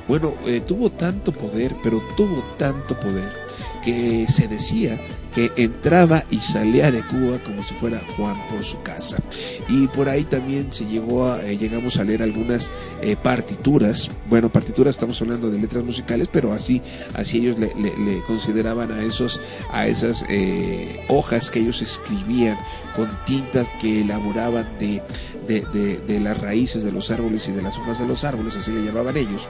bueno, 0.07 0.33
eh, 0.45 0.61
tuvo 0.61 0.89
tanto 0.89 1.33
poder, 1.33 1.75
pero 1.83 2.01
tuvo 2.15 2.41
tanto 2.57 2.97
poder 2.99 3.29
que 3.83 4.25
se 4.29 4.47
decía 4.47 4.99
que 5.33 5.51
entraba 5.57 6.23
y 6.29 6.37
salía 6.37 6.91
de 6.91 7.03
Cuba 7.03 7.37
como 7.45 7.63
si 7.63 7.73
fuera 7.75 8.01
Juan 8.15 8.35
por 8.49 8.63
su 8.63 8.81
casa. 8.81 9.17
Y 9.69 9.87
por 9.87 10.09
ahí 10.09 10.23
también 10.23 10.71
se 10.71 10.85
llegó 10.85 11.27
a, 11.27 11.43
eh, 11.43 11.57
llegamos 11.57 11.97
a 11.97 12.03
leer 12.03 12.23
algunas 12.23 12.71
eh, 13.01 13.15
partituras. 13.15 14.09
Bueno, 14.29 14.49
partituras 14.49 14.95
estamos 14.95 15.21
hablando 15.21 15.49
de 15.49 15.59
letras 15.59 15.83
musicales, 15.83 16.29
pero 16.31 16.53
así, 16.53 16.81
así 17.13 17.39
ellos 17.39 17.57
le, 17.59 17.71
consideraban 18.25 18.91
a 18.91 19.03
esos, 19.03 19.39
a 19.71 19.87
esas 19.87 20.25
eh, 20.29 21.05
hojas 21.09 21.51
que 21.51 21.59
ellos 21.59 21.81
escribían 21.81 22.57
con 22.95 23.09
tintas 23.25 23.67
que 23.79 24.01
elaboraban 24.01 24.67
de, 24.79 25.01
de, 25.47 25.61
de- 25.73 25.97
de 26.07 26.19
las 26.19 26.37
raíces 26.39 26.83
de 26.83 26.91
los 26.91 27.09
árboles 27.11 27.47
y 27.47 27.51
de 27.51 27.61
las 27.61 27.77
hojas 27.77 27.99
de 27.99 28.07
los 28.07 28.23
árboles, 28.23 28.55
así 28.55 28.71
le 28.71 28.83
llamaban 28.83 29.17
ellos. 29.17 29.47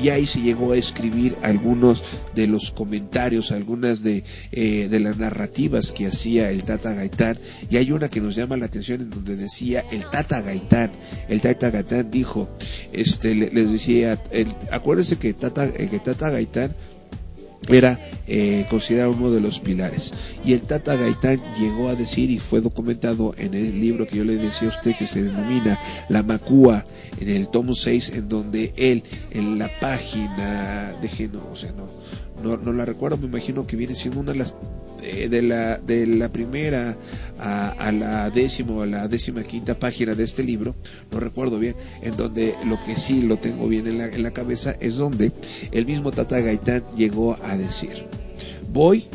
Y 0.00 0.08
ahí 0.10 0.26
se 0.26 0.40
llegó 0.40 0.72
a 0.72 0.76
escribir 0.76 1.36
algunos 1.42 2.04
de 2.34 2.46
los 2.46 2.70
comentarios, 2.70 3.52
algunas 3.52 4.02
de, 4.02 4.24
eh, 4.52 4.88
de 4.90 5.00
las 5.00 5.18
narrativas 5.18 5.92
que 5.92 6.06
hacía 6.06 6.50
el 6.50 6.64
Tata 6.64 6.92
Gaitán. 6.94 7.38
Y 7.70 7.76
hay 7.76 7.92
una 7.92 8.08
que 8.08 8.20
nos 8.20 8.34
llama 8.34 8.56
la 8.56 8.66
atención 8.66 9.00
en 9.02 9.10
donde 9.10 9.36
decía 9.36 9.84
el 9.90 10.04
Tata 10.10 10.40
Gaitán. 10.40 10.90
El 11.28 11.40
Tata 11.40 11.70
Gaitán 11.70 12.10
dijo, 12.10 12.48
este, 12.92 13.34
le- 13.34 13.50
les 13.50 13.70
decía, 13.72 14.18
el, 14.30 14.46
acuérdense 14.70 15.16
que 15.16 15.32
Tata, 15.34 15.64
eh, 15.66 15.88
que 15.90 15.98
Tata 15.98 16.30
Gaitán 16.30 16.74
era 17.70 17.98
eh, 18.26 18.66
considerado 18.70 19.12
uno 19.12 19.30
de 19.30 19.40
los 19.40 19.60
pilares. 19.60 20.12
Y 20.44 20.52
el 20.52 20.62
Tata 20.62 20.96
Gaitán 20.96 21.40
llegó 21.58 21.88
a 21.88 21.94
decir, 21.94 22.30
y 22.30 22.38
fue 22.38 22.60
documentado 22.60 23.34
en 23.38 23.54
el 23.54 23.80
libro 23.80 24.06
que 24.06 24.16
yo 24.16 24.24
le 24.24 24.36
decía 24.36 24.68
a 24.68 24.70
usted, 24.70 24.96
que 24.96 25.06
se 25.06 25.22
denomina 25.22 25.78
La 26.08 26.22
Macúa, 26.22 26.84
en 27.20 27.28
el 27.28 27.48
tomo 27.48 27.74
6, 27.74 28.12
en 28.14 28.28
donde 28.28 28.72
él, 28.76 29.02
en 29.30 29.58
la 29.58 29.68
página, 29.80 30.94
deje, 31.02 31.28
no, 31.28 31.40
o 31.52 31.56
sea, 31.56 31.72
no, 31.72 31.88
no, 32.42 32.56
no 32.56 32.72
la 32.72 32.84
recuerdo, 32.84 33.18
me 33.18 33.26
imagino 33.26 33.66
que 33.66 33.76
viene 33.76 33.94
siendo 33.94 34.20
una 34.20 34.32
de 34.32 34.38
las 34.38 34.54
eh, 35.12 35.28
de 35.28 35.42
la, 35.42 35.78
de 35.78 36.06
la 36.06 36.30
primera 36.30 36.96
a, 37.38 37.92
la 37.92 38.30
décima 38.30 38.82
a 38.82 38.86
la 38.86 39.08
décima 39.08 39.42
quinta 39.42 39.78
página 39.78 40.14
de 40.14 40.24
este 40.24 40.42
libro, 40.42 40.74
no 41.10 41.20
recuerdo 41.20 41.58
bien, 41.58 41.74
en 42.02 42.16
donde 42.16 42.54
lo 42.66 42.78
que 42.84 42.96
sí 42.96 43.22
lo 43.22 43.36
tengo 43.36 43.66
bien 43.66 43.86
en 43.86 43.98
la, 43.98 44.06
en 44.06 44.22
la 44.22 44.30
cabeza 44.30 44.76
es 44.80 44.96
donde 44.96 45.32
el 45.72 45.86
mismo 45.86 46.10
Tata 46.10 46.38
Gaitán 46.40 46.84
llegó 46.96 47.36
a 47.44 47.56
decir, 47.56 48.06
voy, 48.72 49.06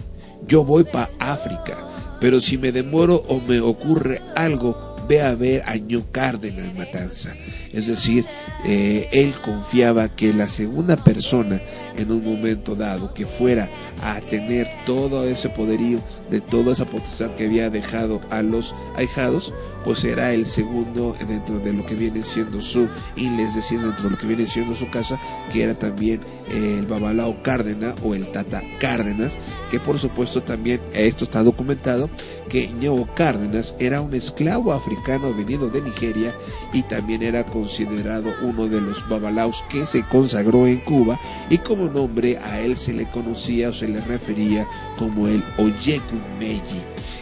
yo 0.47 0.63
voy 0.65 0.83
para 0.83 1.09
África, 1.19 1.77
pero 2.19 2.41
si 2.41 2.57
me 2.57 2.71
demoro 2.71 3.23
o 3.27 3.39
me 3.41 3.59
ocurre 3.59 4.21
algo, 4.35 4.95
ve 5.07 5.21
a 5.21 5.35
ver 5.35 5.63
a 5.65 5.75
Ño 5.75 6.03
Cárdenas 6.11 6.65
en 6.65 6.77
Matanza. 6.77 7.35
Es 7.71 7.87
decir, 7.87 8.25
eh, 8.65 9.07
él 9.11 9.33
confiaba 9.43 10.15
que 10.15 10.33
la 10.33 10.47
segunda 10.47 10.95
persona 10.97 11.61
en 11.97 12.11
un 12.11 12.23
momento 12.23 12.75
dado 12.75 13.13
que 13.13 13.25
fuera 13.25 13.69
a 14.05 14.21
tener 14.21 14.69
todo 14.85 15.25
ese 15.27 15.49
poderío 15.49 15.97
de 16.29 16.39
toda 16.39 16.73
esa 16.73 16.85
potestad 16.85 17.31
que 17.31 17.45
había 17.45 17.71
dejado 17.71 18.21
a 18.29 18.43
los 18.43 18.75
ahijados, 18.95 19.51
pues 19.83 20.03
era 20.03 20.31
el 20.31 20.45
segundo 20.45 21.15
dentro 21.27 21.59
de 21.59 21.73
lo 21.73 21.85
que 21.85 21.95
viene 21.95 22.23
siendo 22.23 22.61
su 22.61 22.87
isla, 23.15 23.41
es 23.41 23.55
decir, 23.55 23.79
dentro 23.79 24.03
de 24.03 24.09
lo 24.11 24.17
que 24.17 24.27
viene 24.27 24.45
siendo 24.45 24.75
su 24.75 24.89
casa, 24.91 25.19
que 25.51 25.63
era 25.63 25.73
también 25.73 26.21
el 26.51 26.85
Babalao 26.85 27.41
Cárdenas 27.41 27.95
o 28.03 28.13
el 28.13 28.31
Tata 28.31 28.61
Cárdenas, 28.79 29.39
que 29.71 29.79
por 29.79 29.97
supuesto 29.97 30.43
también, 30.43 30.79
esto 30.93 31.23
está 31.23 31.43
documentado, 31.43 32.09
que 32.47 32.67
Ño 32.67 33.07
Cárdenas 33.15 33.73
era 33.79 34.01
un 34.01 34.13
esclavo 34.13 34.71
africano 34.71 35.33
venido 35.33 35.69
de 35.69 35.81
Nigeria 35.81 36.31
y 36.73 36.83
también 36.83 37.23
era 37.23 37.43
considerado 37.43 38.31
uno 38.43 38.67
de 38.67 38.81
los 38.81 39.07
babalaos 39.09 39.63
que 39.69 39.85
se 39.85 40.03
consagró 40.07 40.67
en 40.67 40.77
Cuba 40.81 41.19
y 41.49 41.57
como 41.57 41.89
nombre 41.89 42.37
a 42.37 42.59
él 42.61 42.77
se 42.77 42.93
le 42.93 43.09
conocía 43.09 43.69
o 43.69 43.73
se 43.73 43.87
le 43.87 43.94
refería 44.01 44.67
como 44.97 45.27
el 45.27 45.43
Oyeku 45.57 46.15
Meji 46.39 46.81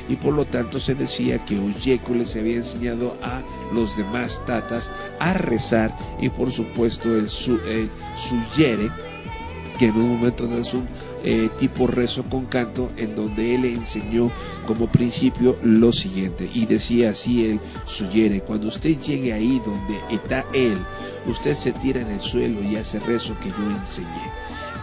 y 0.10 0.16
por 0.16 0.34
lo 0.34 0.46
tanto 0.46 0.80
se 0.80 0.96
decía 0.96 1.44
que 1.46 1.60
Oyeku 1.60 2.14
les 2.14 2.36
había 2.36 2.58
enseñado 2.58 3.14
a 3.22 3.42
los 3.74 3.96
demás 3.96 4.42
tatas 4.46 4.92
a 5.20 5.34
rezar 5.34 5.98
y 6.22 6.30
por 6.30 6.52
supuesto 6.52 7.16
el, 7.16 7.30
su, 7.30 7.60
el 7.68 7.90
suyere 8.16 8.92
que 9.78 9.86
en 9.86 9.96
un 9.96 10.10
momento 10.10 10.46
es 10.58 10.74
un 10.74 10.88
eh, 11.24 11.50
tipo 11.58 11.88
rezo 11.88 12.24
con 12.24 12.46
canto 12.46 12.92
en 12.98 13.16
donde 13.16 13.56
él 13.56 13.62
le 13.62 13.74
enseñó 13.74 14.32
como 14.68 14.92
principio 14.92 15.58
lo 15.64 15.92
siguiente 15.94 16.50
y 16.54 16.66
decía 16.66 17.12
así 17.12 17.50
él 17.50 17.60
suyere 17.86 18.42
cuando 18.42 18.68
usted 18.68 19.00
llegue 19.00 19.34
ahí 19.34 19.62
donde 19.66 19.98
está 20.12 20.46
él 20.54 20.78
usted 21.26 21.56
se 21.56 21.72
tira 21.72 22.02
en 22.02 22.12
el 22.12 22.22
suelo 22.22 22.62
y 22.62 22.76
hace 22.76 23.00
rezo 23.00 23.40
que 23.40 23.50
yo 23.50 23.72
enseñé 23.72 24.32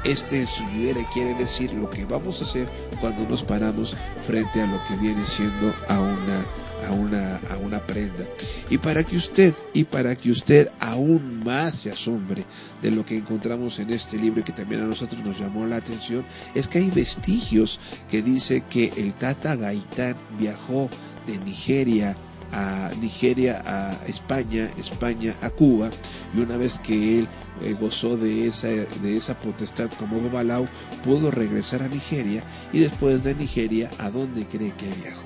este 0.05 0.46
suyere 0.46 1.07
quiere 1.12 1.34
decir 1.34 1.72
lo 1.72 1.90
que 1.90 2.05
vamos 2.05 2.40
a 2.40 2.44
hacer 2.44 2.68
cuando 3.01 3.28
nos 3.28 3.42
paramos 3.42 3.96
frente 4.26 4.62
a 4.62 4.66
lo 4.66 4.82
que 4.84 4.96
viene 4.96 5.26
siendo 5.26 5.74
a 5.88 6.01
una 6.01 6.44
a 6.88 6.92
una, 6.92 7.36
a 7.51 7.57
una 7.59 7.80
prenda. 7.80 8.24
Y 8.68 8.78
para 8.78 9.05
que 9.05 9.16
usted, 9.16 9.55
y 9.74 9.84
para 9.84 10.16
que 10.16 10.30
usted 10.30 10.68
aún 10.80 11.42
más 11.44 11.74
se 11.76 11.90
asombre 11.90 12.44
de 12.82 12.90
lo 12.90 13.05
que 13.05 13.16
encontramos 13.16 13.78
en 13.78 13.90
este 13.90 14.16
libro 14.18 14.44
que 14.44 14.53
también 14.53 14.82
a 14.82 14.86
nosotros 14.86 15.22
nos 15.24 15.38
llamó 15.38 15.66
la 15.66 15.76
atención, 15.76 16.24
es 16.55 16.68
que 16.68 16.78
hay 16.78 16.90
vestigios 16.90 17.80
que 18.09 18.22
dice 18.22 18.62
que 18.68 18.92
el 18.96 19.14
Tata 19.14 19.57
Gaitán 19.57 20.16
viajó 20.38 20.88
de 21.26 21.38
Nigeria 21.38 22.16
a 22.53 22.90
Nigeria 23.01 23.62
a 23.64 23.92
España, 24.07 24.68
España 24.76 25.34
a 25.42 25.51
Cuba, 25.51 25.88
y 26.34 26.40
una 26.40 26.57
vez 26.57 26.80
que 26.80 27.20
él 27.20 27.28
eh, 27.63 27.77
gozó 27.79 28.17
de 28.17 28.47
esa, 28.47 28.69
de 28.69 29.17
esa 29.17 29.39
potestad 29.39 29.91
como 29.99 30.21
Babalao, 30.21 30.67
pudo 31.05 31.31
regresar 31.31 31.83
a 31.83 31.89
Nigeria 31.89 32.43
y 32.73 32.81
después 32.81 33.25
de 33.25 33.35
Nigeria, 33.35 33.91
¿a 33.99 34.11
dónde 34.11 34.47
cree 34.47 34.73
que 34.73 34.87
viajó? 34.87 35.23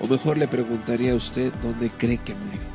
O 0.00 0.06
mejor 0.06 0.38
le 0.38 0.48
preguntaría 0.48 1.12
a 1.12 1.16
usted 1.16 1.52
dónde 1.62 1.90
cree 1.90 2.18
que 2.18 2.34
murió. 2.34 2.72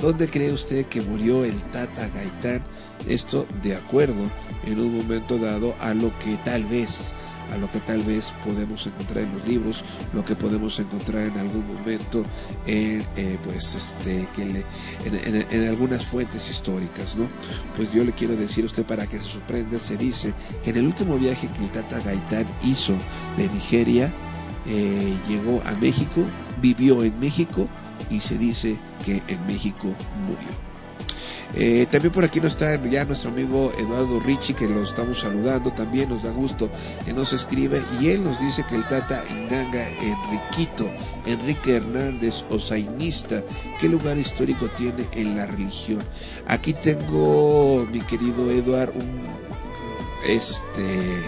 ¿Dónde 0.00 0.28
cree 0.28 0.52
usted 0.52 0.86
que 0.86 1.00
murió 1.00 1.44
el 1.44 1.60
Tata 1.72 2.08
Gaitán? 2.08 2.62
Esto 3.08 3.46
de 3.62 3.74
acuerdo 3.74 4.30
en 4.64 4.78
un 4.78 4.96
momento 4.96 5.38
dado 5.38 5.74
a 5.80 5.92
lo 5.92 6.16
que 6.20 6.36
tal 6.44 6.64
vez 6.64 7.12
a 7.52 7.58
lo 7.58 7.70
que 7.70 7.80
tal 7.80 8.02
vez 8.02 8.32
podemos 8.44 8.86
encontrar 8.86 9.24
en 9.24 9.32
los 9.32 9.46
libros, 9.46 9.84
lo 10.12 10.24
que 10.24 10.34
podemos 10.34 10.78
encontrar 10.78 11.24
en 11.24 11.38
algún 11.38 11.66
momento 11.66 12.24
en, 12.66 13.04
eh, 13.16 13.38
pues, 13.44 13.74
este, 13.74 14.26
que 14.34 14.42
en, 14.42 15.68
algunas 15.68 16.06
fuentes 16.06 16.50
históricas, 16.50 17.16
¿no? 17.16 17.26
Pues 17.76 17.92
yo 17.92 18.04
le 18.04 18.12
quiero 18.12 18.36
decir 18.36 18.64
a 18.64 18.66
usted 18.66 18.84
para 18.84 19.06
que 19.06 19.18
se 19.18 19.28
sorprenda, 19.28 19.78
se 19.78 19.96
dice 19.96 20.32
que 20.62 20.70
en 20.70 20.78
el 20.78 20.86
último 20.86 21.18
viaje 21.18 21.48
que 21.48 21.64
el 21.64 21.70
Tata 21.70 22.00
Gaitán 22.00 22.46
hizo 22.64 22.94
de 23.36 23.48
Nigeria, 23.48 24.12
eh, 24.66 25.16
llegó 25.28 25.62
a 25.66 25.72
México, 25.80 26.22
vivió 26.60 27.02
en 27.02 27.18
México 27.18 27.68
y 28.10 28.20
se 28.20 28.36
dice 28.36 28.76
que 29.04 29.22
en 29.28 29.46
México 29.46 29.88
murió. 30.26 30.67
Eh, 31.54 31.86
también 31.90 32.12
por 32.12 32.24
aquí 32.24 32.40
no 32.40 32.46
está 32.46 32.76
ya 32.84 33.04
nuestro 33.04 33.30
amigo 33.30 33.72
Eduardo 33.78 34.20
Ricci, 34.20 34.54
que 34.54 34.68
lo 34.68 34.82
estamos 34.82 35.20
saludando. 35.20 35.72
También 35.72 36.10
nos 36.10 36.22
da 36.22 36.30
gusto 36.30 36.70
que 37.04 37.12
nos 37.12 37.32
escribe. 37.32 37.82
Y 38.00 38.08
él 38.08 38.22
nos 38.22 38.38
dice 38.40 38.64
que 38.68 38.76
el 38.76 38.84
Tata 38.84 39.24
Inganga 39.30 39.88
Enriquito, 39.88 40.90
Enrique 41.26 41.76
Hernández, 41.76 42.44
osainista, 42.50 43.42
¿qué 43.80 43.88
lugar 43.88 44.18
histórico 44.18 44.68
tiene 44.70 45.06
en 45.12 45.36
la 45.36 45.46
religión? 45.46 46.00
Aquí 46.46 46.74
tengo, 46.74 47.86
mi 47.90 48.00
querido 48.00 48.50
Eduard, 48.50 48.90
un, 48.90 49.22
este, 50.26 51.22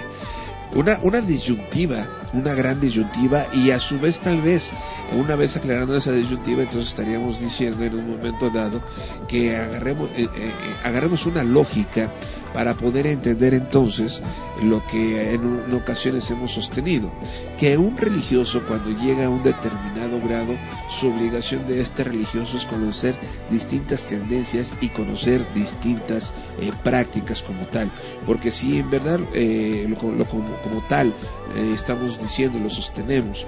una, 0.75 0.99
una 1.03 1.21
disyuntiva, 1.21 2.07
una 2.33 2.55
gran 2.55 2.81
disyuntiva 2.81 3.45
y 3.53 3.71
a 3.71 3.81
su 3.81 3.99
vez 3.99 4.21
tal 4.21 4.41
vez, 4.41 4.71
una 5.17 5.37
vez 5.37 5.57
aclarando 5.57 5.97
esa 5.97 6.13
disyuntiva, 6.13 6.63
entonces 6.63 6.91
estaríamos 6.91 7.41
diciendo 7.41 7.85
en 7.85 7.95
un 7.95 8.11
momento 8.11 8.51
dado 8.51 8.83
que 9.29 9.57
agarremos, 9.57 10.09
eh, 10.17 10.29
eh, 10.35 10.53
agarremos 10.85 11.27
una 11.27 11.43
lógica 11.43 12.11
para 12.53 12.75
poder 12.75 13.07
entender 13.07 13.55
entonces 13.55 14.23
lo 14.63 14.85
que 14.87 15.35
en, 15.35 15.73
ocasiones 15.73 16.31
hemos 16.31 16.53
sostenido, 16.53 17.11
que 17.59 17.79
un 17.79 17.97
religioso 17.97 18.63
cuando 18.67 18.91
llega 18.91 19.27
a 19.27 19.31
un 19.31 19.43
determinado 19.43 20.21
grado, 20.21 20.55
su 20.89 21.09
obligación 21.09 21.67
de 21.67 21.81
este 21.81 22.05
religioso 22.05 22.57
es 22.57 22.67
conocer 22.67 23.15
distintas 23.51 24.03
tendencias 24.03 24.75
y 24.81 24.89
conocer 24.89 25.45
distintas 25.55 26.35
eh, 26.61 26.73
prácticas 26.83 27.43
como 27.43 27.67
tal, 27.67 27.91
porque 28.27 28.51
si 28.51 28.79
en 28.79 28.91
verdad 28.91 29.21
eh, 29.33 29.87
lo, 29.89 30.13
lo 30.13 30.27
como, 30.27 30.55
como 30.63 30.83
tal 30.89 31.15
estamos 31.57 32.20
diciendo, 32.21 32.59
lo 32.59 32.71
sostenemos, 32.71 33.47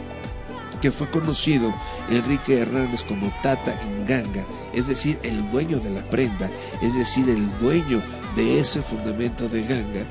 que 0.81 0.91
fue 0.91 1.09
conocido 1.09 1.73
Enrique 2.11 2.59
Hernández 2.59 3.05
como 3.05 3.33
Tata 3.43 3.75
Inganga, 3.87 4.45
es 4.75 4.89
decir, 4.89 5.19
el 5.23 5.49
dueño 5.51 5.79
de 5.79 5.91
la 5.91 6.03
prenda, 6.03 6.51
es 6.83 6.95
decir, 6.97 7.29
el 7.31 7.49
dueño 7.61 8.03
de 8.35 8.59
ese 8.59 8.83
fundamento 8.83 9.49
de 9.49 9.63
ganga, 9.63 10.05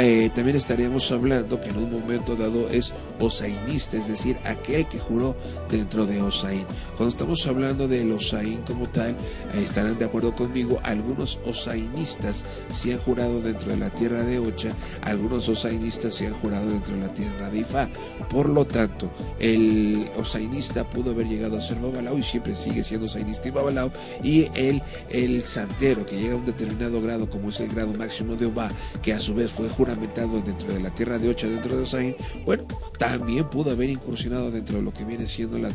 eh, 0.00 0.30
también 0.32 0.56
estaríamos 0.56 1.10
hablando 1.10 1.60
que 1.60 1.70
en 1.70 1.78
un 1.78 1.90
momento 1.90 2.36
dado 2.36 2.68
es 2.68 2.92
osainista, 3.18 3.96
es 3.96 4.06
decir, 4.06 4.36
aquel 4.44 4.86
que 4.86 5.00
juró 5.00 5.34
dentro 5.68 6.06
de 6.06 6.22
Osain. 6.22 6.64
Cuando 6.96 7.08
estamos 7.08 7.44
hablando 7.48 7.88
del 7.88 8.12
Osain 8.12 8.62
como 8.62 8.88
tal, 8.88 9.10
eh, 9.10 9.62
estarán 9.64 9.98
de 9.98 10.04
acuerdo 10.04 10.36
conmigo, 10.36 10.78
algunos 10.84 11.40
osainistas 11.44 12.44
sí 12.72 12.92
han 12.92 12.98
jurado 12.98 13.40
dentro 13.40 13.70
de 13.70 13.76
la 13.76 13.90
tierra 13.90 14.22
de 14.22 14.38
Ocha, 14.38 14.72
algunos 15.02 15.48
osainistas 15.48 16.14
sí 16.14 16.26
han 16.26 16.34
jurado 16.34 16.70
dentro 16.70 16.94
de 16.94 17.00
la 17.00 17.12
tierra 17.12 17.50
de 17.50 17.58
Ifá. 17.58 17.88
Por 18.30 18.48
lo 18.48 18.64
tanto, 18.64 19.10
el 19.40 20.08
osainista 20.16 20.88
pudo 20.88 21.10
haber 21.10 21.26
llegado 21.26 21.58
a 21.58 21.60
ser 21.60 21.78
Babalao 21.80 22.16
y 22.16 22.22
siempre 22.22 22.54
sigue 22.54 22.84
siendo 22.84 23.06
osainista 23.06 23.48
y 23.48 23.50
Babalao, 23.50 23.90
y 24.22 24.48
el, 24.54 24.80
el 25.10 25.42
santero 25.42 26.06
que 26.06 26.20
llega 26.20 26.34
a 26.34 26.36
un 26.36 26.44
determinado 26.44 27.02
grado, 27.02 27.28
como 27.28 27.48
es 27.48 27.58
el 27.58 27.74
grado 27.74 27.94
máximo 27.94 28.36
de 28.36 28.46
Oba, 28.46 28.70
que 29.02 29.12
a 29.12 29.18
su 29.18 29.34
vez 29.34 29.50
fue 29.50 29.68
juramentado 29.88 30.42
dentro 30.42 30.72
de 30.72 30.80
la 30.80 30.90
tierra 30.90 31.18
de 31.18 31.30
Ocha, 31.30 31.48
dentro 31.48 31.74
de 31.74 31.82
Osain, 31.82 32.14
bueno, 32.44 32.64
también 32.98 33.48
pudo 33.48 33.70
haber 33.70 33.88
incursionado 33.88 34.50
dentro 34.50 34.76
de 34.76 34.82
lo 34.82 34.92
que 34.92 35.04
viene 35.04 35.26
siendo 35.26 35.58
la, 35.58 35.70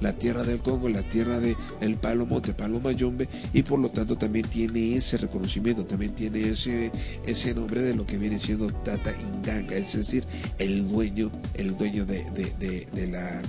la, 0.00 0.12
tierra 0.14 0.42
del 0.42 0.58
Congo, 0.58 0.88
la 0.88 1.02
tierra 1.02 1.38
de 1.38 1.56
el 1.80 1.96
Palo 1.96 2.26
Monte, 2.26 2.54
Palo 2.54 2.80
Mayombe, 2.80 3.28
y 3.52 3.62
por 3.62 3.78
lo 3.78 3.88
tanto 3.90 4.18
también 4.18 4.48
tiene 4.48 4.96
ese 4.96 5.16
reconocimiento, 5.16 5.84
también 5.84 6.12
tiene 6.12 6.50
ese, 6.50 6.90
ese 7.24 7.54
nombre 7.54 7.82
de 7.82 7.94
lo 7.94 8.04
que 8.04 8.18
viene 8.18 8.38
siendo 8.38 8.66
Tata 8.66 9.12
Inganga, 9.12 9.76
es 9.76 9.92
decir, 9.92 10.24
el 10.58 10.88
dueño, 10.88 11.30
el 11.54 11.76
dueño 11.76 12.04
de, 12.04 12.24
de, 12.32 12.52
de, 12.58 12.88
de 12.92 13.06
la, 13.06 13.42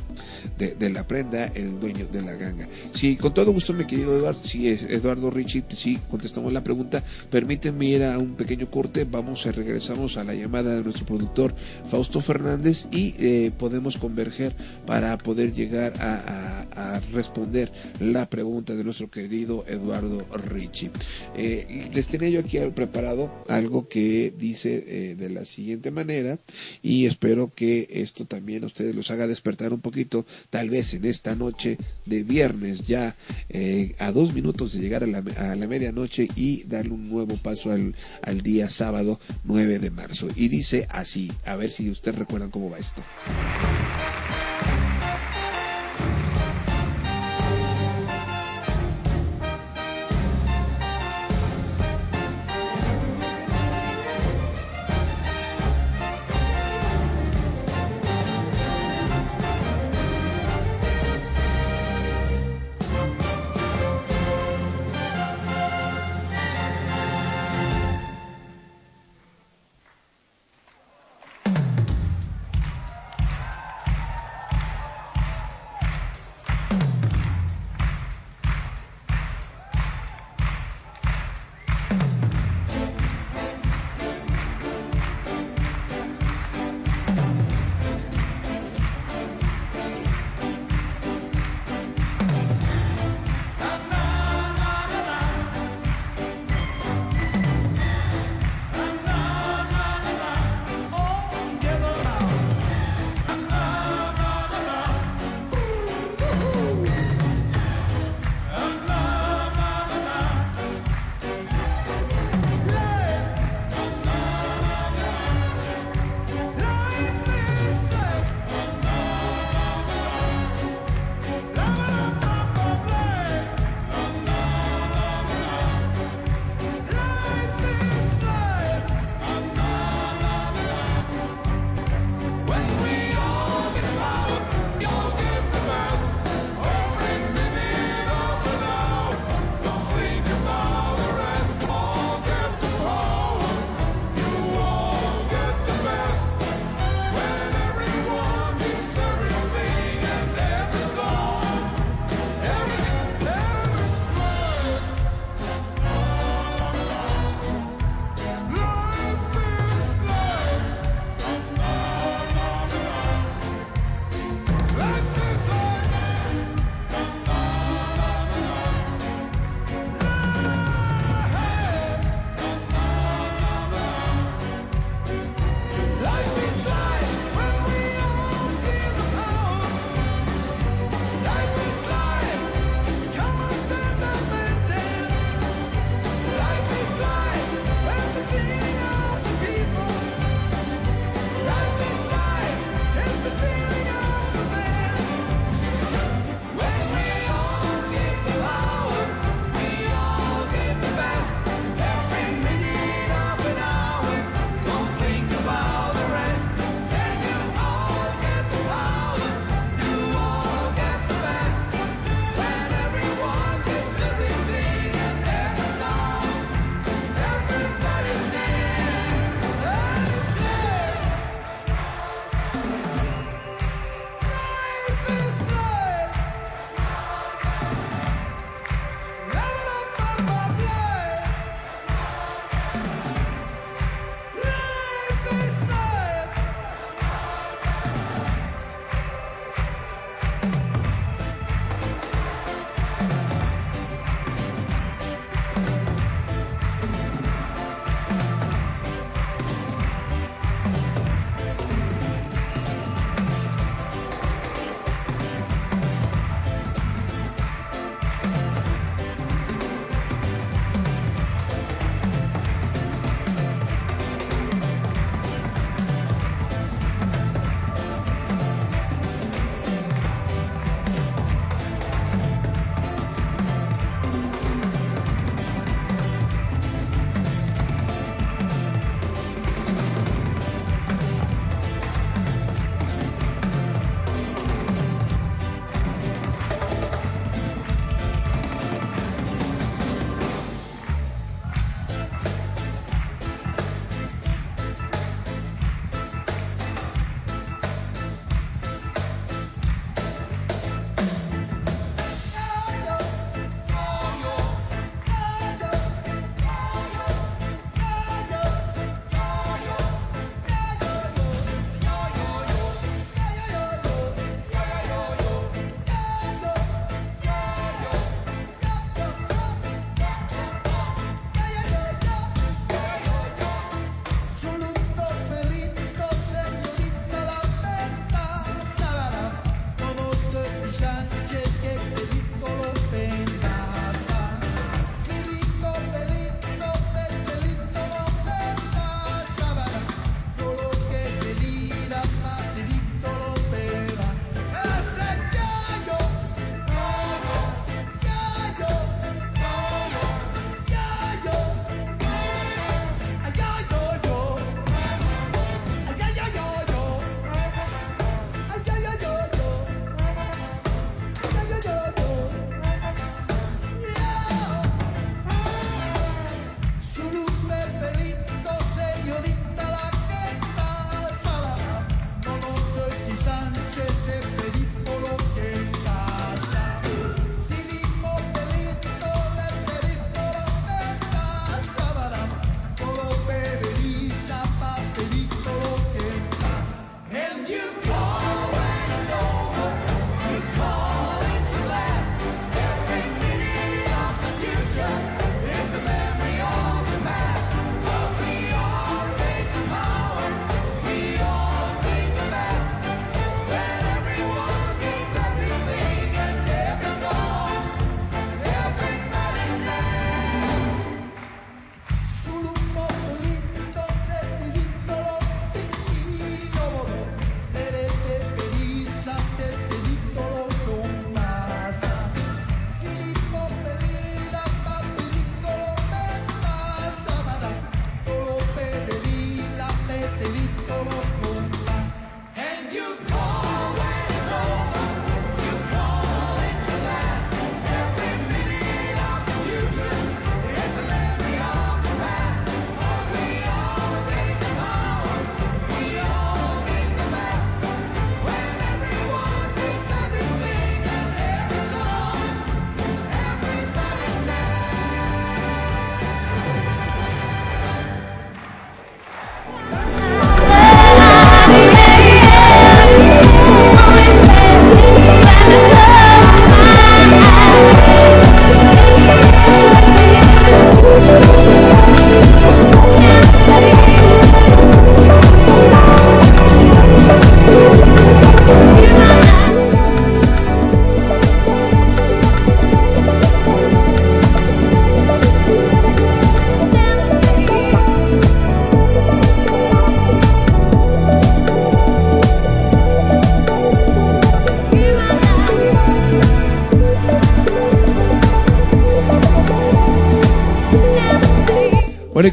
de, 0.59 0.76
de, 0.76 0.89
la 0.91 1.07
prenda, 1.07 1.45
el 1.45 1.80
dueño 1.80 2.05
de 2.11 2.22
la 2.22 2.34
ganga. 2.34 2.68
Sí, 2.91 3.16
con 3.16 3.34
todo 3.34 3.51
gusto, 3.51 3.74
mi 3.74 3.86
querido 3.86 4.16
Eduardo, 4.16 4.39
sí, 4.43 4.68
Eduardo 4.68 5.32
Richie, 5.32 5.64
sí, 5.76 5.97
contestamos 6.11 6.53
la 6.53 6.64
pregunta, 6.64 7.01
permítanme 7.32 7.86
ir 7.88 8.03
a 8.03 8.20
un 8.20 8.36
pequeño 8.36 8.70
corte, 8.70 9.07
vamos 9.09 9.47
a 9.47 9.51
regresamos 9.51 10.02
a 10.03 10.23
la 10.25 10.33
llamada 10.33 10.75
de 10.75 10.83
nuestro 10.83 11.05
productor 11.05 11.55
Fausto 11.87 12.19
Fernández 12.19 12.87
y 12.91 13.15
eh, 13.19 13.51
podemos 13.57 13.97
converger 13.97 14.53
para 14.85 15.17
poder 15.17 15.53
llegar 15.53 15.93
a, 15.99 16.99
responder 17.13 17.71
la 17.99 18.29
pregunta 18.29 18.75
de 18.75 18.83
nuestro 18.83 19.09
querido 19.09 19.63
Eduardo 19.67 20.25
Richie. 20.49 20.91
Eh, 21.37 21.89
les 21.93 22.07
tenía 22.07 22.29
yo 22.29 22.39
aquí 22.41 22.57
preparado 22.75 23.31
algo 23.47 23.87
que 23.87 24.33
dice 24.37 24.83
eh, 24.87 25.15
de 25.15 25.29
la 25.29 25.45
siguiente 25.45 25.91
manera 25.91 26.39
y 26.81 27.05
espero 27.05 27.51
que 27.53 27.87
esto 27.89 28.25
también 28.25 28.63
a 28.63 28.67
ustedes 28.67 28.95
los 28.95 29.09
haga 29.11 29.27
despertar 29.27 29.71
un 29.71 29.79
poquito, 29.79 30.25
tal 30.49 30.69
vez 30.69 30.93
en 30.93 31.05
esta 31.05 31.35
noche 31.35 31.77
de 32.05 32.23
viernes 32.23 32.85
ya 32.87 33.15
a 33.99 34.11
dos 34.11 34.33
minutos 34.33 34.73
de 34.73 34.81
llegar 34.81 35.03
a 35.03 35.07
la, 35.07 35.23
a 35.37 35.55
la 35.55 35.67
medianoche 35.67 36.27
y 36.35 36.63
darle 36.63 36.91
un 36.91 37.09
nuevo 37.09 37.37
paso 37.37 37.71
al, 37.71 37.95
al 38.21 38.41
día 38.41 38.69
sábado 38.69 39.19
9 39.45 39.79
de 39.79 39.82
marzo. 39.91 40.27
Y 40.36 40.47
dice 40.47 40.88
así, 40.89 41.31
a 41.45 41.55
ver 41.55 41.71
si 41.71 41.89
ustedes 41.89 42.17
recuerdan 42.17 42.49
cómo 42.49 42.69
va 42.69 42.77
esto. 42.77 43.01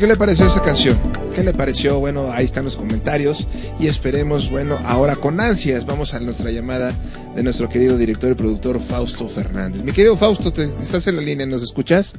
Qué 0.00 0.06
le 0.06 0.16
pareció 0.16 0.46
esa 0.46 0.62
canción? 0.62 0.98
¿Qué 1.34 1.44
le 1.44 1.52
pareció? 1.54 1.98
Bueno, 2.00 2.32
ahí 2.32 2.44
están 2.44 2.64
los 2.64 2.76
comentarios 2.76 3.46
y 3.78 3.86
esperemos, 3.86 4.50
bueno, 4.50 4.78
ahora 4.86 5.16
con 5.16 5.38
ansias 5.40 5.86
vamos 5.86 6.14
a 6.14 6.20
nuestra 6.20 6.50
llamada 6.50 6.90
de 7.36 7.42
nuestro 7.42 7.68
querido 7.68 7.96
director 7.96 8.32
y 8.32 8.34
productor 8.34 8.80
Fausto 8.80 9.28
Fernández. 9.28 9.82
Mi 9.82 9.92
querido 9.92 10.16
Fausto, 10.16 10.52
¿te- 10.52 10.64
¿estás 10.64 11.06
en 11.06 11.16
la 11.16 11.22
línea? 11.22 11.46
¿Nos 11.46 11.62
escuchas? 11.62 12.14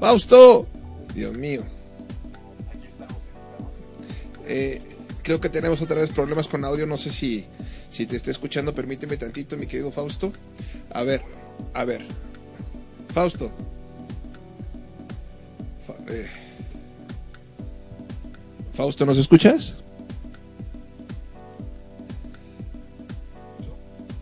Fausto, 0.00 0.66
Dios 1.14 1.36
mío. 1.36 1.62
Eh, 4.46 4.80
creo 5.22 5.40
que 5.40 5.48
tenemos 5.50 5.80
otra 5.82 5.96
vez 6.00 6.10
problemas 6.10 6.48
con 6.48 6.64
audio, 6.64 6.86
no 6.86 6.96
sé 6.98 7.10
si, 7.10 7.44
si 7.90 8.06
te 8.06 8.16
está 8.16 8.30
escuchando, 8.30 8.74
permíteme 8.74 9.16
tantito, 9.16 9.56
mi 9.56 9.66
querido 9.66 9.92
Fausto. 9.92 10.32
A 10.92 11.02
ver, 11.04 11.20
a 11.74 11.84
ver. 11.84 12.00
Fausto. 13.14 13.50
Fausto, 18.80 19.04
¿nos 19.04 19.18
escuchas? 19.18 19.74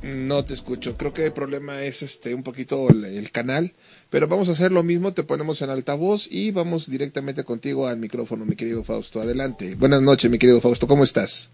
No 0.03 0.45
te 0.45 0.53
escucho. 0.53 0.97
Creo 0.97 1.13
que 1.13 1.27
el 1.27 1.33
problema 1.33 1.85
es 1.85 2.03
este 2.03 2.35
un 2.35 2.43
poquito 2.43 2.89
el, 2.91 3.05
el 3.05 3.31
canal, 3.31 3.75
pero 4.11 4.27
vamos 4.27 4.49
a 4.49 4.53
hacer 4.53 4.73
lo 4.73 4.83
mismo, 4.83 5.15
te 5.15 5.23
ponemos 5.23 5.63
en 5.63 5.71
altavoz 5.71 6.27
y 6.29 6.51
vamos 6.51 6.91
directamente 6.91 7.45
contigo 7.45 7.87
al 7.87 7.99
micrófono, 7.99 8.45
mi 8.47 8.57
querido 8.57 8.83
Fausto. 8.83 9.21
Adelante. 9.21 9.77
Buenas 9.77 10.03
noches, 10.03 10.29
mi 10.29 10.41
querido 10.41 10.61
Fausto, 10.61 10.89
¿cómo 10.89 11.05
estás? 11.05 11.51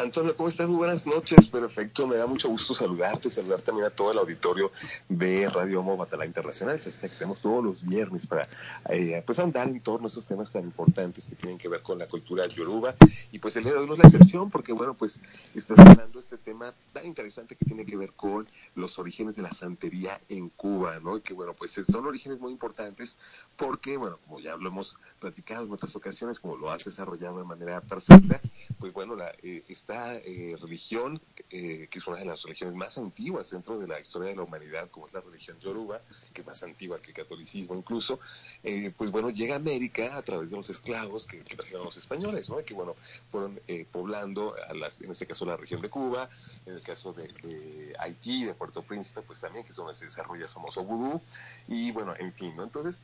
Antonio, 0.00 0.34
¿cómo 0.34 0.48
estás? 0.48 0.66
Muy 0.66 0.78
buenas 0.78 1.06
noches. 1.06 1.48
Perfecto, 1.48 2.06
me 2.06 2.16
da 2.16 2.26
mucho 2.26 2.48
gusto 2.48 2.74
saludarte, 2.74 3.30
saludar 3.30 3.60
también 3.60 3.86
a 3.86 3.90
todo 3.90 4.12
el 4.12 4.18
auditorio 4.18 4.72
de 5.10 5.48
Radio 5.50 5.80
Homo 5.80 5.96
Batalá 5.96 6.24
Internacional. 6.24 6.76
Es 6.76 6.86
este 6.86 7.10
tenemos 7.10 7.42
todos 7.42 7.62
los 7.62 7.84
viernes 7.84 8.26
para 8.26 8.48
eh, 8.88 9.22
pues 9.26 9.38
andar 9.38 9.68
en 9.68 9.80
torno 9.80 10.06
a 10.06 10.08
estos 10.08 10.26
temas 10.26 10.52
tan 10.52 10.64
importantes 10.64 11.26
que 11.26 11.34
tienen 11.34 11.58
que 11.58 11.68
ver 11.68 11.82
con 11.82 11.98
la 11.98 12.06
cultura 12.06 12.46
yoruba. 12.46 12.94
Y 13.30 13.40
pues 13.40 13.56
el 13.56 13.64
día 13.64 13.74
de 13.74 13.78
hoy 13.80 13.98
la 13.98 14.04
excepción 14.04 14.50
porque, 14.50 14.72
bueno, 14.72 14.94
pues 14.94 15.20
estás 15.54 15.78
hablando 15.78 16.14
de 16.14 16.20
este 16.20 16.38
tema 16.38 16.72
tan 16.94 17.04
interesante 17.04 17.54
que 17.54 17.66
tiene 17.66 17.84
que 17.84 17.96
ver 17.96 18.12
con 18.12 18.48
los 18.76 18.98
orígenes 18.98 19.36
de 19.36 19.42
la 19.42 19.52
santería 19.52 20.18
en 20.30 20.48
Cuba, 20.48 20.98
¿no? 21.00 21.18
Y 21.18 21.20
que, 21.20 21.34
bueno, 21.34 21.52
pues 21.52 21.72
son 21.72 22.06
orígenes 22.06 22.40
muy 22.40 22.52
importantes 22.52 23.18
porque, 23.60 23.98
bueno, 23.98 24.18
como 24.24 24.40
ya 24.40 24.56
lo 24.56 24.70
hemos 24.70 24.96
platicado 25.18 25.66
en 25.66 25.72
otras 25.72 25.94
ocasiones, 25.94 26.40
como 26.40 26.56
lo 26.56 26.70
has 26.70 26.82
desarrollado 26.82 27.36
de 27.36 27.44
manera 27.44 27.82
perfecta, 27.82 28.40
pues 28.78 28.90
bueno, 28.94 29.14
la, 29.14 29.34
eh, 29.42 29.62
esta 29.68 30.16
eh, 30.16 30.56
religión, 30.58 31.20
eh, 31.50 31.86
que 31.90 31.98
es 31.98 32.06
una 32.06 32.16
de 32.16 32.24
las 32.24 32.42
religiones 32.42 32.74
más 32.74 32.96
antiguas 32.96 33.50
dentro 33.50 33.78
de 33.78 33.86
la 33.86 34.00
historia 34.00 34.30
de 34.30 34.36
la 34.36 34.44
humanidad, 34.44 34.88
como 34.90 35.08
es 35.08 35.12
la 35.12 35.20
religión 35.20 35.58
yoruba, 35.60 36.00
que 36.32 36.40
es 36.40 36.46
más 36.46 36.62
antigua 36.62 37.02
que 37.02 37.08
el 37.08 37.14
catolicismo 37.14 37.74
incluso, 37.74 38.18
eh, 38.62 38.92
pues 38.96 39.10
bueno, 39.10 39.28
llega 39.30 39.54
a 39.54 39.58
América 39.58 40.16
a 40.16 40.22
través 40.22 40.50
de 40.50 40.56
los 40.56 40.70
esclavos 40.70 41.26
que, 41.26 41.42
trajeron 41.42 41.84
los 41.84 41.96
españoles, 41.96 42.48
¿no? 42.48 42.64
Que 42.64 42.74
bueno, 42.74 42.94
fueron 43.28 43.60
eh, 43.68 43.86
poblando, 43.90 44.54
a 44.68 44.72
las, 44.72 45.02
en 45.02 45.10
este 45.10 45.26
caso 45.26 45.44
la 45.44 45.56
región 45.56 45.80
de 45.80 45.90
Cuba, 45.90 46.30
en 46.64 46.74
el 46.74 46.82
caso 46.82 47.12
de, 47.12 47.28
de 47.28 47.94
Haití, 47.98 48.44
de 48.44 48.54
Puerto 48.54 48.82
Príncipe, 48.82 49.20
pues 49.22 49.40
también, 49.40 49.64
que 49.64 49.70
es 49.72 49.76
donde 49.76 49.94
se 49.94 50.04
desarrolla 50.04 50.44
el 50.44 50.48
famoso 50.48 50.84
vudú, 50.84 51.20
y 51.68 51.90
bueno, 51.90 52.14
en 52.18 52.32
fin, 52.32 52.54
¿no? 52.56 52.62
Entonces, 52.62 53.02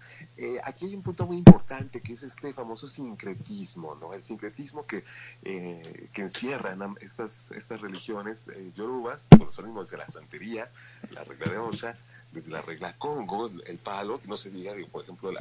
aquí 0.64 0.86
hay 0.86 0.94
un 0.94 1.03
punto 1.03 1.26
muy 1.26 1.36
importante 1.36 2.01
que 2.01 2.12
es 2.12 2.22
este 2.22 2.53
famoso 2.53 2.88
sincretismo, 2.88 3.94
¿no? 3.94 4.14
El 4.14 4.22
sincretismo 4.22 4.86
que, 4.86 5.05
eh, 5.42 6.09
que 6.12 6.22
encierran 6.22 6.97
estas, 7.01 7.51
estas 7.53 7.80
religiones 7.80 8.49
eh, 8.49 8.72
yorubas, 8.76 9.24
con 9.30 9.47
los 9.47 9.59
órganos 9.59 9.90
de 9.90 9.97
la 9.99 10.09
santería, 10.09 10.70
la 11.12 11.24
regla 11.24 11.53
de 11.53 11.59
Osha, 11.59 11.97
desde 12.32 12.51
la 12.51 12.61
regla 12.62 12.97
Congo, 12.99 13.51
el, 13.66 13.78
palo, 13.78 14.20
que 14.20 14.28
no 14.28 14.36
se 14.36 14.51
diga, 14.51 14.74
digo, 14.74 14.88
por 14.88 15.03
ejemplo, 15.05 15.32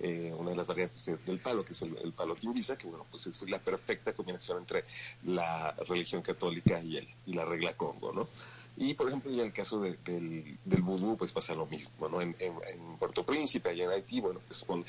eh, 0.00 0.34
una 0.38 0.50
de 0.50 0.56
las 0.56 0.66
variantes 0.66 1.04
de- 1.06 1.16
del 1.18 1.38
palo, 1.38 1.64
que 1.64 1.72
es 1.72 1.82
el, 1.82 2.12
palo 2.12 2.34
timbisa, 2.36 2.76
que 2.76 2.86
bueno, 2.86 3.04
pues 3.10 3.26
es 3.26 3.48
la 3.50 3.58
perfecta 3.58 4.12
combinación 4.12 4.58
entre 4.58 4.84
la 5.24 5.72
religión 5.88 6.22
católica 6.22 6.80
y, 6.80 6.96
el, 6.96 7.08
y 7.26 7.34
la 7.34 7.44
regla 7.44 7.76
Congo, 7.76 8.12
¿no? 8.12 8.28
Y, 8.80 8.94
por 8.94 9.08
ejemplo, 9.08 9.30
ya 9.32 9.40
en 9.42 9.48
el 9.48 9.52
caso 9.52 9.80
de- 9.80 9.98
del, 10.04 10.56
del 10.64 10.82
vudú, 10.82 11.16
pues 11.16 11.32
pasa 11.32 11.52
lo 11.54 11.66
mismo, 11.66 12.08
¿no? 12.08 12.20
En, 12.20 12.36
en, 12.38 12.52
en 12.72 12.96
Puerto 12.96 13.26
Príncipe, 13.26 13.70
allá 13.70 13.84
en 13.86 13.90
Haití, 13.90 14.20
bueno, 14.20 14.40
pues 14.46 14.60
son, 14.60 14.84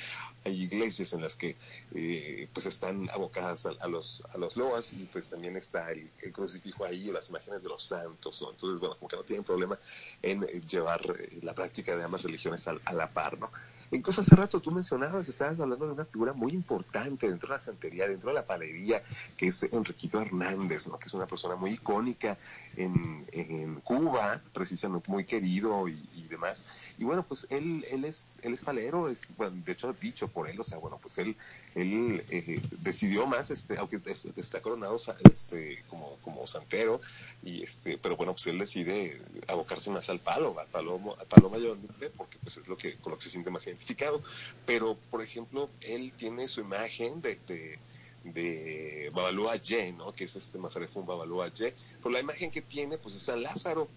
hay 0.46 0.64
iglesias 0.64 1.14
en 1.14 1.22
las 1.22 1.36
que 1.36 1.56
eh, 1.94 2.48
pues 2.54 2.66
están 2.66 3.10
abocadas 3.10 3.66
a, 3.66 3.72
a 3.80 3.88
los, 3.88 4.24
a 4.34 4.38
los 4.38 4.56
loas 4.56 4.94
y 4.94 5.06
pues 5.12 5.30
también 5.30 5.58
está 5.58 5.92
el, 5.92 6.10
el 6.22 6.32
crucifijo 6.32 6.86
ahí, 6.86 7.12
las 7.12 7.30
imágenes 7.30 7.64
de 7.64 7.70
los 7.70 7.84
santos, 7.84 8.42
¿no? 8.42 8.52
Entonces, 8.52 8.80
bueno, 8.80 8.96
como 8.98 9.08
que 9.08 9.16
no 9.16 9.24
tienen 9.24 9.44
problema 9.44 9.78
en 10.22 10.44
eh, 10.44 10.62
llevar 10.62 11.02
eh, 11.20 11.40
la 11.42 11.54
práctica 11.54 11.96
de 11.96 12.04
ambas 12.04 12.24
religiones 12.24 12.68
a, 12.68 12.76
a 12.86 12.94
la 12.94 13.10
par, 13.12 13.38
¿no? 13.40 13.52
Incluso 13.92 14.22
hace 14.22 14.36
rato 14.36 14.60
tú 14.60 14.72
mencionabas, 14.72 15.28
estabas 15.28 15.60
hablando 15.60 15.88
de 15.88 15.94
una 15.94 16.06
figura 16.06 16.34
muy 16.34 16.52
importante 16.52 17.28
dentro 17.28 17.48
de 17.48 17.54
la 17.54 17.60
santería, 17.60 18.08
dentro 18.08 18.30
de 18.30 18.36
la 18.36 18.46
palería, 18.46 19.02
que 19.36 19.48
es 19.48 19.64
Enriquito 19.64 20.22
Hernández, 20.22 20.88
¿no? 20.88 21.00
que 21.00 21.08
es 21.08 21.14
una 21.16 21.26
persona 21.26 21.56
muy 21.56 21.72
icónica 21.72 22.38
en, 22.78 23.26
en 23.32 23.82
Cuba, 23.82 24.42
precisamente 24.54 25.10
muy 25.10 25.26
querido 25.26 25.88
y, 25.88 26.08
y 26.14 26.28
demás. 26.28 26.68
Y 27.00 27.04
bueno, 27.04 27.26
pues 27.28 27.48
él, 27.50 27.84
él, 27.90 28.06
es, 28.06 28.38
él 28.44 28.54
es 28.54 28.64
palero, 28.64 29.10
es, 29.10 29.28
bueno, 29.36 29.60
de 29.66 29.72
hecho 29.72 29.92
dicho 29.94 30.28
él, 30.48 30.60
o 30.60 30.64
sea, 30.64 30.78
bueno, 30.78 31.00
pues 31.02 31.18
él, 31.18 31.36
él 31.76 32.24
eh, 32.30 32.62
decidió 32.82 33.26
más, 33.28 33.50
este, 33.52 33.78
aunque 33.78 33.98
es- 33.98 34.26
está 34.36 34.62
coronado 34.62 34.98
este, 35.34 35.84
como, 35.90 36.16
como 36.22 36.46
santero, 36.48 37.02
y 37.44 37.64
este, 37.64 37.98
pero 37.98 38.16
bueno, 38.16 38.34
pues 38.34 38.48
él 38.48 38.60
decide 38.60 39.22
abocarse 39.48 39.90
más 39.92 40.10
al 40.10 40.20
palo, 40.20 40.58
al 40.60 40.68
palo, 40.68 41.00
al 41.20 41.28
palo 41.28 41.50
mayor, 41.50 41.78
porque 42.16 42.38
pues 42.42 42.58
es 42.58 42.68
lo 42.68 42.78
que, 42.78 42.96
con 42.96 43.12
lo 43.12 43.18
que 43.18 43.24
se 43.26 43.30
siente 43.32 43.50
más 43.52 43.66
identificado. 43.68 44.22
Pero, 44.66 44.98
por 45.10 45.22
ejemplo, 45.24 45.70
él 45.82 46.14
tiene 46.16 46.48
su 46.48 46.62
imagen 46.62 47.22
de, 47.22 47.40
de, 47.48 47.80
de 48.24 49.94
¿no? 49.98 50.14
Que 50.14 50.26
es 50.26 50.36
este 50.36 50.58
Maferefun 50.58 51.06
Babalúa 51.06 51.48
Ye. 51.50 51.74
Pero 52.02 52.12
la 52.12 52.20
imagen 52.20 52.52
que 52.52 52.62
tiene, 52.62 52.98
pues 52.98 53.16
es 53.16 53.22
San 53.24 53.42
Lázaro. 53.42 53.88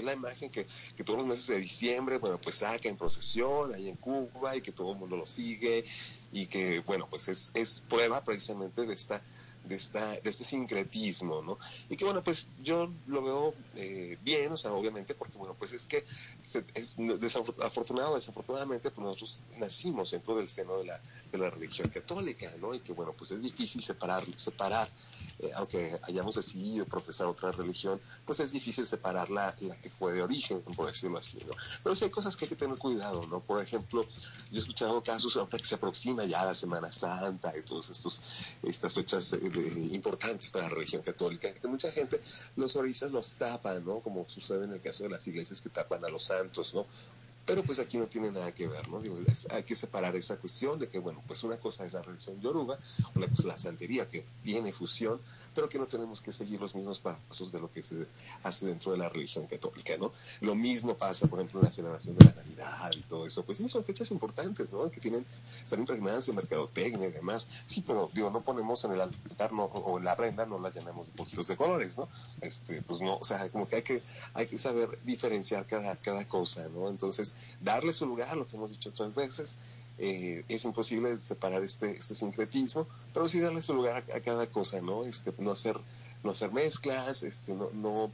Es 0.00 0.04
la 0.04 0.12
imagen 0.12 0.50
que, 0.50 0.66
que 0.96 1.04
todos 1.04 1.18
los 1.18 1.28
meses 1.28 1.46
de 1.48 1.58
diciembre, 1.58 2.18
bueno, 2.18 2.40
pues 2.40 2.56
saca 2.56 2.88
en 2.88 2.96
procesión 2.96 3.74
ahí 3.74 3.88
en 3.88 3.96
Cuba 3.96 4.56
y 4.56 4.60
que 4.60 4.72
todo 4.72 4.92
el 4.92 4.98
mundo 4.98 5.16
lo 5.16 5.26
sigue 5.26 5.84
y 6.32 6.46
que, 6.46 6.80
bueno, 6.80 7.08
pues 7.08 7.28
es, 7.28 7.50
es 7.54 7.80
prueba 7.88 8.22
precisamente 8.22 8.86
de 8.86 8.94
esta 8.94 9.22
de 9.64 9.76
esta 9.76 10.12
de 10.12 10.20
este 10.24 10.44
sincretismo, 10.44 11.42
¿no? 11.42 11.58
Y 11.88 11.96
que 11.96 12.04
bueno, 12.04 12.22
pues 12.22 12.48
yo 12.62 12.90
lo 13.06 13.22
veo 13.22 13.54
eh, 13.76 14.18
bien, 14.22 14.52
o 14.52 14.56
sea, 14.56 14.72
obviamente, 14.72 15.14
porque 15.14 15.38
bueno, 15.38 15.54
pues 15.58 15.72
es 15.72 15.86
que 15.86 16.04
se- 16.40 16.64
es 16.74 16.96
desafortunado, 16.98 18.14
desafortunadamente, 18.16 18.90
pues 18.90 19.04
nosotros 19.06 19.42
nacimos 19.58 20.10
dentro 20.10 20.36
del 20.36 20.48
seno 20.48 20.78
de 20.78 20.86
la, 20.86 21.00
de 21.30 21.38
la 21.38 21.50
religión 21.50 21.88
católica, 21.90 22.50
¿no? 22.60 22.74
Y 22.74 22.80
que 22.80 22.92
bueno, 22.92 23.12
pues 23.16 23.30
es 23.30 23.42
difícil 23.42 23.82
separar, 23.82 24.24
separar, 24.36 24.88
eh, 25.38 25.50
aunque 25.54 25.98
hayamos 26.02 26.34
decidido 26.34 26.84
profesar 26.86 27.26
otra 27.26 27.52
religión, 27.52 28.00
pues 28.26 28.40
es 28.40 28.52
difícil 28.52 28.86
separar 28.86 29.30
la, 29.30 29.54
la 29.60 29.76
que 29.80 29.90
fue 29.90 30.12
de 30.12 30.22
origen, 30.22 30.60
por 30.62 30.86
decirlo 30.86 31.18
así, 31.18 31.38
¿no? 31.46 31.52
Pero 31.82 31.94
sí 31.94 32.04
hay 32.04 32.10
cosas 32.10 32.36
que 32.36 32.44
hay 32.44 32.48
que 32.50 32.56
tener 32.56 32.78
cuidado, 32.78 33.26
¿no? 33.28 33.40
Por 33.40 33.62
ejemplo, 33.62 34.04
yo 34.50 34.56
he 34.56 34.58
escuchado 34.58 35.02
casos 35.02 35.36
ahorita 35.36 35.58
que 35.58 35.64
se 35.64 35.74
aproxima 35.76 36.24
ya 36.24 36.44
la 36.44 36.54
Semana 36.54 36.90
Santa 36.92 37.56
y 37.56 37.62
todas 37.62 37.90
estas 37.90 38.94
fechas 38.94 39.32
eh, 39.32 39.51
importantes 39.60 40.50
para 40.50 40.68
la 40.68 40.74
religión 40.74 41.02
católica, 41.02 41.52
que 41.52 41.68
mucha 41.68 41.90
gente 41.92 42.20
los 42.56 42.76
orisas 42.76 43.10
los 43.10 43.32
tapan, 43.32 43.84
¿no? 43.84 44.00
Como 44.00 44.28
sucede 44.28 44.64
en 44.64 44.72
el 44.72 44.80
caso 44.80 45.04
de 45.04 45.10
las 45.10 45.26
iglesias 45.26 45.60
que 45.60 45.68
tapan 45.68 46.04
a 46.04 46.08
los 46.08 46.24
santos, 46.24 46.74
¿no? 46.74 46.86
Pero 47.44 47.64
pues 47.64 47.78
aquí 47.80 47.98
no 47.98 48.06
tiene 48.06 48.30
nada 48.30 48.52
que 48.52 48.68
ver, 48.68 48.88
¿no? 48.88 49.00
Digo, 49.00 49.18
hay 49.50 49.62
que 49.64 49.74
separar 49.74 50.14
esa 50.14 50.36
cuestión 50.36 50.78
de 50.78 50.88
que, 50.88 51.00
bueno, 51.00 51.22
pues 51.26 51.42
una 51.42 51.56
cosa 51.56 51.84
es 51.84 51.92
la 51.92 52.00
religión 52.00 52.40
yoruba, 52.40 52.78
una 53.16 53.26
cosa 53.26 53.42
es 53.42 53.44
la 53.44 53.56
santería 53.56 54.08
que 54.08 54.24
tiene 54.42 54.72
fusión, 54.72 55.20
pero 55.54 55.68
que 55.68 55.78
no 55.78 55.86
tenemos 55.86 56.22
que 56.22 56.30
seguir 56.30 56.60
los 56.60 56.74
mismos 56.74 57.00
pasos 57.00 57.50
de 57.50 57.58
lo 57.58 57.70
que 57.70 57.82
se 57.82 58.06
hace 58.44 58.66
dentro 58.66 58.92
de 58.92 58.98
la 58.98 59.08
religión 59.08 59.46
católica, 59.46 59.96
¿no? 59.96 60.12
Lo 60.40 60.54
mismo 60.54 60.96
pasa, 60.96 61.26
por 61.26 61.40
ejemplo, 61.40 61.60
en 61.60 61.66
la 61.66 61.70
celebración 61.72 62.16
de 62.16 62.26
la 62.26 62.32
Navidad 62.32 62.90
y 62.96 63.02
todo 63.02 63.26
eso, 63.26 63.44
pues 63.44 63.58
sí, 63.58 63.68
son 63.68 63.82
fechas 63.82 64.10
importantes, 64.12 64.72
¿no? 64.72 64.88
Que 64.90 65.00
tienen, 65.00 65.26
están 65.64 65.80
impregnadas 65.80 66.26
de 66.26 66.34
mercadotecnia 66.34 67.08
y 67.08 67.12
demás, 67.12 67.48
sí, 67.66 67.82
pero 67.84 68.08
digo, 68.12 68.30
no 68.30 68.42
ponemos 68.42 68.84
en 68.84 68.92
el 68.92 69.00
altar 69.00 69.52
no, 69.52 69.64
o 69.64 69.98
en 69.98 70.04
la 70.04 70.16
prenda, 70.16 70.46
no 70.46 70.60
la 70.60 70.70
llenamos 70.70 71.08
de 71.08 71.12
poquitos 71.14 71.48
de 71.48 71.56
colores, 71.56 71.98
¿no? 71.98 72.08
Este, 72.40 72.82
pues 72.82 73.00
no, 73.00 73.16
o 73.16 73.24
sea, 73.24 73.48
como 73.50 73.68
que 73.68 73.76
hay 73.76 73.82
que, 73.82 74.02
hay 74.34 74.46
que 74.46 74.58
saber 74.58 74.98
diferenciar 75.04 75.66
cada, 75.66 75.96
cada 75.96 76.26
cosa, 76.28 76.68
¿no? 76.68 76.88
Entonces, 76.88 77.31
darle 77.60 77.92
su 77.92 78.06
lugar, 78.06 78.36
lo 78.36 78.46
que 78.46 78.56
hemos 78.56 78.70
dicho 78.70 78.90
otras 78.90 79.14
veces, 79.14 79.58
eh, 79.98 80.44
es 80.48 80.64
imposible 80.64 81.20
separar 81.20 81.62
este, 81.62 81.96
este 81.96 82.14
sincretismo, 82.14 82.86
pero 83.12 83.28
sí 83.28 83.40
darle 83.40 83.60
su 83.60 83.74
lugar 83.74 84.04
a, 84.12 84.16
a 84.16 84.20
cada 84.20 84.46
cosa, 84.46 84.80
¿no? 84.80 85.04
Este, 85.04 85.32
no 85.38 85.52
hacer, 85.52 85.78
no 86.24 86.30
hacer 86.30 86.52
mezclas, 86.52 87.22
este, 87.22 87.54
no, 87.54 87.70
no 87.72 88.10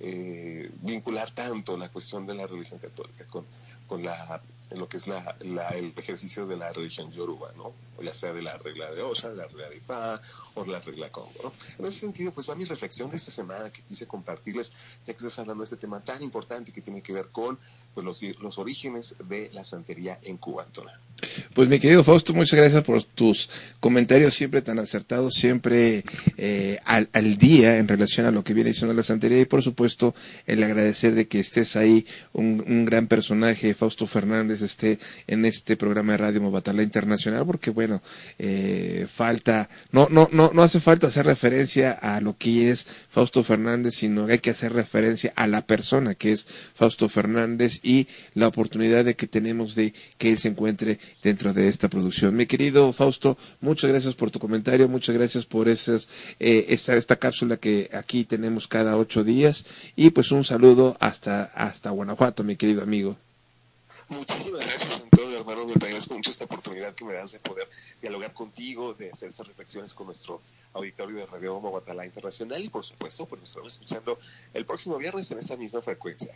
eh, 0.00 0.70
vincular 0.80 1.30
tanto 1.30 1.76
la 1.76 1.88
cuestión 1.88 2.26
de 2.26 2.34
la 2.34 2.46
religión 2.46 2.78
católica 2.80 3.24
con, 3.26 3.44
con 3.86 4.02
la, 4.02 4.40
lo 4.76 4.88
que 4.88 4.96
es 4.96 5.06
la, 5.06 5.36
el 5.40 5.92
ejercicio 5.96 6.46
de 6.46 6.56
la 6.56 6.72
religión 6.72 7.12
yoruba, 7.12 7.52
¿no? 7.56 7.72
Ya 8.00 8.12
sea 8.12 8.32
de 8.32 8.42
la 8.42 8.58
regla 8.58 8.90
de 8.92 9.02
Osha, 9.02 9.28
la 9.28 9.46
regla 9.46 9.68
de 9.68 9.76
Ifá 9.76 10.20
o 10.54 10.64
la 10.64 10.80
regla 10.80 11.10
Congo, 11.10 11.32
¿no? 11.44 11.52
En 11.78 11.86
ese 11.86 12.00
sentido, 12.00 12.32
pues 12.32 12.48
va 12.48 12.54
mi 12.54 12.64
reflexión 12.64 13.10
de 13.10 13.16
esta 13.16 13.30
semana 13.30 13.70
que 13.70 13.82
quise 13.82 14.06
compartirles, 14.06 14.72
ya 15.06 15.12
que 15.12 15.18
estás 15.18 15.38
hablando 15.38 15.62
de 15.62 15.66
este 15.66 15.76
tema 15.76 16.00
tan 16.00 16.22
importante 16.22 16.72
que 16.72 16.80
tiene 16.80 17.02
que 17.02 17.12
ver 17.12 17.28
con 17.28 17.58
pues, 17.94 18.04
los, 18.04 18.22
los 18.40 18.58
orígenes 18.58 19.14
de 19.28 19.50
la 19.52 19.62
santería 19.62 20.18
en 20.22 20.36
Cuba, 20.36 20.64
Antonio. 20.64 20.92
Pues 21.54 21.68
mi 21.68 21.78
querido 21.78 22.04
Fausto, 22.04 22.34
muchas 22.34 22.58
gracias 22.58 22.82
por 22.82 23.02
tus 23.02 23.48
comentarios 23.80 24.34
siempre 24.34 24.62
tan 24.62 24.78
acertados, 24.78 25.34
siempre 25.34 26.04
eh, 26.36 26.78
al, 26.84 27.08
al 27.12 27.36
día 27.36 27.78
en 27.78 27.88
relación 27.88 28.26
a 28.26 28.30
lo 28.30 28.42
que 28.44 28.54
viene 28.54 28.70
diciendo 28.70 28.94
la 28.94 29.02
santería 29.02 29.40
y 29.40 29.44
por 29.44 29.62
supuesto 29.62 30.14
el 30.46 30.62
agradecer 30.62 31.14
de 31.14 31.28
que 31.28 31.40
estés 31.40 31.76
ahí, 31.76 32.06
un, 32.32 32.64
un 32.66 32.84
gran 32.84 33.06
personaje, 33.06 33.74
Fausto 33.74 34.06
Fernández, 34.06 34.62
esté 34.62 34.98
en 35.26 35.44
este 35.44 35.76
programa 35.76 36.12
de 36.12 36.18
Radio 36.18 36.42
Movatala 36.42 36.82
Internacional, 36.82 37.46
porque 37.46 37.70
bueno, 37.70 38.02
eh, 38.38 39.06
falta, 39.10 39.68
no, 39.90 40.08
no, 40.10 40.28
no, 40.32 40.50
no 40.52 40.62
hace 40.62 40.80
falta 40.80 41.06
hacer 41.06 41.26
referencia 41.26 41.92
a 41.92 42.20
lo 42.20 42.36
que 42.36 42.70
es 42.70 42.86
Fausto 43.08 43.44
Fernández, 43.44 43.94
sino 43.94 44.26
hay 44.26 44.38
que 44.38 44.50
hacer 44.50 44.72
referencia 44.72 45.32
a 45.36 45.46
la 45.46 45.66
persona 45.66 46.14
que 46.14 46.32
es 46.32 46.46
Fausto 46.74 47.08
Fernández 47.08 47.80
y 47.82 48.06
la 48.34 48.48
oportunidad 48.48 49.04
de 49.04 49.14
que 49.14 49.26
tenemos 49.26 49.74
de 49.74 49.92
que 50.18 50.30
él 50.30 50.38
se 50.38 50.48
encuentre 50.48 50.98
dentro 51.22 51.52
de 51.52 51.68
esta 51.68 51.88
producción. 51.88 52.36
Mi 52.36 52.46
querido 52.46 52.92
Fausto, 52.92 53.36
muchas 53.60 53.90
gracias 53.90 54.14
por 54.14 54.30
tu 54.30 54.38
comentario, 54.38 54.88
muchas 54.88 55.14
gracias 55.14 55.44
por 55.44 55.68
esas, 55.68 56.08
eh, 56.40 56.66
esta, 56.68 56.96
esta 56.96 57.16
cápsula 57.16 57.56
que 57.56 57.90
aquí 57.92 58.24
tenemos 58.24 58.68
cada 58.68 58.96
ocho 58.96 59.24
días 59.24 59.64
y 59.96 60.10
pues 60.10 60.32
un 60.32 60.44
saludo 60.44 60.96
hasta, 61.00 61.44
hasta 61.44 61.90
Guanajuato, 61.90 62.44
mi 62.44 62.56
querido 62.56 62.82
amigo. 62.82 63.16
Muchísimas 64.08 64.60
gracias, 64.60 65.02
Antonio, 65.02 65.31
hermano. 65.42 65.66
Me 65.66 65.72
agradezco 65.74 66.14
mucho 66.14 66.30
esta 66.30 66.44
oportunidad 66.44 66.94
que 66.94 67.04
me 67.04 67.14
das 67.14 67.32
de 67.32 67.38
poder 67.38 67.68
dialogar 68.00 68.32
contigo, 68.32 68.94
de 68.94 69.10
hacer 69.10 69.28
estas 69.28 69.46
reflexiones 69.46 69.94
con 69.94 70.06
nuestro 70.06 70.40
auditorio 70.72 71.16
de 71.16 71.26
Radio 71.26 71.56
Homo 71.56 71.70
Guatalá 71.70 72.06
Internacional 72.06 72.62
y, 72.64 72.68
por 72.68 72.84
supuesto, 72.84 73.26
pues 73.26 73.40
nos 73.40 73.50
estaremos 73.50 73.74
escuchando 73.74 74.18
el 74.54 74.64
próximo 74.64 74.96
viernes 74.96 75.30
en 75.30 75.38
esta 75.38 75.56
misma 75.56 75.82
frecuencia. 75.82 76.32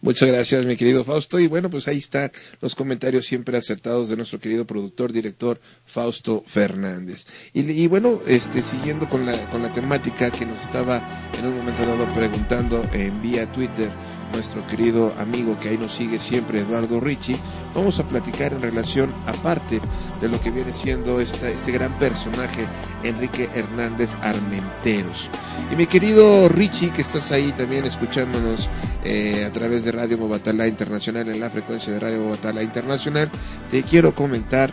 Muchas 0.00 0.28
gracias, 0.28 0.64
mi 0.64 0.76
querido 0.76 1.04
Fausto. 1.04 1.38
Y 1.40 1.48
bueno, 1.48 1.70
pues 1.70 1.88
ahí 1.88 1.98
están 1.98 2.30
los 2.60 2.74
comentarios 2.74 3.26
siempre 3.26 3.56
acertados 3.56 4.08
de 4.08 4.16
nuestro 4.16 4.38
querido 4.38 4.64
productor, 4.64 5.12
director 5.12 5.60
Fausto 5.86 6.44
Fernández. 6.46 7.26
Y, 7.52 7.68
y 7.70 7.86
bueno, 7.86 8.20
este, 8.26 8.62
siguiendo 8.62 9.08
con 9.08 9.26
la, 9.26 9.50
con 9.50 9.62
la 9.62 9.72
temática 9.72 10.30
que 10.30 10.46
nos 10.46 10.60
estaba 10.62 11.06
en 11.38 11.46
un 11.46 11.56
momento 11.56 11.84
dado 11.84 12.06
preguntando 12.14 12.82
en 12.92 13.20
vía 13.22 13.50
Twitter 13.50 13.90
nuestro 14.32 14.66
querido 14.66 15.12
amigo 15.18 15.56
que 15.58 15.70
ahí 15.70 15.78
nos 15.78 15.92
sigue 15.92 16.18
siempre, 16.18 16.60
Eduardo 16.60 17.00
Ricci, 17.00 17.34
vamos 17.74 17.98
a 17.98 18.06
platicar 18.06 18.49
en 18.50 18.62
relación 18.62 19.10
aparte 19.26 19.80
de 20.20 20.28
lo 20.28 20.40
que 20.40 20.50
viene 20.50 20.72
siendo 20.72 21.20
esta, 21.20 21.48
este 21.48 21.72
gran 21.72 21.98
personaje, 21.98 22.66
Enrique 23.02 23.48
Hernández 23.54 24.10
Armenteros. 24.22 25.28
Y 25.72 25.76
mi 25.76 25.86
querido 25.86 26.48
Richie, 26.48 26.90
que 26.90 27.02
estás 27.02 27.32
ahí 27.32 27.52
también 27.52 27.84
escuchándonos 27.84 28.68
eh, 29.04 29.44
a 29.44 29.52
través 29.52 29.84
de 29.84 29.92
Radio 29.92 30.18
Movatala 30.18 30.66
Internacional, 30.66 31.28
en 31.28 31.40
la 31.40 31.50
frecuencia 31.50 31.92
de 31.92 32.00
Radio 32.00 32.20
Movatala 32.20 32.62
Internacional, 32.62 33.30
te 33.70 33.82
quiero 33.82 34.14
comentar, 34.14 34.70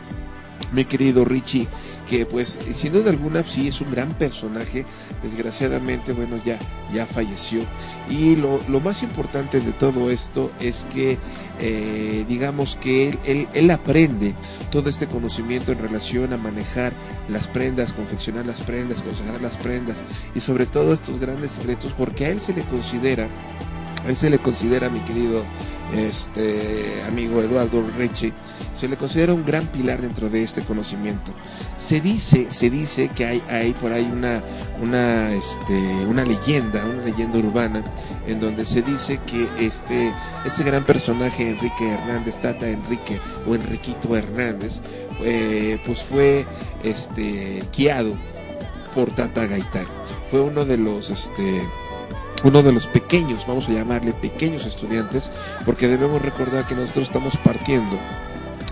mi 0.71 0.85
querido 0.85 1.23
Richie, 1.23 1.67
que 2.09 2.25
pues 2.25 2.59
sin 2.73 2.93
duda 2.93 3.09
alguna 3.09 3.43
sí 3.43 3.67
es 3.67 3.81
un 3.81 3.91
gran 3.91 4.13
personaje, 4.13 4.85
desgraciadamente 5.23 6.13
bueno 6.13 6.39
ya, 6.45 6.57
ya 6.93 7.05
falleció. 7.05 7.61
Y 8.09 8.35
lo, 8.35 8.59
lo 8.69 8.79
más 8.79 9.03
importante 9.03 9.59
de 9.59 9.71
todo 9.73 10.09
esto 10.09 10.51
es 10.59 10.85
que 10.93 11.17
eh, 11.59 12.25
digamos 12.27 12.75
que 12.75 13.09
él, 13.25 13.47
él, 13.53 13.71
aprende 13.71 14.35
todo 14.69 14.89
este 14.89 15.07
conocimiento 15.07 15.71
en 15.71 15.79
relación 15.79 16.31
a 16.31 16.37
manejar 16.37 16.93
las 17.29 17.47
prendas, 17.47 17.93
confeccionar 17.93 18.45
las 18.45 18.61
prendas, 18.61 19.01
consagrar 19.01 19.41
las 19.41 19.57
prendas 19.57 19.97
y 20.35 20.39
sobre 20.39 20.67
todo 20.67 20.93
estos 20.93 21.19
grandes 21.19 21.53
secretos 21.53 21.93
porque 21.97 22.25
a 22.25 22.29
él 22.29 22.39
se 22.39 22.53
le 22.53 22.61
considera, 22.63 23.27
a 24.05 24.09
él 24.09 24.15
se 24.15 24.29
le 24.29 24.37
considera 24.37 24.89
mi 24.89 24.99
querido 25.01 25.43
este 25.95 27.03
amigo 27.07 27.41
Eduardo 27.41 27.83
Reche, 27.97 28.33
se 28.77 28.87
le 28.87 28.95
considera 28.95 29.33
un 29.33 29.43
gran 29.43 29.65
pilar 29.67 30.01
dentro 30.01 30.29
de 30.29 30.43
este 30.43 30.61
conocimiento. 30.61 31.33
Se 31.77 31.99
dice, 31.99 32.51
se 32.51 32.69
dice 32.69 33.09
que 33.09 33.25
hay, 33.25 33.43
hay 33.49 33.73
por 33.73 33.91
ahí 33.91 34.07
una, 34.11 34.41
una, 34.81 35.33
este, 35.33 35.73
una 36.07 36.23
leyenda, 36.23 36.85
una 36.85 37.03
leyenda 37.03 37.39
urbana, 37.39 37.83
en 38.27 38.39
donde 38.39 38.65
se 38.65 38.83
dice 38.83 39.19
que 39.25 39.47
este, 39.59 40.13
este 40.45 40.63
gran 40.63 40.85
personaje, 40.85 41.49
Enrique 41.49 41.89
Hernández, 41.89 42.37
Tata 42.37 42.67
Enrique 42.67 43.19
o 43.47 43.55
Enriquito 43.55 44.15
Hernández, 44.15 44.79
eh, 45.21 45.79
pues 45.85 46.03
fue 46.03 46.45
este, 46.83 47.63
guiado 47.75 48.15
por 48.93 49.09
Tata 49.11 49.47
Gaitán. 49.47 49.87
Fue 50.29 50.41
uno 50.41 50.65
de 50.65 50.77
los, 50.77 51.09
este, 51.09 51.63
uno 52.43 52.61
de 52.61 52.73
los 52.73 52.85
pequeños, 52.85 53.47
vamos 53.47 53.69
a 53.69 53.71
llamarle 53.71 54.13
pequeños 54.13 54.67
estudiantes, 54.67 55.31
porque 55.65 55.87
debemos 55.87 56.21
recordar 56.21 56.67
que 56.67 56.75
nosotros 56.75 57.05
estamos 57.05 57.37
partiendo 57.37 57.97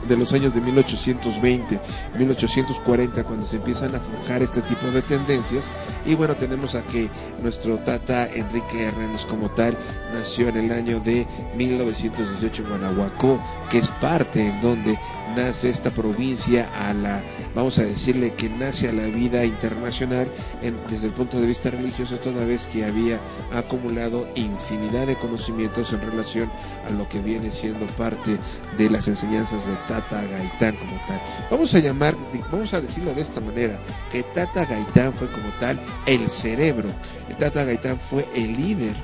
de 0.08 0.18
los 0.18 0.34
años 0.34 0.54
de 0.54 0.62
1820, 0.62 1.80
1840, 2.18 3.24
cuando 3.24 3.46
se 3.46 3.58
empiezan 3.58 3.96
a 3.96 4.00
forjar 4.00 4.42
este 4.42 4.62
tipo 4.62 4.88
de 4.92 5.02
tendencias. 5.02 5.72
Y 6.06 6.16
bueno, 6.16 6.36
tenemos 6.36 6.76
a 6.76 6.82
que 6.84 7.10
nuestro 7.42 7.78
tata 7.80 8.28
Enrique 8.28 8.84
Hernández 8.84 9.26
como 9.26 9.50
tal 9.52 9.78
nació 10.14 10.50
en 10.50 10.58
el 10.58 10.72
año 10.72 11.00
de 11.00 11.28
1918 11.56 12.64
en 12.64 12.70
Guanajuato, 12.70 13.40
que 13.70 13.80
es 13.80 13.90
parte 13.90 14.46
en 14.46 14.62
donde 14.62 14.98
nace 15.36 15.70
esta 15.70 15.92
provincia 15.92 16.70
a 16.88 16.94
la, 16.94 17.22
vamos 17.54 17.78
a 17.80 17.84
decirle 17.84 18.34
que 18.34 18.50
nace 18.50 18.90
a 18.90 18.94
la 18.94 19.06
vida 19.08 19.46
internacional 19.46 20.32
en, 20.62 20.78
desde 20.88 21.08
el 21.08 21.14
punto 21.14 21.40
de 21.40 21.48
vista 21.48 21.70
religioso, 21.70 22.18
toda 22.18 22.46
vez 22.46 22.68
que 22.68 22.86
había 22.86 23.20
acumulado 23.54 24.28
infinidad 24.36 25.08
de 25.08 25.16
conocimientos 25.16 25.92
en 25.94 26.02
relación 26.02 26.50
a 26.88 26.92
lo 26.92 27.08
que 27.10 27.20
viene 27.20 27.52
siendo 27.52 27.86
parte 27.98 28.38
de 28.78 28.90
las 28.90 29.08
enseñanzas 29.08 29.68
de 29.68 29.76
Tata 29.96 30.22
Gaitán 30.28 30.76
como 30.76 31.00
tal. 31.08 31.22
Vamos 31.50 31.74
a 31.74 31.80
llamar, 31.80 32.16
vamos 32.52 32.74
a 32.74 32.82
decirlo 32.82 33.14
de 33.14 33.22
esta 33.22 33.40
manera, 33.40 33.80
que 34.12 34.24
Tata 34.24 34.66
Gaitán 34.66 35.14
fue 35.14 35.32
como 35.32 35.48
tal 35.60 35.80
el 36.06 36.30
cerebro. 36.30 36.90
El 37.30 37.38
Tata 37.38 37.64
Gaitán 37.64 37.98
fue 37.98 38.28
el 38.36 38.58
líder 38.58 38.96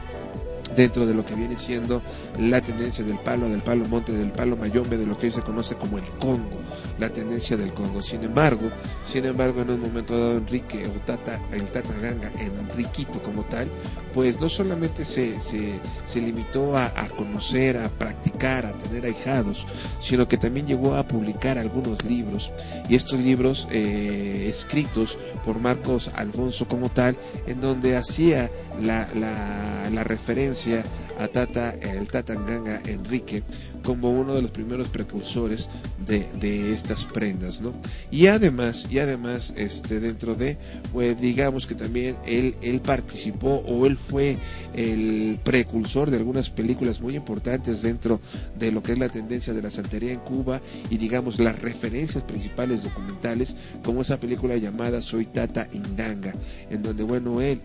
dentro 0.76 1.06
de 1.06 1.14
lo 1.14 1.26
que 1.26 1.36
viene 1.36 1.58
siendo 1.58 2.02
la 2.40 2.62
tendencia 2.62 3.04
del 3.04 3.18
palo, 3.20 3.50
del 3.50 3.62
palo 3.62 3.86
monte, 3.86 4.12
del 4.12 4.32
palo 4.32 4.58
mayombe, 4.58 4.98
de 4.98 5.06
lo 5.06 5.18
que 5.18 5.28
hoy 5.28 5.32
se 5.32 5.42
conoce 5.42 5.76
como 5.76 5.98
el 5.98 6.06
Congo, 6.20 6.60
la 7.00 7.10
tendencia 7.10 7.58
del 7.58 7.74
Congo. 7.74 8.02
Sin 8.02 8.24
embargo, 8.24 8.70
sin 9.06 9.26
embargo, 9.26 9.62
en 9.62 9.72
un 9.72 9.82
momento 9.82 10.18
dado 10.18 10.38
Enrique 10.38 10.86
o 10.88 11.00
Tata, 11.02 11.42
el 11.52 11.64
Tata 11.64 11.94
Ganga, 12.02 12.32
Enriquito 12.40 13.22
como 13.22 13.44
tal, 13.44 13.70
pues 14.14 14.40
no 14.40 14.50
solamente 14.50 15.06
se, 15.06 15.40
se, 15.40 15.80
se 16.06 16.22
limitó 16.22 16.78
a, 16.78 16.86
a, 16.86 17.10
conocer, 17.10 17.78
a 17.78 17.90
practicar, 17.90 18.66
a 18.66 18.74
tener 18.74 19.06
ahijados, 19.06 19.66
sino 20.00 20.28
que 20.28 20.38
también 20.38 20.68
llegó 20.68 20.96
a 20.96 21.08
publicar 21.08 21.58
algunos 21.58 22.04
libros. 22.04 22.52
Y 22.90 22.96
estos 22.96 23.20
libros 23.20 23.68
eh, 23.72 24.48
escritos 24.50 25.18
por 25.46 25.60
Marcos 25.60 26.12
Alfonso 26.16 26.68
como 26.68 26.90
tal, 26.90 27.18
en 27.48 27.62
donde 27.62 27.98
hacía 27.98 28.52
la, 28.82 29.08
la, 29.16 29.90
la 29.92 30.04
a 31.20 31.28
Tata, 31.28 31.72
el 31.72 32.08
Tatanganga 32.08 32.82
Enrique 32.86 33.44
como 33.84 34.12
uno 34.12 34.36
de 34.36 34.42
los 34.42 34.52
primeros 34.52 34.90
precursores 34.90 35.70
de, 36.06 36.28
de, 36.40 36.72
estas 36.72 37.06
prendas, 37.06 37.62
¿no? 37.62 37.74
Y 38.12 38.28
además, 38.28 38.88
y 38.90 39.00
además, 39.00 39.54
este, 39.58 40.00
dentro 40.00 40.36
de, 40.36 40.58
pues 40.92 41.20
digamos 41.20 41.68
que 41.68 41.76
también 41.76 42.16
él, 42.26 42.56
él 42.62 42.80
participó 42.82 43.64
o 43.68 43.86
él 43.86 43.98
fue 43.98 44.38
el 44.76 45.40
precursor 45.44 46.12
de 46.12 46.18
algunas 46.18 46.50
películas 46.50 47.02
muy 47.02 47.16
importantes 47.16 47.82
dentro 47.82 48.22
de 48.58 48.72
lo 48.72 48.84
que 48.84 48.94
es 48.94 49.00
la 49.00 49.10
tendencia 49.10 49.54
de 49.54 49.62
la 49.62 49.72
santería 49.72 50.12
en 50.12 50.20
Cuba 50.20 50.62
y 50.90 50.98
digamos 50.98 51.40
las 51.40 51.60
referencias 51.60 52.24
principales 52.24 52.84
documentales, 52.84 53.56
como 53.84 54.02
esa 54.02 54.20
película 54.20 54.58
llamada 54.58 55.02
Soy 55.02 55.26
Tata 55.26 55.68
Indanga, 55.72 56.34
en 56.70 56.84
donde, 56.84 57.04
bueno, 57.04 57.42
él 57.42 57.62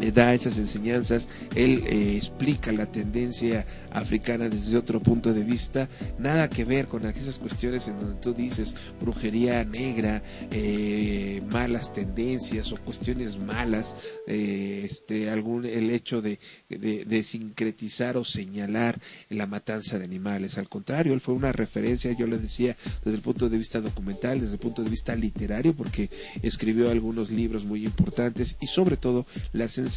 le 0.00 0.12
da 0.12 0.34
esas 0.34 0.58
enseñanzas, 0.58 1.28
él 1.54 1.84
eh, 1.86 2.16
explica 2.16 2.72
la 2.72 2.86
tendencia 2.86 3.66
africana 3.90 4.48
desde 4.48 4.76
otro 4.76 5.02
punto 5.02 5.32
de 5.34 5.42
vista, 5.42 5.88
nada 6.18 6.48
que 6.48 6.64
ver 6.64 6.86
con 6.86 7.04
esas 7.06 7.38
cuestiones 7.38 7.88
en 7.88 7.98
donde 7.98 8.20
tú 8.20 8.32
dices 8.32 8.74
brujería 9.00 9.64
negra, 9.64 10.22
eh, 10.50 11.42
malas 11.50 11.92
tendencias 11.92 12.72
o 12.72 12.76
cuestiones 12.76 13.38
malas, 13.38 13.96
eh, 14.26 14.82
este, 14.84 15.30
algún, 15.30 15.64
el 15.64 15.90
hecho 15.90 16.22
de, 16.22 16.38
de, 16.68 17.22
sincretizar 17.22 18.16
o 18.16 18.24
señalar 18.24 18.98
la 19.28 19.46
matanza 19.46 19.98
de 19.98 20.04
animales. 20.04 20.56
Al 20.56 20.68
contrario, 20.68 21.12
él 21.12 21.20
fue 21.20 21.34
una 21.34 21.52
referencia, 21.52 22.12
yo 22.16 22.26
le 22.26 22.38
decía, 22.38 22.76
desde 23.04 23.16
el 23.16 23.22
punto 23.22 23.48
de 23.48 23.58
vista 23.58 23.80
documental, 23.80 24.40
desde 24.40 24.54
el 24.54 24.60
punto 24.60 24.82
de 24.82 24.90
vista 24.90 25.16
literario, 25.16 25.74
porque 25.74 26.08
escribió 26.42 26.90
algunos 26.90 27.30
libros 27.30 27.64
muy 27.64 27.84
importantes 27.84 28.56
y 28.60 28.68
sobre 28.68 28.96
todo 28.96 29.26
las 29.52 29.76
enseñanzas 29.78 29.87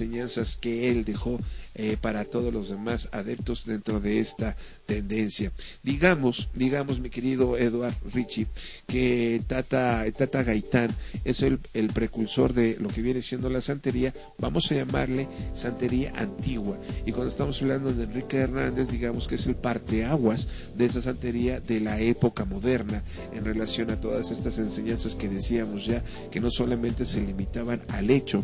que 0.60 0.90
él 0.90 1.06
dejó 1.06 1.40
eh, 1.74 1.98
para 2.00 2.26
todos 2.26 2.54
los 2.54 2.70
demás 2.70 3.08
adeptos 3.12 3.66
dentro 3.66 4.00
de 4.00 4.20
esta 4.20 4.58
tendencia. 4.86 5.52
Digamos, 5.84 6.50
digamos, 6.54 7.00
mi 7.00 7.10
querido 7.10 7.58
Eduard 7.58 7.96
Richie, 8.14 8.48
que 8.88 9.42
Tata, 9.48 10.04
Tata 10.12 10.44
Gaitán 10.44 10.94
es 11.24 11.42
el, 11.44 11.60
el 11.74 11.88
precursor 11.88 12.54
de 12.54 12.78
lo 12.80 12.90
que 12.90 13.02
viene 13.02 13.22
siendo 13.22 13.50
la 13.50 13.62
santería, 13.62 14.14
vamos 14.38 14.70
a 14.72 14.76
llamarle 14.76 15.28
santería 15.54 16.12
antigua. 16.18 16.78
Y 17.06 17.12
cuando 17.12 17.30
estamos 17.30 17.62
hablando 17.62 17.94
de 17.94 18.04
Enrique 18.04 18.38
Hernández, 18.38 18.90
digamos 18.90 19.28
que 19.28 19.36
es 19.36 19.46
el 19.46 19.56
parteaguas 19.56 20.48
de 20.76 20.86
esa 20.86 21.02
santería 21.02 21.62
de 21.62 21.80
la 21.80 22.02
época 22.02 22.44
moderna 22.44 23.04
en 23.34 23.46
relación 23.46 23.92
a 23.92 24.00
todas 24.00 24.32
estas 24.32 24.58
enseñanzas 24.58 25.16
que 25.16 25.30
decíamos 25.30 25.86
ya, 25.86 26.04
que 26.32 26.42
no 26.42 26.50
solamente 26.50 27.06
se 27.06 27.22
limitaban 27.22 27.82
al 27.90 28.10
hecho 28.10 28.44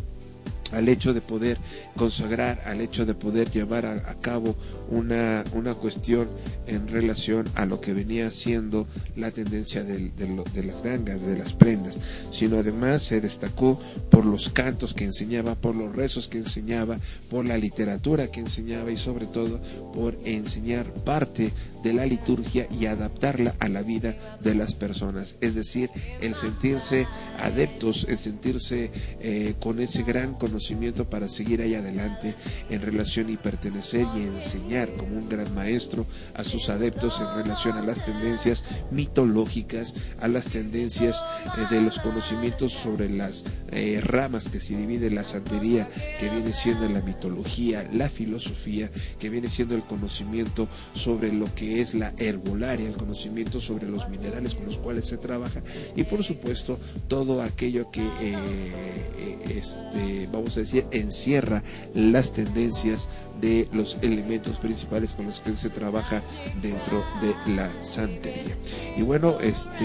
al 0.72 0.88
hecho 0.88 1.14
de 1.14 1.20
poder 1.20 1.58
consagrar, 1.96 2.60
al 2.66 2.80
hecho 2.80 3.06
de 3.06 3.14
poder 3.14 3.50
llevar 3.50 3.86
a, 3.86 4.14
cabo 4.20 4.56
una, 4.90 5.44
una 5.52 5.74
cuestión 5.74 6.28
en 6.66 6.88
relación 6.88 7.46
a 7.54 7.66
lo 7.66 7.80
que 7.80 7.94
venía 7.94 8.30
siendo 8.30 8.86
la 9.16 9.30
tendencia 9.30 9.84
de, 9.84 10.10
de 10.10 10.64
las 10.64 10.82
gangas, 10.82 11.22
de 11.22 11.36
las 11.36 11.52
prendas, 11.52 11.98
sino 12.30 12.58
además 12.58 13.02
se 13.02 13.20
destacó 13.20 13.80
por 14.10 14.24
los 14.24 14.50
cantos 14.50 14.94
que 14.94 15.04
enseñaba, 15.04 15.54
por 15.54 15.74
los 15.74 15.94
rezos 15.94 16.28
que 16.28 16.38
enseñaba, 16.38 16.98
por 17.30 17.46
la 17.46 17.56
literatura 17.56 18.28
que 18.28 18.40
enseñaba 18.40 18.90
y 18.90 18.96
sobre 18.96 19.26
todo 19.26 19.60
por 19.92 20.18
enseñar 20.24 20.92
parte 21.04 21.52
de 21.82 21.92
la 21.92 22.06
liturgia 22.06 22.66
y 22.70 22.86
adaptarla 22.86 23.54
a 23.60 23.68
la 23.68 23.82
vida 23.82 24.14
de 24.40 24.54
las 24.54 24.74
personas. 24.74 25.36
Es 25.40 25.54
decir, 25.54 25.90
el 26.20 26.34
sentirse 26.34 27.06
adeptos, 27.40 28.06
el 28.08 28.18
sentirse 28.18 28.90
eh, 29.20 29.54
con 29.60 29.80
ese 29.80 30.02
gran 30.02 30.34
conocimiento 30.34 31.08
para 31.08 31.28
seguir 31.28 31.60
ahí 31.60 31.74
adelante 31.74 32.34
en 32.70 32.82
relación 32.82 33.30
y 33.30 33.36
pertenecer 33.36 34.06
y 34.16 34.20
enseñar 34.20 34.90
como 34.96 35.16
un 35.16 35.28
gran 35.28 35.52
maestro 35.54 36.06
a 36.34 36.44
sus 36.44 36.68
adeptos 36.68 37.20
en 37.20 37.42
relación 37.42 37.76
a 37.76 37.82
las 37.82 38.04
tendencias 38.04 38.64
mitológicas, 38.90 39.94
a 40.20 40.28
las 40.28 40.48
tendencias 40.48 41.22
eh, 41.56 41.66
de 41.70 41.80
los 41.80 41.98
conocimientos 41.98 42.72
sobre 42.72 43.08
las 43.08 43.44
eh, 43.70 44.00
ramas 44.02 44.48
que 44.48 44.60
se 44.60 44.76
divide 44.76 45.10
la 45.10 45.24
santería, 45.24 45.88
que 46.18 46.28
viene 46.28 46.52
siendo 46.52 46.88
la 46.88 47.02
mitología, 47.02 47.88
la 47.92 48.08
filosofía, 48.08 48.90
que 49.18 49.30
viene 49.30 49.48
siendo 49.48 49.74
el 49.74 49.82
conocimiento 49.82 50.68
sobre 50.94 51.32
lo 51.32 51.52
que 51.54 51.67
es 51.76 51.94
la 51.94 52.12
herbolaria, 52.18 52.88
el 52.88 52.96
conocimiento 52.96 53.60
sobre 53.60 53.88
los 53.88 54.08
minerales 54.08 54.54
con 54.54 54.66
los 54.66 54.76
cuales 54.76 55.06
se 55.06 55.16
trabaja 55.18 55.62
y 55.96 56.04
por 56.04 56.24
supuesto 56.24 56.78
todo 57.08 57.42
aquello 57.42 57.90
que 57.90 58.02
eh, 58.02 58.08
eh, 58.22 59.38
este, 59.56 60.28
vamos 60.32 60.56
a 60.56 60.60
decir 60.60 60.86
encierra 60.90 61.62
las 61.94 62.32
tendencias 62.32 63.08
de 63.40 63.68
los 63.72 63.98
elementos 64.02 64.58
principales 64.58 65.12
con 65.12 65.26
los 65.26 65.40
que 65.40 65.52
se 65.52 65.70
trabaja 65.70 66.22
dentro 66.60 67.04
de 67.20 67.54
la 67.54 67.70
santería. 67.82 68.56
Y 68.96 69.02
bueno, 69.02 69.38
este 69.40 69.84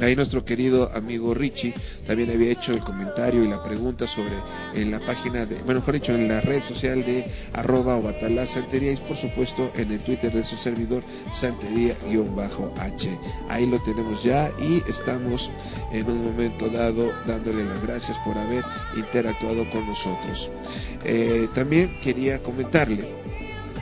Ahí 0.00 0.14
nuestro 0.14 0.44
querido 0.44 0.92
amigo 0.94 1.34
Richie 1.34 1.74
también 2.06 2.30
había 2.30 2.52
hecho 2.52 2.72
el 2.72 2.80
comentario 2.80 3.42
y 3.42 3.48
la 3.48 3.62
pregunta 3.62 4.06
sobre 4.06 4.36
en 4.74 4.92
la 4.92 5.00
página 5.00 5.44
de, 5.44 5.56
bueno, 5.62 5.80
mejor 5.80 5.94
dicho, 5.94 6.14
en 6.14 6.28
la 6.28 6.40
red 6.40 6.62
social 6.62 7.04
de 7.04 7.26
arroba 7.54 7.96
o 7.96 8.02
batalá 8.02 8.46
santería 8.46 8.92
y 8.92 8.96
por 8.96 9.16
supuesto 9.16 9.72
en 9.74 9.90
el 9.90 9.98
Twitter 9.98 10.32
de 10.32 10.44
su 10.44 10.54
servidor 10.54 11.02
santería-h. 11.32 13.18
Ahí 13.48 13.66
lo 13.66 13.82
tenemos 13.82 14.22
ya 14.22 14.50
y 14.60 14.82
estamos 14.88 15.50
en 15.92 16.08
un 16.08 16.24
momento 16.24 16.68
dado 16.68 17.10
dándole 17.26 17.64
las 17.64 17.82
gracias 17.82 18.18
por 18.24 18.38
haber 18.38 18.62
interactuado 18.96 19.68
con 19.70 19.84
nosotros. 19.84 20.50
Eh, 21.04 21.48
también 21.54 21.98
quería 22.00 22.40
comentarle, 22.40 23.04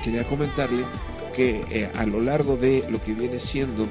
quería 0.02 0.24
comentarle 0.24 0.84
que 1.36 1.62
eh, 1.70 1.90
a 1.94 2.06
lo 2.06 2.22
largo 2.22 2.56
de 2.56 2.82
lo 2.88 2.98
que 2.98 3.12
viene 3.12 3.38
siendo 3.38 3.86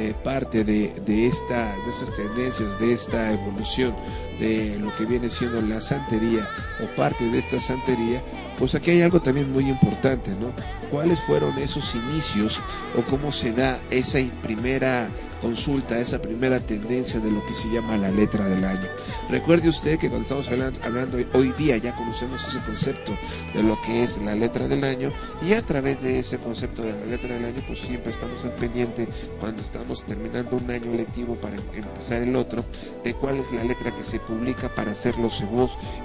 eh, 0.00 0.14
parte 0.24 0.64
de, 0.64 0.94
de, 1.04 1.26
esta, 1.26 1.76
de 1.84 1.90
estas 1.90 2.16
tendencias, 2.16 2.80
de 2.80 2.94
esta 2.94 3.32
evolución, 3.32 3.94
de 4.38 4.78
lo 4.78 4.96
que 4.96 5.04
viene 5.04 5.28
siendo 5.28 5.60
la 5.60 5.82
santería 5.82 6.48
o 6.82 6.86
parte 6.96 7.28
de 7.28 7.38
esta 7.38 7.60
santería, 7.60 8.22
pues 8.60 8.74
aquí 8.74 8.90
hay 8.90 9.00
algo 9.00 9.20
también 9.20 9.50
muy 9.50 9.68
importante, 9.68 10.30
¿no? 10.32 10.52
¿Cuáles 10.90 11.20
fueron 11.22 11.56
esos 11.58 11.94
inicios 11.94 12.60
o 12.96 13.02
cómo 13.02 13.32
se 13.32 13.52
da 13.52 13.80
esa 13.90 14.18
primera 14.42 15.08
consulta, 15.40 15.98
esa 15.98 16.20
primera 16.20 16.60
tendencia 16.60 17.18
de 17.20 17.30
lo 17.30 17.44
que 17.46 17.54
se 17.54 17.68
llama 17.70 17.96
la 17.96 18.10
letra 18.10 18.44
del 18.44 18.64
año. 18.64 18.86
Recuerde 19.28 19.68
usted 19.68 19.98
que 19.98 20.08
cuando 20.08 20.22
estamos 20.22 20.48
hablando, 20.82 21.18
hoy 21.32 21.52
día 21.56 21.76
ya 21.78 21.94
conocemos 21.96 22.46
ese 22.46 22.58
concepto 22.60 23.16
de 23.54 23.62
lo 23.62 23.80
que 23.82 24.04
es 24.04 24.18
la 24.18 24.34
letra 24.34 24.68
del 24.68 24.84
año 24.84 25.12
y 25.46 25.54
a 25.54 25.62
través 25.62 26.02
de 26.02 26.18
ese 26.18 26.38
concepto 26.38 26.82
de 26.82 26.92
la 26.92 27.06
letra 27.06 27.34
del 27.34 27.44
año 27.44 27.62
pues 27.66 27.80
siempre 27.80 28.12
estamos 28.12 28.44
al 28.44 28.54
pendiente 28.54 29.08
cuando 29.40 29.62
estamos 29.62 30.04
terminando 30.04 30.56
un 30.56 30.70
año 30.70 30.92
lectivo 30.94 31.34
para 31.36 31.56
empezar 31.56 32.22
el 32.22 32.36
otro 32.36 32.64
de 33.02 33.14
cuál 33.14 33.36
es 33.36 33.50
la 33.52 33.64
letra 33.64 33.94
que 33.94 34.04
se 34.04 34.20
publica 34.20 34.74
para 34.74 34.92
hacer 34.92 35.18
los 35.18 35.42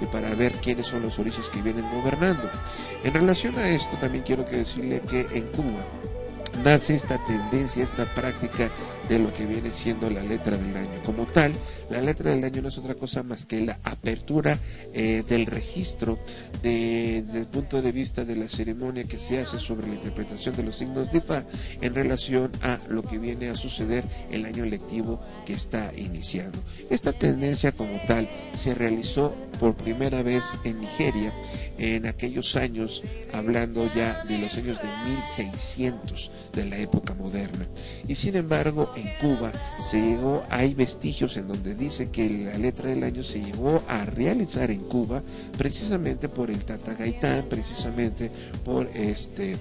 y 0.00 0.06
para 0.06 0.34
ver 0.34 0.52
quiénes 0.52 0.86
son 0.86 1.02
los 1.02 1.18
orígenes 1.18 1.50
que 1.50 1.60
vienen 1.60 1.84
gobernando. 1.90 2.45
En 3.04 3.14
relación 3.14 3.56
a 3.58 3.68
esto 3.68 3.96
también 3.98 4.24
quiero 4.24 4.44
decirle 4.44 5.00
que 5.08 5.20
en 5.32 5.46
Cuba 5.48 5.80
nace 6.62 6.94
esta 6.94 7.22
tendencia, 7.24 7.82
esta 7.82 8.04
práctica 8.14 8.70
de 9.08 9.18
lo 9.18 9.32
que 9.32 9.46
viene 9.46 9.70
siendo 9.70 10.10
la 10.10 10.22
letra 10.22 10.56
del 10.56 10.76
año. 10.76 11.02
Como 11.04 11.26
tal, 11.26 11.52
la 11.90 12.00
letra 12.00 12.30
del 12.30 12.44
año 12.44 12.62
no 12.62 12.68
es 12.68 12.78
otra 12.78 12.94
cosa 12.94 13.22
más 13.22 13.46
que 13.46 13.60
la 13.60 13.78
apertura 13.84 14.58
eh, 14.92 15.22
del 15.26 15.46
registro 15.46 16.18
de, 16.62 17.22
desde 17.24 17.40
el 17.40 17.46
punto 17.46 17.82
de 17.82 17.92
vista 17.92 18.24
de 18.24 18.36
la 18.36 18.48
ceremonia 18.48 19.04
que 19.04 19.18
se 19.18 19.40
hace 19.40 19.58
sobre 19.58 19.86
la 19.86 19.94
interpretación 19.94 20.56
de 20.56 20.62
los 20.62 20.76
signos 20.76 21.12
de 21.12 21.20
Fa 21.20 21.44
en 21.80 21.94
relación 21.94 22.50
a 22.62 22.78
lo 22.88 23.02
que 23.02 23.18
viene 23.18 23.48
a 23.48 23.54
suceder 23.54 24.04
el 24.30 24.44
año 24.44 24.64
lectivo 24.64 25.20
que 25.44 25.52
está 25.52 25.92
iniciando. 25.96 26.58
Esta 26.90 27.12
tendencia 27.12 27.72
como 27.72 28.00
tal 28.06 28.28
se 28.56 28.74
realizó 28.74 29.34
por 29.60 29.76
primera 29.76 30.22
vez 30.22 30.44
en 30.64 30.80
Nigeria 30.80 31.32
en 31.78 32.06
aquellos 32.06 32.56
años, 32.56 33.02
hablando 33.32 33.90
ya 33.94 34.24
de 34.24 34.38
los 34.38 34.54
años 34.56 34.80
de 34.82 34.88
1600 35.10 36.30
de 36.56 36.66
la 36.66 36.78
época 36.78 37.14
moderna. 37.14 37.66
Y 38.08 38.16
sin 38.16 38.34
embargo, 38.34 38.90
en 38.96 39.08
Cuba 39.20 39.52
se 39.80 40.00
llegó, 40.00 40.42
hay 40.50 40.74
vestigios 40.74 41.36
en 41.36 41.46
donde 41.46 41.76
dice 41.76 42.10
que 42.10 42.28
la 42.28 42.58
letra 42.58 42.88
del 42.88 43.04
año 43.04 43.22
se 43.22 43.40
llegó 43.40 43.82
a 43.88 44.04
realizar 44.06 44.70
en 44.72 44.80
Cuba 44.80 45.22
precisamente 45.56 46.28
por 46.28 46.50
el 46.50 46.64
Tata 46.64 46.94
Gaitán, 46.94 47.46
precisamente 47.48 48.30
por 48.64 48.88
este 48.94 49.56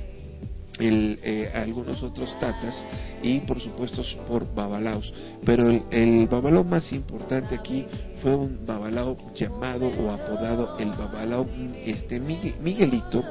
eh, 0.77 1.51
algunos 1.55 2.03
otros 2.03 2.37
tatas 2.37 2.85
y 3.23 3.39
por 3.39 3.59
supuesto 3.61 4.01
por 4.27 4.53
babalaos. 4.53 5.13
Pero 5.45 5.69
el, 5.69 5.83
el 5.91 6.27
babalao 6.27 6.65
más 6.65 6.91
importante 6.91 7.55
aquí 7.55 7.85
fue 8.21 8.35
un 8.35 8.65
babalao 8.65 9.15
llamado 9.35 9.87
o 9.87 10.11
apodado 10.11 10.77
el 10.79 10.89
babalao 10.89 11.47
este, 11.85 12.19
Miguelito, 12.19 13.23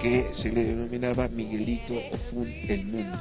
que 0.00 0.22
se 0.32 0.52
le 0.52 0.64
denominaba 0.64 1.28
Miguelito 1.28 1.94
Ofun 2.12 2.46
el 2.68 2.84
Mundo 2.86 3.18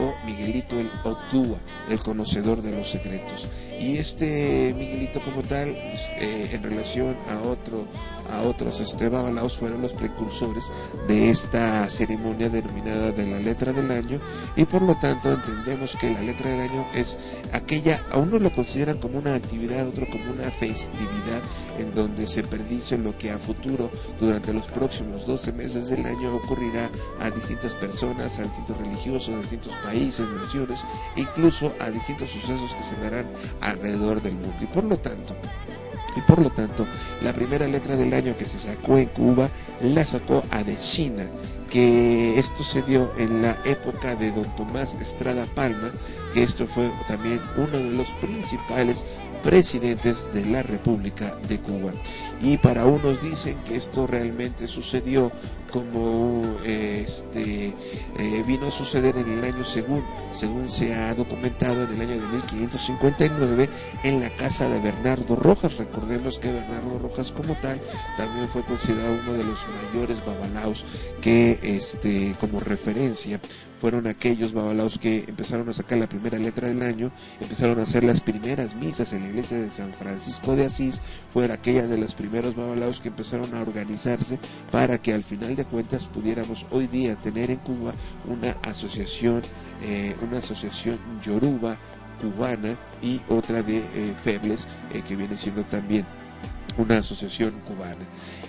o 0.00 0.14
Miguelito 0.26 0.78
el 0.78 0.90
Odúa, 1.04 1.58
el 1.88 2.00
conocedor 2.00 2.62
de 2.62 2.72
los 2.72 2.90
secretos. 2.90 3.48
Y 3.80 3.98
este 3.98 4.74
Miguelito 4.76 5.20
como 5.20 5.42
tal, 5.42 5.68
eh, 5.68 6.50
en 6.52 6.62
relación 6.62 7.16
a 7.30 7.38
otro 7.48 7.86
a 8.30 8.42
otros 8.42 8.80
este, 8.80 9.08
babalaos 9.08 9.58
fueron 9.58 9.82
los 9.82 9.92
precursores 9.92 10.70
de 11.08 11.30
esta 11.30 11.88
ceremonia 11.90 12.48
denominada 12.48 13.12
de 13.12 13.26
la 13.26 13.38
letra 13.38 13.72
del 13.72 13.90
año 13.90 14.20
y 14.56 14.64
por 14.64 14.82
lo 14.82 14.94
tanto 14.96 15.32
entendemos 15.32 15.96
que 15.96 16.10
la 16.10 16.22
letra 16.22 16.50
del 16.50 16.60
año 16.60 16.86
es 16.94 17.18
aquella, 17.52 18.04
a 18.10 18.18
uno 18.18 18.38
lo 18.38 18.50
consideran 18.50 18.98
como 18.98 19.18
una 19.18 19.34
actividad, 19.34 19.86
otro 19.86 20.06
como 20.10 20.32
una 20.32 20.50
festividad 20.50 21.42
en 21.78 21.94
donde 21.94 22.26
se 22.26 22.42
predice 22.42 22.98
lo 22.98 23.16
que 23.16 23.30
a 23.30 23.38
futuro 23.38 23.90
durante 24.20 24.52
los 24.52 24.66
próximos 24.68 25.26
12 25.26 25.52
meses 25.52 25.88
del 25.88 26.04
año 26.06 26.15
ocurrirá 26.24 26.90
a 27.20 27.30
distintas 27.30 27.74
personas, 27.74 28.38
a 28.38 28.44
distintos 28.44 28.76
religiosos, 28.78 29.34
a 29.34 29.38
distintos 29.38 29.76
países, 29.76 30.28
naciones, 30.28 30.84
incluso 31.16 31.74
a 31.80 31.90
distintos 31.90 32.30
sucesos 32.30 32.74
que 32.74 32.84
se 32.84 32.96
darán 32.96 33.26
alrededor 33.60 34.22
del 34.22 34.34
mundo. 34.34 34.56
Y 34.60 34.66
por 34.66 34.84
lo 34.84 34.96
tanto 34.98 35.36
y 36.16 36.20
por 36.22 36.42
lo 36.42 36.50
tanto 36.50 36.86
la 37.22 37.32
primera 37.32 37.66
letra 37.66 37.94
del 37.94 38.12
año 38.14 38.36
que 38.36 38.46
se 38.46 38.58
sacó 38.58 38.96
en 38.96 39.08
Cuba 39.08 39.50
la 39.82 40.04
sacó 40.04 40.42
a 40.50 40.64
de 40.64 40.76
China 40.76 41.24
esto 41.80 42.64
se 42.64 42.82
dio 42.82 43.12
en 43.18 43.42
la 43.42 43.58
época 43.64 44.14
de 44.14 44.30
don 44.30 44.44
Tomás 44.56 44.94
Estrada 44.94 45.46
Palma, 45.54 45.90
que 46.32 46.42
esto 46.42 46.66
fue 46.66 46.90
también 47.08 47.40
uno 47.56 47.76
de 47.78 47.90
los 47.90 48.08
principales 48.14 49.04
presidentes 49.42 50.26
de 50.32 50.44
la 50.46 50.62
República 50.62 51.36
de 51.48 51.60
Cuba. 51.60 51.92
Y 52.40 52.58
para 52.58 52.86
unos 52.86 53.22
dicen 53.22 53.58
que 53.64 53.76
esto 53.76 54.06
realmente 54.06 54.66
sucedió 54.66 55.30
como 55.70 56.42
este 56.64 57.66
eh, 58.18 58.44
vino 58.46 58.68
a 58.68 58.70
suceder 58.70 59.16
en 59.18 59.30
el 59.30 59.44
año 59.44 59.64
según 59.64 60.04
según 60.32 60.68
se 60.68 60.94
ha 60.94 61.14
documentado 61.14 61.84
en 61.84 61.94
el 61.94 62.00
año 62.00 62.20
de 62.20 62.28
1559 62.28 63.68
en 64.04 64.20
la 64.20 64.30
casa 64.30 64.68
de 64.68 64.80
Bernardo 64.80 65.36
Rojas 65.36 65.76
recordemos 65.76 66.38
que 66.38 66.52
Bernardo 66.52 66.98
Rojas 66.98 67.32
como 67.32 67.56
tal 67.56 67.80
también 68.16 68.48
fue 68.48 68.62
considerado 68.62 69.18
uno 69.22 69.32
de 69.32 69.44
los 69.44 69.58
mayores 69.92 70.24
babalaos 70.24 70.84
que 71.20 71.58
este 71.66 72.34
como 72.40 72.60
referencia 72.60 73.40
fueron 73.80 74.06
aquellos 74.06 74.52
babalaos 74.52 74.98
que 74.98 75.24
empezaron 75.28 75.68
a 75.68 75.72
sacar 75.72 75.98
la 75.98 76.08
primera 76.08 76.38
letra 76.38 76.68
del 76.68 76.82
año, 76.82 77.10
empezaron 77.40 77.78
a 77.78 77.82
hacer 77.82 78.04
las 78.04 78.20
primeras 78.20 78.74
misas 78.74 79.12
en 79.12 79.22
la 79.22 79.28
iglesia 79.28 79.58
de 79.58 79.70
San 79.70 79.92
Francisco 79.92 80.56
de 80.56 80.66
Asís, 80.66 81.00
fuera 81.32 81.54
aquella 81.54 81.86
de 81.86 81.98
los 81.98 82.14
primeros 82.14 82.56
babalaos 82.56 83.00
que 83.00 83.08
empezaron 83.08 83.54
a 83.54 83.60
organizarse 83.60 84.38
para 84.72 84.98
que 84.98 85.12
al 85.12 85.22
final 85.22 85.56
de 85.56 85.64
cuentas 85.64 86.06
pudiéramos 86.06 86.66
hoy 86.70 86.86
día 86.86 87.16
tener 87.16 87.50
en 87.50 87.58
Cuba 87.58 87.92
una 88.26 88.52
asociación, 88.62 89.42
eh, 89.82 90.16
una 90.26 90.38
asociación 90.38 90.98
yoruba 91.22 91.76
cubana 92.20 92.76
y 93.02 93.20
otra 93.28 93.62
de 93.62 93.78
eh, 93.78 94.14
Febles 94.22 94.66
eh, 94.92 95.02
que 95.06 95.16
viene 95.16 95.36
siendo 95.36 95.64
también 95.64 96.06
una 96.78 96.98
asociación 96.98 97.54
cubana. 97.66 98.04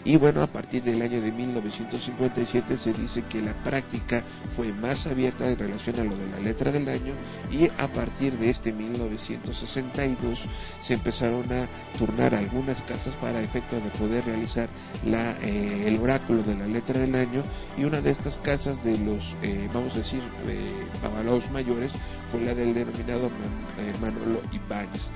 Y 0.08 0.16
bueno, 0.16 0.42
a 0.42 0.48
partir 0.48 0.84
del 0.84 1.02
año 1.02 1.20
de 1.20 1.34
1957 1.34 2.78
se 2.78 2.94
dice 2.94 3.24
que 3.24 3.42
la 3.42 3.54
práctica 3.54 4.24
fue 4.56 4.72
más 4.72 5.06
abierta 5.06 5.46
en 5.52 5.60
relación 5.60 6.00
a 6.00 6.06
lo 6.06 6.16
de 6.16 6.30
la 6.30 6.40
letra 6.40 6.72
del 6.72 6.88
año 6.88 7.14
y 7.52 7.66
a 7.66 7.90
partir 7.90 8.32
de 8.38 8.50
este 8.50 8.72
1962 8.72 10.44
se 10.82 10.94
empezaron 10.94 11.52
a 11.52 11.68
turnar 11.98 12.36
algunas 12.36 12.84
casas 12.84 13.16
para 13.16 13.42
efecto 13.42 13.82
de 13.82 13.90
poder 13.90 14.24
realizar 14.24 14.70
la, 15.06 15.32
eh, 15.42 15.84
el 15.88 15.98
oráculo 15.98 16.42
de 16.42 16.56
la 16.56 16.68
letra 16.68 17.02
del 17.02 17.14
año 17.14 17.44
y 17.78 17.84
una 17.84 18.00
de 18.00 18.12
estas 18.12 18.40
casas 18.40 18.86
de 18.86 18.98
los, 19.00 19.36
eh, 19.42 19.68
vamos 19.74 19.94
a 19.96 19.98
decir, 19.98 20.22
eh, 20.48 21.50
mayores 21.52 21.92
fue 22.32 22.40
la 22.40 22.56
del 22.56 22.74
denominado 22.74 23.28
eh, 23.28 23.94
Manolo 24.00 24.42
Ibáñez, 24.54 25.12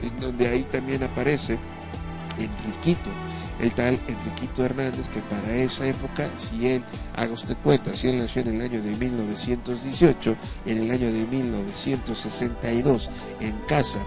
en 0.00 0.20
donde 0.20 0.46
ahí 0.46 0.62
también 0.62 1.02
aparece 1.02 1.58
Enriquito, 2.38 3.10
el 3.60 3.72
tal 3.72 3.98
Enriquito 4.06 4.64
Hernández, 4.64 5.08
que 5.08 5.20
para 5.20 5.54
esa 5.54 5.86
época, 5.86 6.28
si 6.38 6.68
él, 6.68 6.84
haga 7.14 7.32
usted 7.32 7.56
cuenta, 7.62 7.94
si 7.94 8.08
él 8.08 8.18
nació 8.18 8.42
en 8.42 8.48
el 8.48 8.60
año 8.60 8.82
de 8.82 8.94
1918, 8.94 10.36
en 10.66 10.78
el 10.78 10.90
año 10.90 11.10
de 11.12 11.24
1962, 11.26 13.10
en 13.40 13.56
casa 13.66 14.00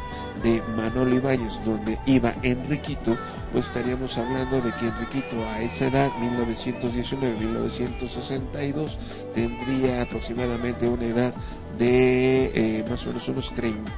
de 0.44 0.62
Manolo 0.78 1.16
Ibáñez, 1.16 1.54
donde 1.66 1.98
iba 2.06 2.36
Enriquito, 2.44 3.18
pues 3.52 3.66
estaríamos 3.66 4.16
hablando 4.18 4.62
de 4.62 4.72
que 4.74 4.88
Enriquito 4.88 5.44
a 5.50 5.62
esa 5.62 5.88
edad, 5.88 6.12
1919-1962, 6.20 8.98
tendría 9.34 10.04
aproximadamente 10.04 10.88
una 10.88 11.06
edad 11.06 11.34
de 11.80 12.80
eh, 12.80 12.86
más 12.90 13.06
o 13.06 13.08
menos 13.08 13.28
unos 13.30 13.54
30, 13.54 13.90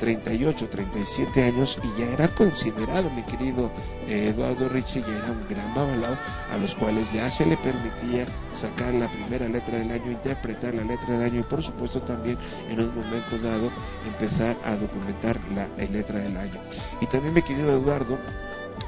38, 0.00 0.68
37 0.68 1.44
años 1.44 1.78
y 1.84 2.00
ya 2.00 2.06
era 2.06 2.28
considerado, 2.28 3.10
mi 3.10 3.22
querido 3.22 3.70
eh, 4.08 4.32
Eduardo 4.34 4.70
Richie, 4.70 5.02
ya 5.02 5.18
era 5.18 5.30
un 5.30 5.46
gran 5.46 5.74
babalao 5.74 6.16
a 6.50 6.56
los 6.56 6.74
cuales 6.74 7.12
ya 7.12 7.30
se 7.30 7.44
le 7.44 7.58
permitía 7.58 8.24
sacar 8.54 8.94
la 8.94 9.06
primera 9.08 9.46
letra 9.48 9.78
del 9.78 9.90
año, 9.90 10.10
interpretar 10.10 10.74
la 10.74 10.82
letra 10.82 11.18
del 11.18 11.30
año 11.30 11.40
y 11.40 11.44
por 11.44 11.62
supuesto 11.62 12.00
también 12.00 12.38
en 12.70 12.80
un 12.80 12.94
momento 12.94 13.38
dado 13.38 13.70
empezar 14.06 14.56
a 14.64 14.74
documentar 14.76 15.38
la, 15.54 15.68
la 15.76 15.90
letra 15.90 16.20
del 16.20 16.36
año. 16.38 16.58
Y 17.02 17.06
también, 17.06 17.34
mi 17.34 17.42
querido 17.42 17.70
Eduardo, 17.70 18.18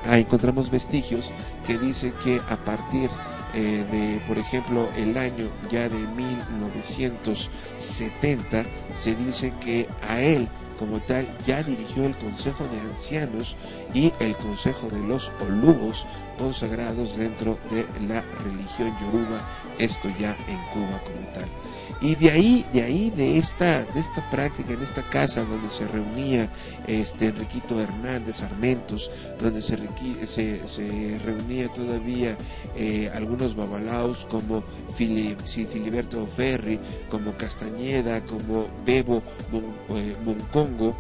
ah, 0.07 0.17
encontramos 0.17 0.71
vestigios 0.71 1.33
que 1.67 1.77
dicen 1.77 2.15
que 2.25 2.41
a 2.49 2.57
partir 2.57 3.11
eh, 3.55 3.85
de, 3.91 4.21
por 4.27 4.37
ejemplo, 4.39 4.89
el 4.97 5.17
año 5.17 5.49
ya 5.71 5.89
de 5.89 6.07
1970, 6.09 8.65
se 8.95 9.15
dice 9.15 9.55
que 9.61 9.89
a 10.09 10.21
él 10.21 10.49
como 10.79 11.01
tal 11.01 11.27
ya 11.47 11.63
dirigió 11.63 12.07
el 12.07 12.17
Consejo 12.17 12.65
de 12.65 12.81
Ancianos 12.81 13.57
y 13.95 14.13
el 14.19 14.35
Consejo 14.37 14.89
de 14.89 14.99
los 15.01 15.31
Olugos 15.47 16.07
consagrados 16.39 17.17
dentro 17.17 17.57
de 17.71 17.87
la 18.09 18.23
religión 18.43 18.93
yoruba, 19.01 19.41
esto 19.79 20.09
ya 20.19 20.37
en 20.49 20.59
Cuba 20.73 21.01
como 21.05 21.25
tal. 21.33 21.49
Y 22.03 22.17
de 22.17 22.33
ahí, 22.33 22.67
de 22.73 22.83
ahí, 22.83 23.11
de 23.11 23.39
esta, 23.39 23.85
de 23.85 24.01
esta 24.01 24.29
práctica, 24.29 24.73
en 24.73 24.83
esta 24.83 25.09
casa 25.09 25.45
donde 25.45 25.71
se 25.71 25.87
reunía 25.87 26.51
este 26.89 27.29
Enriquito 27.29 27.81
Hernández 27.81 28.43
Armentos, 28.43 29.09
donde 29.41 29.63
se, 29.63 29.79
se, 30.27 31.21
reunía 31.25 31.69
todavía 31.69 32.37
eh, 32.77 33.09
algunos 33.15 33.55
babalaos 33.55 34.27
como 34.29 34.65
Filiberto 34.97 36.27
Ferri, 36.27 36.81
como 37.09 37.37
Castañeda, 37.37 38.25
como 38.25 38.67
Bebo 38.85 39.23
eh, 39.91 40.17
Moncongo, 40.25 40.97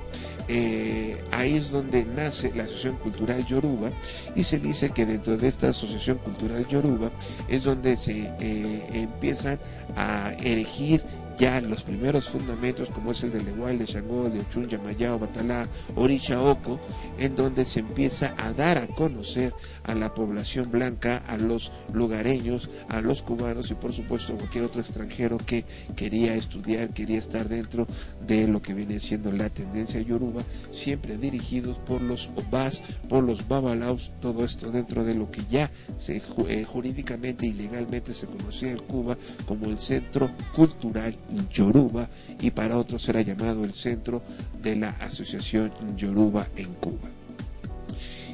eh, 0.49 1.23
ahí 1.31 1.57
es 1.57 1.71
donde 1.71 2.05
nace 2.05 2.53
la 2.55 2.65
Asociación 2.65 2.97
Cultural 2.97 3.45
Yoruba 3.47 3.91
y 4.35 4.45
se 4.45 4.59
dice 4.59 4.91
que 4.91 5.07
dentro 5.07 5.37
de 5.37 5.49
esta 5.49 5.69
Asociación 5.69 6.19
Cultural 6.19 6.67
Yoruba 6.67 7.11
es 7.49 7.65
donde 7.65 7.97
se 7.97 8.31
eh, 8.41 8.89
empiezan 8.93 9.59
a 9.97 10.33
erigir 10.41 11.03
ya 11.43 11.61
los 11.61 11.83
primeros 11.83 12.29
fundamentos 12.29 12.89
como 12.91 13.11
es 13.11 13.25
el 13.25 13.33
del 13.33 13.49
Igual, 13.49 13.77
de 13.77 13.85
Shango, 13.85 14.31
de 14.31 14.39
Ochun, 14.39 14.69
Yamayao, 14.69 15.19
Batalá, 15.19 15.67
Orisha 15.97 16.41
Oko, 16.41 16.79
en 17.19 17.35
donde 17.35 17.65
se 17.65 17.81
empieza 17.81 18.33
a 18.39 18.53
dar 18.53 18.79
a 18.79 18.87
conocer 18.87 19.53
a 19.83 19.97
la 19.97 20.15
población 20.15 20.71
blanca, 20.71 21.21
a 21.27 21.37
los 21.37 21.73
lugareños, 21.93 22.71
a 22.89 23.01
los 23.01 23.25
cubanos 23.25 23.73
y 23.73 23.75
por 23.75 23.93
supuesto 23.93 24.37
cualquier 24.37 24.63
otro 24.63 24.81
extranjero 24.81 25.37
que 25.37 25.65
quería 25.97 26.37
estudiar, 26.37 26.91
quería 26.91 27.19
estar 27.19 27.49
dentro 27.49 27.89
de 28.25 28.47
lo 28.47 28.63
que 28.63 28.75
viene 28.75 29.01
siendo 29.01 29.33
la 29.33 29.51
tendencia 29.51 30.01
yoruba, 30.01 30.43
siempre 30.71 31.19
dirigidos 31.19 31.79
por 31.79 32.03
los 32.03 32.31
obas, 32.37 32.83
por 33.09 33.25
los 33.25 33.49
babalaos, 33.49 34.13
todo 34.21 34.45
esto 34.45 34.71
dentro 34.71 35.03
de 35.03 35.17
lo 35.17 35.29
que 35.33 35.43
ya 35.51 35.73
se, 35.97 36.23
eh, 36.47 36.65
jurídicamente 36.65 37.47
y 37.47 37.53
legalmente 37.53 38.15
se 38.15 38.29
conocía 38.29 38.71
en 38.71 38.79
Cuba 38.79 39.19
como 39.49 39.67
el 39.67 39.79
Centro 39.79 40.31
Cultural 40.55 41.19
Yoruba 41.51 42.09
y 42.41 42.51
para 42.51 42.79
otros 42.79 43.09
era 43.09 43.23
llamado 43.23 43.65
el 43.65 43.73
Centro 43.73 44.23
de 44.63 44.77
la 44.77 44.91
Asociación 44.91 45.73
Yoruba 45.97 46.47
en 46.57 46.73
Cuba. 46.75 47.09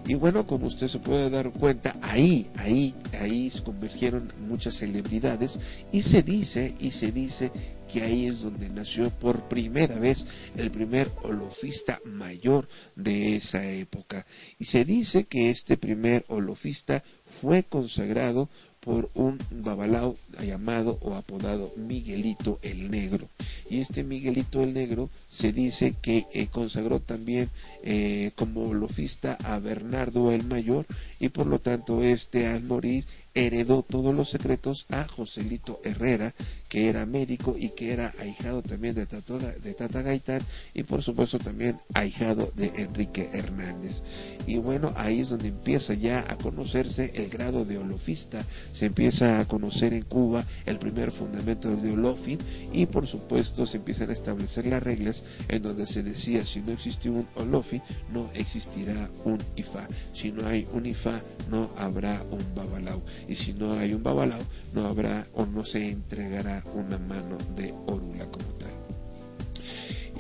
Y 0.09 0.15
bueno, 0.15 0.47
como 0.47 0.69
usted 0.69 0.89
se 0.89 1.01
puede 1.01 1.29
dar 1.29 1.51
cuenta, 1.51 1.95
ahí, 2.01 2.49
ahí, 2.57 2.95
ahí 3.21 3.51
se 3.51 3.63
convergieron 3.63 4.33
muchas 4.49 4.77
celebridades 4.77 5.61
y 5.93 6.01
se 6.01 6.23
dice, 6.23 6.75
y 6.81 6.93
se 6.93 7.13
dice 7.13 7.53
que 7.93 8.03
ahí 8.03 8.27
es 8.27 8.41
donde 8.41 8.71
nació 8.71 9.11
por 9.11 9.49
primera 9.49 9.99
vez 9.99 10.25
el 10.57 10.71
primer 10.71 11.11
olofista 11.23 12.01
mayor 12.07 12.69
de 12.97 13.37
esa 13.37 13.63
época. 13.71 14.25
Y 14.59 14.65
se 14.65 14.87
dice 14.87 15.25
que 15.25 15.51
este 15.51 15.77
primer 15.77 16.25
olofista 16.29 17.05
fue 17.43 17.63
consagrado 17.63 18.49
por 18.89 19.11
un 19.13 19.37
babalao 19.51 20.17
llamado 20.41 20.97
o 21.03 21.15
apodado 21.15 21.71
Miguelito 21.77 22.59
el 22.63 22.91
Negro. 22.91 23.29
Y 23.69 23.81
este 23.81 24.03
Miguelito 24.03 24.63
el 24.63 24.73
Negro 24.73 25.11
se 25.29 25.53
dice 25.53 25.95
que 26.01 26.25
eh, 26.33 26.47
consagró 26.47 26.99
también 26.99 27.51
eh, 27.83 28.31
como 28.35 28.63
olofista 28.63 29.37
a 29.45 29.59
Bernardo 29.59 30.33
el 30.33 30.43
Mayor 30.45 30.87
y 31.21 31.29
por 31.29 31.47
lo 31.49 31.59
tanto 31.59 32.03
este 32.03 32.47
al 32.47 32.63
morir 32.63 33.05
heredó 33.47 33.83
todos 33.83 34.15
los 34.15 34.31
secretos 34.31 34.87
a 34.91 35.07
Joselito 35.07 35.81
Herrera, 35.85 36.35
que 36.69 36.89
era 36.89 37.07
médico 37.07 37.57
y 37.59 37.71
que 37.71 37.93
era 37.93 38.13
ahijado 38.21 38.63
también 38.63 38.95
de 38.95 39.07
Tata, 39.07 39.39
de 39.39 39.75
Tata 39.75 40.03
Gaitán 40.03 40.43
y 40.75 40.83
por 40.83 41.03
supuesto 41.03 41.39
también 41.39 41.79
ahijado 41.95 42.51
de 42.57 42.73
Enrique 42.77 43.31
Hernández. 43.33 44.03
Y 44.47 44.59
bueno, 44.59 44.93
ahí 44.97 45.21
es 45.21 45.31
donde 45.31 45.49
empieza 45.49 45.95
ya 45.95 46.25
a 46.29 46.37
conocerse 46.37 47.13
el 47.15 47.29
grado 47.29 47.65
de 47.65 47.79
olofista, 47.79 48.45
se 48.73 48.87
empieza 48.87 49.41
a 49.41 49.47
conocer 49.47 49.95
en 49.95 50.03
Cuba 50.03 50.45
el 50.67 50.79
primer 50.79 51.13
fundamento 51.13 51.75
de 51.77 51.93
Olofin 51.93 52.39
y 52.73 52.87
por 52.87 53.07
supuesto 53.07 53.67
se 53.67 53.79
empiezan 53.79 54.11
a 54.11 54.15
establecer 54.15 54.67
las 54.67 54.83
reglas 54.83 55.23
en 55.49 55.63
donde 55.63 55.87
se 55.87 56.03
decía 56.03 56.45
si 56.45 56.61
no 56.61 56.73
existe 56.73 57.11
un 57.11 57.27
Olofin 57.37 57.83
no 58.13 58.31
existirá 58.35 59.11
un 59.25 59.39
Ifá, 59.57 59.87
si 60.13 60.33
no 60.33 60.47
hay 60.47 60.67
un 60.73 60.87
Ifá 60.87 61.21
no 61.51 61.71
habrá 61.79 62.23
un 62.31 62.55
Babalao 62.55 63.03
y 63.29 63.37
si 63.37 63.53
no 63.53 63.75
hay 63.75 63.93
un 63.93 64.03
Babalao 64.03 64.41
no 64.73 64.87
habrá 64.87 65.27
o 65.35 65.45
no 65.47 65.65
se 65.65 65.91
entregará 65.91 66.63
una 66.75 66.99
mano 66.99 67.37
de 67.57 67.73
Orula 67.87 68.25
como 68.27 68.47
tal. 68.59 68.68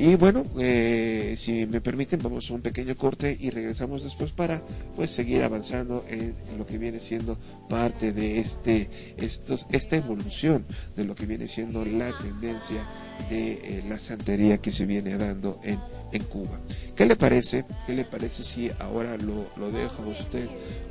Y 0.00 0.14
bueno, 0.14 0.46
eh, 0.60 1.34
si 1.36 1.66
me 1.66 1.80
permiten, 1.80 2.22
vamos 2.22 2.48
a 2.48 2.54
un 2.54 2.62
pequeño 2.62 2.94
corte 2.94 3.36
y 3.40 3.50
regresamos 3.50 4.04
después 4.04 4.30
para 4.30 4.62
pues 4.94 5.10
seguir 5.10 5.42
avanzando 5.42 6.04
en 6.08 6.36
lo 6.56 6.64
que 6.64 6.78
viene 6.78 7.00
siendo 7.00 7.36
parte 7.68 8.12
de 8.12 8.38
este, 8.38 8.88
estos, 9.16 9.66
esta 9.72 9.96
evolución 9.96 10.64
de 10.94 11.02
lo 11.02 11.16
que 11.16 11.26
viene 11.26 11.48
siendo 11.48 11.84
la 11.84 12.16
tendencia 12.16 12.88
de 13.28 13.54
eh, 13.54 13.84
la 13.88 13.98
santería 13.98 14.58
que 14.58 14.70
se 14.70 14.86
viene 14.86 15.18
dando 15.18 15.58
en, 15.64 15.80
en, 16.12 16.22
Cuba. 16.22 16.60
¿Qué 16.94 17.04
le 17.04 17.16
parece? 17.16 17.64
¿Qué 17.84 17.92
le 17.92 18.04
parece 18.04 18.44
si 18.44 18.70
ahora 18.78 19.16
lo, 19.16 19.46
lo 19.56 19.72
dejo 19.72 20.04
a 20.04 20.06
usted 20.06 20.46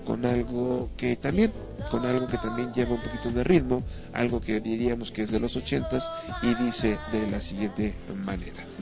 con 0.05 0.25
algo 0.25 0.89
que 0.97 1.15
también, 1.15 1.53
con 1.91 2.05
algo 2.05 2.27
que 2.27 2.37
también 2.39 2.73
lleva 2.73 2.95
un 2.95 3.01
poquito 3.01 3.31
de 3.31 3.45
ritmo, 3.45 3.83
algo 4.11 4.41
que 4.41 4.59
diríamos 4.59 5.11
que 5.11 5.21
es 5.21 5.31
de 5.31 5.39
los 5.39 5.55
ochentas 5.55 6.11
y 6.43 6.53
dice 6.55 6.97
de 7.13 7.31
la 7.31 7.39
siguiente 7.39 7.93
manera. 8.25 8.76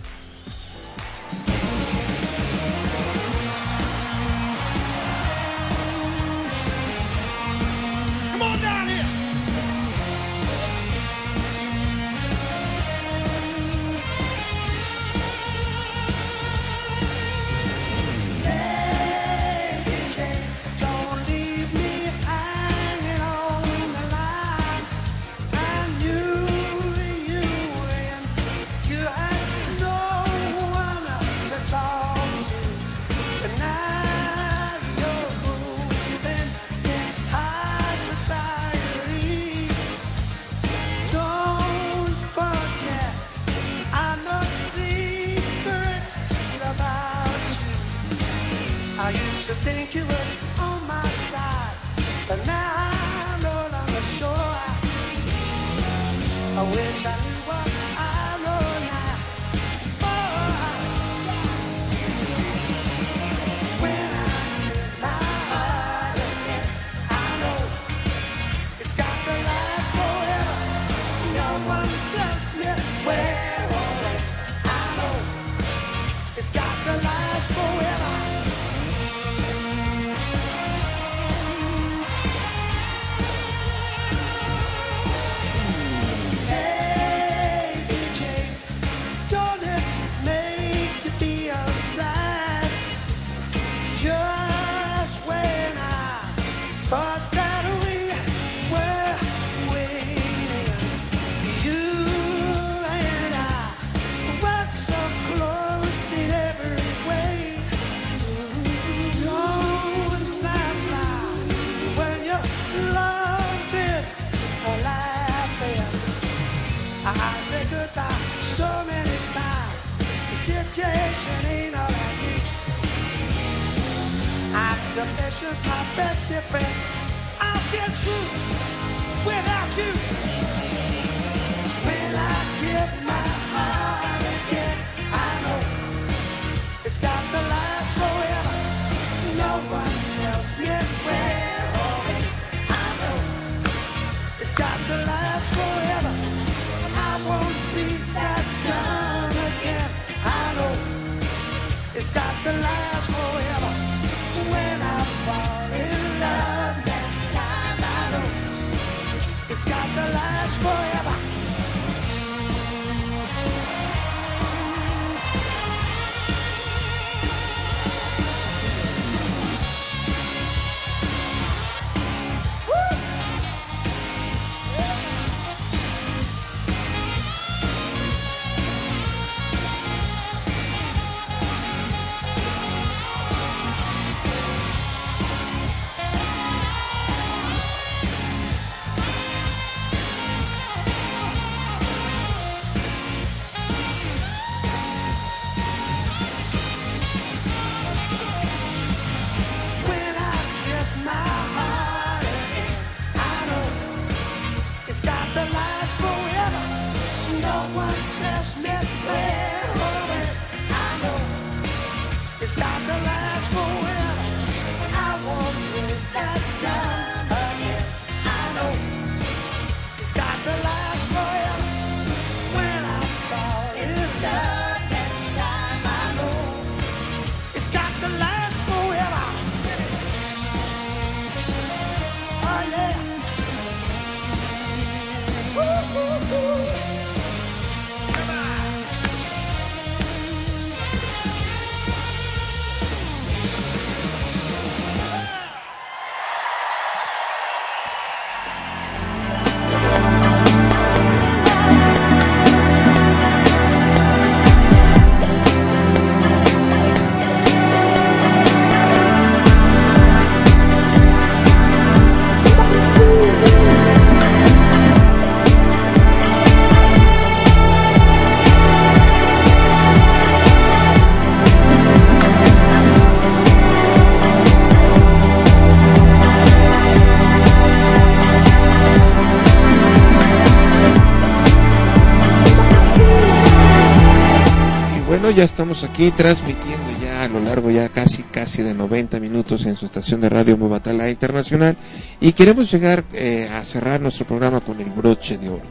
Bueno, 285.25 285.39
ya 285.39 285.45
estamos 285.45 285.83
aquí 285.83 286.11
transmitiendo 286.11 286.85
ya 287.01 287.23
a 287.23 287.27
lo 287.27 287.39
largo 287.39 287.71
ya 287.71 287.89
casi 287.89 288.21
casi 288.21 288.61
de 288.61 288.75
90 288.75 289.19
minutos 289.19 289.65
en 289.65 289.75
su 289.75 289.87
estación 289.87 290.21
de 290.21 290.29
radio 290.29 290.55
Mobatala 290.55 291.09
Internacional 291.09 291.75
y 292.21 292.33
queremos 292.33 292.71
llegar 292.71 293.03
eh, 293.11 293.49
a 293.51 293.65
cerrar 293.65 293.99
nuestro 293.99 294.27
programa 294.27 294.61
con 294.61 294.79
el 294.79 294.91
broche 294.91 295.39
de 295.39 295.49
oro. 295.49 295.63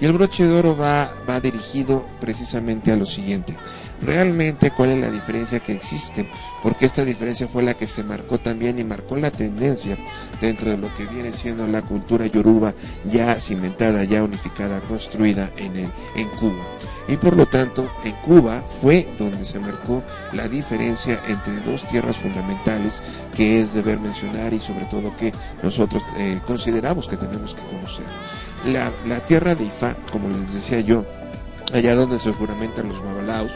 Y 0.00 0.06
el 0.06 0.14
broche 0.14 0.46
de 0.46 0.58
oro 0.58 0.78
va, 0.78 1.12
va 1.28 1.40
dirigido 1.40 2.06
precisamente 2.22 2.90
a 2.90 2.96
lo 2.96 3.04
siguiente. 3.04 3.54
Realmente, 4.00 4.70
¿cuál 4.70 4.92
es 4.92 4.98
la 5.00 5.10
diferencia 5.10 5.60
que 5.60 5.74
existe? 5.74 6.26
Porque 6.62 6.86
esta 6.86 7.04
diferencia 7.04 7.46
fue 7.48 7.62
la 7.62 7.74
que 7.74 7.88
se 7.88 8.04
marcó 8.04 8.38
también 8.38 8.78
y 8.78 8.84
marcó 8.84 9.18
la 9.18 9.30
tendencia 9.30 9.98
dentro 10.40 10.70
de 10.70 10.78
lo 10.78 10.92
que 10.94 11.04
viene 11.04 11.34
siendo 11.34 11.66
la 11.66 11.82
cultura 11.82 12.24
yoruba 12.28 12.72
ya 13.04 13.38
cimentada, 13.38 14.04
ya 14.04 14.24
unificada, 14.24 14.80
construida 14.80 15.50
en, 15.58 15.76
el, 15.76 15.90
en 16.16 16.30
Cuba 16.30 16.64
y 17.08 17.16
por 17.16 17.36
lo 17.36 17.46
tanto 17.46 17.90
en 18.04 18.12
Cuba 18.16 18.62
fue 18.80 19.08
donde 19.18 19.44
se 19.44 19.58
marcó 19.58 20.02
la 20.32 20.48
diferencia 20.48 21.20
entre 21.28 21.54
dos 21.60 21.84
tierras 21.84 22.16
fundamentales 22.16 23.02
que 23.34 23.60
es 23.60 23.74
deber 23.74 24.00
mencionar 24.00 24.52
y 24.52 24.60
sobre 24.60 24.84
todo 24.86 25.16
que 25.16 25.32
nosotros 25.62 26.02
eh, 26.18 26.40
consideramos 26.46 27.08
que 27.08 27.16
tenemos 27.16 27.54
que 27.54 27.62
conocer. 27.62 28.06
La, 28.66 28.92
la 29.06 29.24
tierra 29.26 29.54
de 29.54 29.64
Ifá, 29.64 29.96
como 30.10 30.28
les 30.28 30.54
decía 30.54 30.80
yo, 30.80 31.04
allá 31.72 31.94
donde 31.94 32.20
se 32.20 32.32
juramentan 32.32 32.88
los 32.88 33.02
babalaos, 33.02 33.52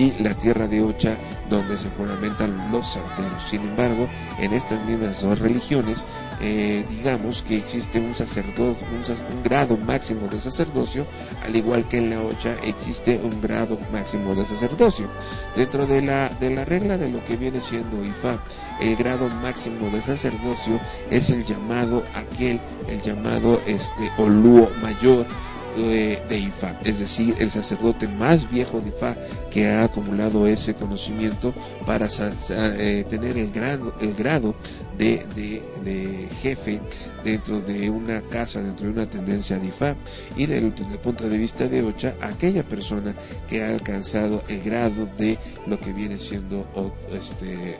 y 0.00 0.14
la 0.22 0.32
tierra 0.32 0.66
de 0.66 0.80
Ocha 0.82 1.14
donde 1.50 1.76
se 1.76 1.90
juramentan 1.90 2.72
los 2.72 2.92
santeros. 2.92 3.42
Sin 3.50 3.60
embargo, 3.60 4.08
en 4.38 4.54
estas 4.54 4.82
mismas 4.86 5.20
dos 5.20 5.38
religiones, 5.38 6.06
eh, 6.40 6.86
digamos 6.88 7.42
que 7.42 7.58
existe 7.58 8.00
un 8.00 8.14
sacerdote, 8.14 8.82
un, 8.94 9.36
un 9.36 9.42
grado 9.42 9.76
máximo 9.76 10.26
de 10.28 10.40
sacerdocio, 10.40 11.06
al 11.44 11.54
igual 11.54 11.86
que 11.86 11.98
en 11.98 12.08
la 12.08 12.22
Ocha 12.22 12.54
existe 12.64 13.20
un 13.22 13.42
grado 13.42 13.78
máximo 13.92 14.34
de 14.34 14.46
sacerdocio. 14.46 15.06
Dentro 15.54 15.86
de 15.86 16.00
la, 16.00 16.30
de 16.30 16.48
la 16.48 16.64
regla 16.64 16.96
de 16.96 17.10
lo 17.10 17.22
que 17.26 17.36
viene 17.36 17.60
siendo 17.60 18.02
Ifá, 18.02 18.42
el 18.80 18.96
grado 18.96 19.28
máximo 19.28 19.90
de 19.90 20.00
sacerdocio 20.00 20.80
es 21.10 21.28
el 21.28 21.44
llamado 21.44 22.02
aquel, 22.14 22.58
el 22.88 23.02
llamado 23.02 23.60
este 23.66 24.10
Olúo 24.16 24.70
mayor, 24.80 25.26
de 25.76 26.38
Ifá, 26.38 26.78
es 26.84 26.98
decir, 26.98 27.34
el 27.38 27.50
sacerdote 27.50 28.08
más 28.08 28.50
viejo 28.50 28.80
de 28.80 28.88
Ifá 28.88 29.14
que 29.50 29.68
ha 29.68 29.84
acumulado 29.84 30.46
ese 30.46 30.74
conocimiento 30.74 31.54
para 31.86 32.08
eh, 32.50 33.04
tener 33.08 33.38
el 33.38 33.50
grado, 33.52 33.94
el 34.00 34.14
grado 34.14 34.54
de, 34.98 36.28
jefe 36.42 36.80
dentro 37.24 37.60
de 37.60 37.88
una 37.88 38.20
casa, 38.22 38.62
dentro 38.62 38.86
de 38.86 38.92
una 38.92 39.08
tendencia 39.08 39.58
de 39.58 39.68
Ifá 39.68 39.96
y 40.36 40.46
del- 40.46 40.74
desde 40.74 40.92
el 40.92 40.98
punto 40.98 41.28
de 41.28 41.38
vista 41.38 41.68
de 41.68 41.82
Ocha, 41.82 42.14
aquella 42.20 42.62
persona 42.62 43.14
que 43.48 43.62
ha 43.62 43.68
alcanzado 43.68 44.42
el 44.48 44.62
grado 44.62 45.08
de 45.18 45.38
lo 45.66 45.80
que 45.80 45.92
viene 45.92 46.18
siendo 46.18 46.66
o, 46.74 46.92
este, 47.14 47.78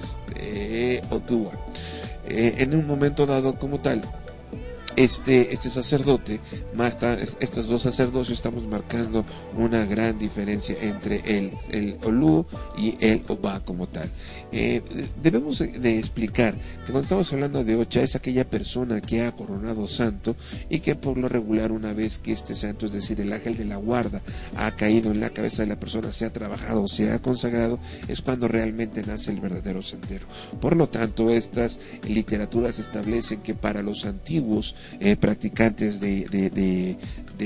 este. 0.00 1.02
Eh, 2.28 2.54
en 2.58 2.74
un 2.74 2.86
momento 2.86 3.26
dado 3.26 3.58
como 3.58 3.80
tal, 3.80 4.00
este, 4.96 5.52
este 5.52 5.70
sacerdote, 5.70 6.40
más 6.74 6.96
estos 7.40 7.66
dos 7.66 7.82
sacerdocios 7.82 8.38
estamos 8.38 8.66
marcando 8.66 9.24
una 9.56 9.84
gran 9.84 10.18
diferencia 10.18 10.76
entre 10.80 11.38
el, 11.38 11.52
el 11.70 11.96
Olú 12.04 12.46
y 12.76 12.96
el 13.00 13.22
Oba 13.28 13.60
como 13.64 13.86
tal. 13.88 14.10
Eh, 14.52 14.82
debemos 15.22 15.58
de- 15.58 15.98
explicar 15.98 16.54
que 16.54 16.92
cuando 16.92 17.02
estamos 17.02 17.32
hablando 17.32 17.64
de 17.64 17.76
Ocha 17.76 18.02
es 18.02 18.14
aquella 18.16 18.48
persona 18.48 19.00
que 19.00 19.22
ha 19.22 19.32
coronado 19.32 19.88
santo 19.88 20.36
y 20.68 20.80
que 20.80 20.94
por 20.94 21.16
lo 21.16 21.28
regular 21.28 21.72
una 21.72 21.92
vez 21.92 22.18
que 22.18 22.32
este 22.32 22.54
santo, 22.54 22.86
es 22.86 22.92
decir, 22.92 23.20
el 23.20 23.32
ángel 23.32 23.56
de 23.56 23.64
la 23.64 23.76
guarda, 23.76 24.20
ha 24.56 24.70
caído 24.76 25.10
en 25.10 25.20
la 25.20 25.30
cabeza 25.30 25.62
de 25.62 25.68
la 25.68 25.80
persona, 25.80 26.12
se 26.12 26.26
ha 26.26 26.32
trabajado, 26.32 26.86
se 26.88 27.10
ha 27.10 27.20
consagrado, 27.22 27.78
es 28.08 28.20
cuando 28.22 28.48
realmente 28.48 29.02
nace 29.06 29.30
el 29.32 29.40
verdadero 29.40 29.82
santero. 29.82 30.26
Por 30.60 30.76
lo 30.76 30.88
tanto, 30.88 31.30
estas 31.30 31.78
literaturas 32.06 32.78
establecen 32.78 33.40
que 33.40 33.54
para 33.54 33.82
los 33.82 34.04
antiguos 34.04 34.74
eh, 35.00 35.16
practicantes 35.16 36.00
de, 36.00 36.26
de- 36.28 36.50
de- 36.50 36.98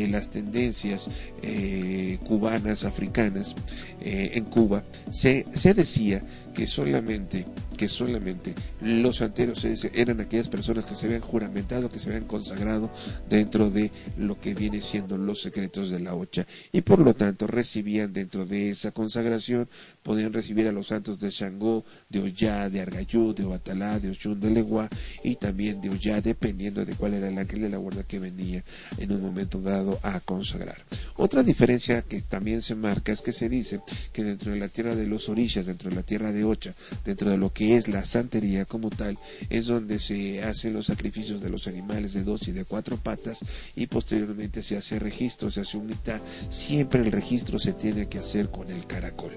las 0.09 0.29
tendencias 0.29 1.09
eh, 1.41 2.19
cubanas, 2.27 2.85
africanas, 2.85 3.55
eh, 4.03 4.33
en 4.35 4.45
Cuba, 4.45 4.85
se, 5.11 5.47
se 5.55 5.73
decía 5.73 6.23
que 6.55 6.67
solamente, 6.67 7.47
que 7.79 7.89
solamente 7.89 8.55
los 8.83 9.17
santeros 9.17 9.65
eran 9.95 10.21
aquellas 10.21 10.49
personas 10.51 10.85
que 10.85 10.95
se 10.95 11.07
habían 11.07 11.23
juramentado, 11.23 11.89
que 11.89 11.99
se 11.99 12.11
habían 12.11 12.27
consagrado 12.27 12.91
dentro 13.31 13.71
de 13.71 13.91
lo 14.19 14.39
que 14.39 14.55
viene 14.55 14.83
siendo 14.83 15.17
los 15.17 15.41
secretos 15.41 15.89
de 15.89 16.01
la 16.01 16.15
Ocha 16.15 16.47
y 16.73 16.83
por 16.83 16.99
lo 16.99 17.15
tanto 17.15 17.47
recibían 17.47 18.13
dentro 18.13 18.45
de 18.45 18.71
esa 18.71 18.91
consagración, 18.93 19.67
podían 20.07 20.33
recibir 20.33 20.69
a 20.69 20.73
los 20.73 20.87
santos 20.87 21.19
de 21.19 21.31
Shangó, 21.31 21.85
de 22.09 22.21
Ollá, 22.21 22.71
de 22.71 22.81
Argayú, 22.81 23.35
de 23.35 23.45
Obatalá, 23.45 23.99
de 23.99 24.11
Oshun 24.11 24.39
de 24.39 24.51
Legua 24.51 24.89
y 25.25 25.35
también 25.35 25.81
de 25.81 25.91
Ollá, 25.91 26.21
dependiendo 26.21 26.85
de 26.85 26.95
cuál 26.95 27.15
era 27.15 27.29
el 27.29 27.37
ángel 27.37 27.63
de 27.63 27.71
la 27.71 27.79
guarda 27.79 28.05
que 28.05 28.21
venía 28.21 28.63
en 28.99 29.11
un 29.11 29.21
momento 29.21 29.61
dado 29.61 29.99
a 30.05 30.21
consagrar. 30.21 30.77
Otra 31.17 31.43
diferencia 31.43 32.03
que 32.03 32.21
también 32.21 32.63
se 32.63 32.77
marca 32.77 33.11
es 33.11 33.21
que 33.21 33.33
se 33.33 33.49
dice 33.49 33.81
que 34.13 34.23
dentro 34.23 34.53
de 34.53 34.61
la 34.61 34.69
tierra 34.69 34.95
de 34.95 35.09
los 35.09 35.29
orillas, 35.29 35.67
dentro 35.67 35.91
de 35.91 35.97
la 35.97 36.05
tierra 36.05 36.31
de 36.31 36.45
Ocha, 36.45 36.73
dentro 37.05 37.29
de 37.29 37.37
lo 37.37 37.53
que 37.53 37.77
es 37.77 37.89
la 37.89 38.05
santería 38.05 38.65
como 38.65 38.91
tal, 38.91 39.19
es 39.51 39.67
donde 39.67 39.99
se 39.99 40.45
hacen 40.45 40.73
los 40.73 40.87
sacrificios 40.87 41.41
de 41.41 41.51
los 41.51 41.67
animales 41.67 42.13
de 42.13 42.23
dos 42.23 42.47
y 42.47 42.53
de 42.53 42.65
cuatro 42.65 42.97
patas 42.97 43.45
y 43.75 43.89
posteriormente 43.89 44.63
se 44.63 44.77
hace 44.77 45.01
registro, 45.01 45.51
se 45.51 45.63
hace 45.63 45.77
unidad. 45.79 46.21
Siempre 46.49 47.01
el 47.01 47.11
registro 47.11 47.59
se 47.59 47.73
tiene 47.73 48.09
que 48.09 48.21
hacer 48.21 48.51
con 48.51 48.71
el 48.71 48.87
caracol. 48.87 49.37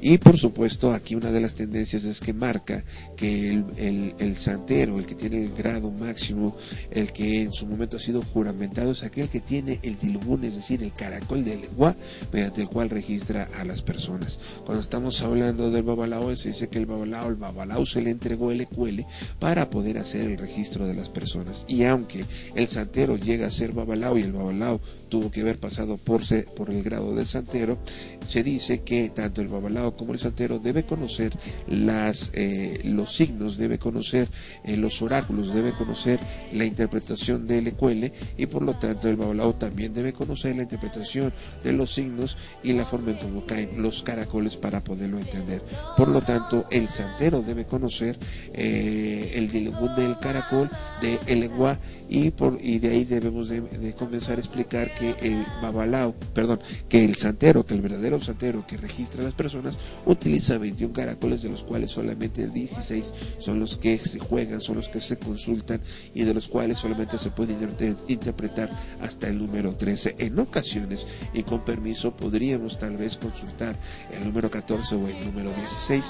Y 0.00 0.18
por 0.18 0.38
supuesto, 0.38 0.92
aquí 0.92 1.14
una 1.14 1.30
de 1.30 1.40
las 1.40 1.54
tendencias 1.54 2.04
es 2.04 2.20
que 2.20 2.32
marca 2.32 2.84
que 3.16 3.52
el, 3.52 4.14
el- 4.18 4.36
santero, 4.36 4.98
el 4.98 5.06
que 5.06 5.14
tiene 5.14 5.42
el 5.44 5.54
grado 5.54 5.90
máximo, 5.90 6.56
el 6.90 7.12
que 7.12 7.42
en 7.42 7.52
su 7.52 7.66
momento 7.66 7.96
ha 7.96 8.00
sido 8.00 8.22
juramentado, 8.22 8.92
es 8.92 9.02
aquel 9.02 9.28
que 9.28 9.40
tiene 9.40 9.80
el 9.82 9.98
dilubún, 9.98 10.44
es 10.44 10.54
decir, 10.56 10.82
el 10.82 10.92
caracol 10.92 11.44
de 11.44 11.56
lengua, 11.56 11.96
mediante 12.32 12.60
el 12.62 12.68
cual 12.68 12.90
registra 12.90 13.48
a 13.58 13.64
las 13.64 13.82
personas. 13.82 14.38
Cuando 14.64 14.82
estamos 14.82 15.22
hablando 15.22 15.70
del 15.70 15.82
babalao, 15.82 16.36
se 16.36 16.50
dice 16.50 16.68
que 16.68 16.78
el 16.78 16.86
babalao, 16.86 17.28
el 17.28 17.36
babalao 17.36 17.86
se 17.86 18.02
le 18.02 18.10
entregó 18.10 18.50
el 18.52 18.60
ecuele 18.60 19.06
para 19.38 19.70
poder 19.70 19.98
hacer 19.98 20.20
el 20.30 20.38
registro 20.38 20.86
de 20.86 20.94
las 20.94 21.08
personas. 21.08 21.64
Y 21.68 21.84
aunque 21.84 22.24
el 22.54 22.68
santero 22.68 23.16
llega 23.16 23.46
a 23.46 23.50
ser 23.50 23.72
babalao 23.72 24.18
y 24.18 24.22
el 24.22 24.32
babalao 24.32 24.80
tuvo 25.08 25.30
que 25.30 25.40
haber 25.40 25.58
pasado 25.58 25.96
por, 25.96 26.22
por 26.54 26.70
el 26.70 26.82
grado 26.82 27.14
de 27.14 27.24
santero, 27.24 27.78
se 28.26 28.42
dice 28.42 28.82
que 28.82 29.10
tanto 29.14 29.40
el 29.40 29.48
babalao 29.48 29.85
como 29.94 30.12
el 30.12 30.18
santero 30.18 30.58
debe 30.58 30.84
conocer 30.84 31.32
las, 31.68 32.30
eh, 32.32 32.80
los 32.84 33.14
signos, 33.14 33.56
debe 33.58 33.78
conocer 33.78 34.28
eh, 34.64 34.76
los 34.76 35.02
oráculos, 35.02 35.54
debe 35.54 35.72
conocer 35.72 36.18
la 36.52 36.64
interpretación 36.64 37.46
del 37.46 37.68
ecuele 37.68 38.12
y 38.36 38.46
por 38.46 38.62
lo 38.62 38.74
tanto 38.74 39.08
el 39.08 39.16
babalao 39.16 39.54
también 39.54 39.94
debe 39.94 40.12
conocer 40.12 40.56
la 40.56 40.62
interpretación 40.62 41.32
de 41.62 41.72
los 41.72 41.92
signos 41.92 42.36
y 42.62 42.72
la 42.72 42.84
forma 42.84 43.12
en 43.12 43.18
cómo 43.18 43.44
caen 43.44 43.82
los 43.82 44.02
caracoles 44.02 44.56
para 44.56 44.82
poderlo 44.82 45.18
entender. 45.18 45.62
Por 45.96 46.08
lo 46.08 46.20
tanto, 46.20 46.66
el 46.70 46.88
santero 46.88 47.42
debe 47.42 47.64
conocer 47.64 48.18
eh, 48.54 49.32
el 49.34 49.50
dilungún 49.50 49.94
del 49.94 50.18
caracol, 50.18 50.70
de 51.00 51.18
el 51.26 51.40
lengua 51.40 51.78
y 52.08 52.30
por 52.30 52.58
y 52.62 52.78
de 52.78 52.90
ahí 52.90 53.04
debemos 53.04 53.48
de, 53.48 53.62
comenzar 53.98 54.36
a 54.36 54.40
explicar 54.40 54.94
que 54.94 55.10
el 55.22 55.44
babalao, 55.60 56.14
perdón, 56.34 56.60
que 56.88 57.04
el 57.04 57.16
santero, 57.16 57.66
que 57.66 57.74
el 57.74 57.80
verdadero 57.80 58.20
santero 58.20 58.66
que 58.66 58.76
registra 58.76 59.20
a 59.22 59.24
las 59.24 59.34
personas 59.34 59.78
utiliza 60.04 60.58
21 60.58 60.92
caracoles 60.92 61.42
de 61.42 61.48
los 61.48 61.64
cuales 61.64 61.90
solamente 61.90 62.48
16 62.48 63.12
son 63.38 63.60
los 63.60 63.76
que 63.76 63.98
se 63.98 64.18
juegan, 64.18 64.60
son 64.60 64.76
los 64.76 64.88
que 64.88 65.00
se 65.00 65.18
consultan 65.18 65.80
y 66.14 66.22
de 66.24 66.34
los 66.34 66.48
cuales 66.48 66.78
solamente 66.78 67.18
se 67.18 67.30
puede 67.30 67.54
inter- 67.54 67.96
interpretar 68.08 68.70
hasta 69.00 69.28
el 69.28 69.38
número 69.38 69.72
13 69.74 70.16
en 70.18 70.38
ocasiones 70.38 71.06
y 71.34 71.42
con 71.42 71.64
permiso 71.64 72.14
podríamos 72.16 72.78
tal 72.78 72.96
vez 72.96 73.16
consultar 73.16 73.76
el 74.16 74.24
número 74.24 74.50
14 74.50 74.94
o 74.94 75.08
el 75.08 75.24
número 75.26 75.50
16 75.54 76.04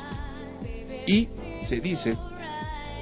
y 1.07 1.29
se 1.65 1.81
dice 1.81 2.17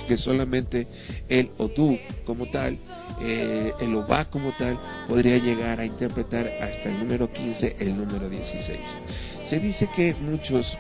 que 0.07 0.17
solamente 0.17 0.87
el 1.29 1.51
Odú 1.59 1.99
como 2.27 2.47
tal, 2.51 2.79
eh, 3.23 3.73
el 3.81 3.95
Obá 3.95 4.25
como 4.25 4.53
tal, 4.57 4.79
podría 5.09 5.39
llegar 5.39 5.81
a 5.81 5.85
interpretar 5.85 6.47
hasta 6.61 6.91
el 6.91 6.99
número 6.99 7.33
15, 7.33 7.77
el 7.81 7.97
número 7.97 8.29
16. 8.29 8.79
Se 9.45 9.61
dice 9.61 9.89
que 9.95 10.15
muchos, 10.21 10.79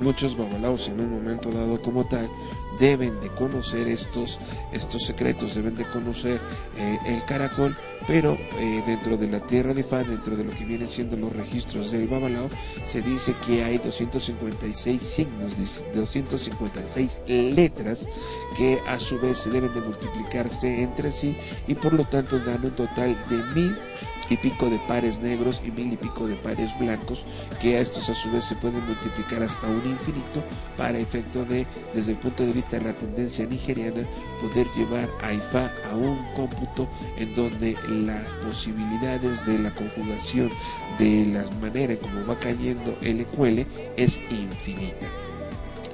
muchos 0.00 0.36
babalaos 0.36 0.88
en 0.88 1.00
un 1.00 1.10
momento 1.10 1.50
dado 1.50 1.80
como 1.80 2.06
tal, 2.06 2.28
deben 2.78 3.18
de 3.20 3.28
conocer 3.28 3.88
estos, 3.88 4.38
estos 4.72 5.04
secretos, 5.04 5.54
deben 5.54 5.74
de 5.76 5.84
conocer 5.84 6.40
eh, 6.76 6.98
el 7.06 7.24
caracol, 7.24 7.76
pero 8.06 8.32
eh, 8.58 8.82
dentro 8.86 9.16
de 9.16 9.28
la 9.28 9.40
tierra 9.40 9.74
de 9.74 9.82
Fa, 9.82 10.02
dentro 10.04 10.36
de 10.36 10.44
lo 10.44 10.50
que 10.52 10.64
vienen 10.64 10.86
siendo 10.88 11.16
los 11.16 11.32
registros 11.34 11.90
del 11.90 12.06
Babalao, 12.08 12.48
se 12.86 13.02
dice 13.02 13.34
que 13.46 13.64
hay 13.64 13.78
256 13.78 15.02
signos, 15.02 15.56
dis- 15.58 15.82
256 15.94 17.20
letras 17.54 18.08
que 18.56 18.78
a 18.88 18.98
su 18.98 19.18
vez 19.18 19.38
se 19.38 19.50
deben 19.50 19.72
de 19.74 19.80
multiplicarse 19.80 20.82
entre 20.82 21.12
sí 21.12 21.36
y 21.66 21.74
por 21.74 21.92
lo 21.92 22.04
tanto 22.04 22.38
dan 22.38 22.64
un 22.64 22.70
total 22.72 23.16
de 23.28 23.36
mil 23.60 23.76
y 24.28 24.36
pico 24.36 24.68
de 24.68 24.78
pares 24.88 25.20
negros 25.20 25.62
y 25.64 25.70
mil 25.70 25.92
y 25.92 25.96
pico 25.96 26.26
de 26.26 26.34
pares 26.36 26.76
blancos, 26.78 27.24
que 27.60 27.76
a 27.76 27.80
estos 27.80 28.08
a 28.08 28.14
su 28.14 28.30
vez 28.30 28.44
se 28.44 28.56
pueden 28.56 28.84
multiplicar 28.86 29.42
hasta 29.42 29.66
un 29.66 29.84
infinito 29.88 30.42
para 30.76 30.98
efecto 30.98 31.44
de, 31.44 31.66
desde 31.94 32.12
el 32.12 32.18
punto 32.18 32.44
de 32.44 32.52
vista 32.52 32.78
de 32.78 32.84
la 32.84 32.92
tendencia 32.92 33.46
nigeriana, 33.46 34.02
poder 34.40 34.66
llevar 34.76 35.08
a 35.22 35.32
Ifá 35.32 35.70
a 35.90 35.96
un 35.96 36.18
cómputo 36.34 36.88
en 37.18 37.34
donde 37.34 37.76
las 37.88 38.24
posibilidades 38.44 39.46
de 39.46 39.58
la 39.58 39.74
conjugación 39.74 40.50
de 40.98 41.26
la 41.26 41.44
manera 41.60 41.96
como 41.96 42.26
va 42.26 42.38
cayendo 42.38 42.96
ecuele 43.02 43.66
es 43.96 44.20
infinita. 44.30 45.25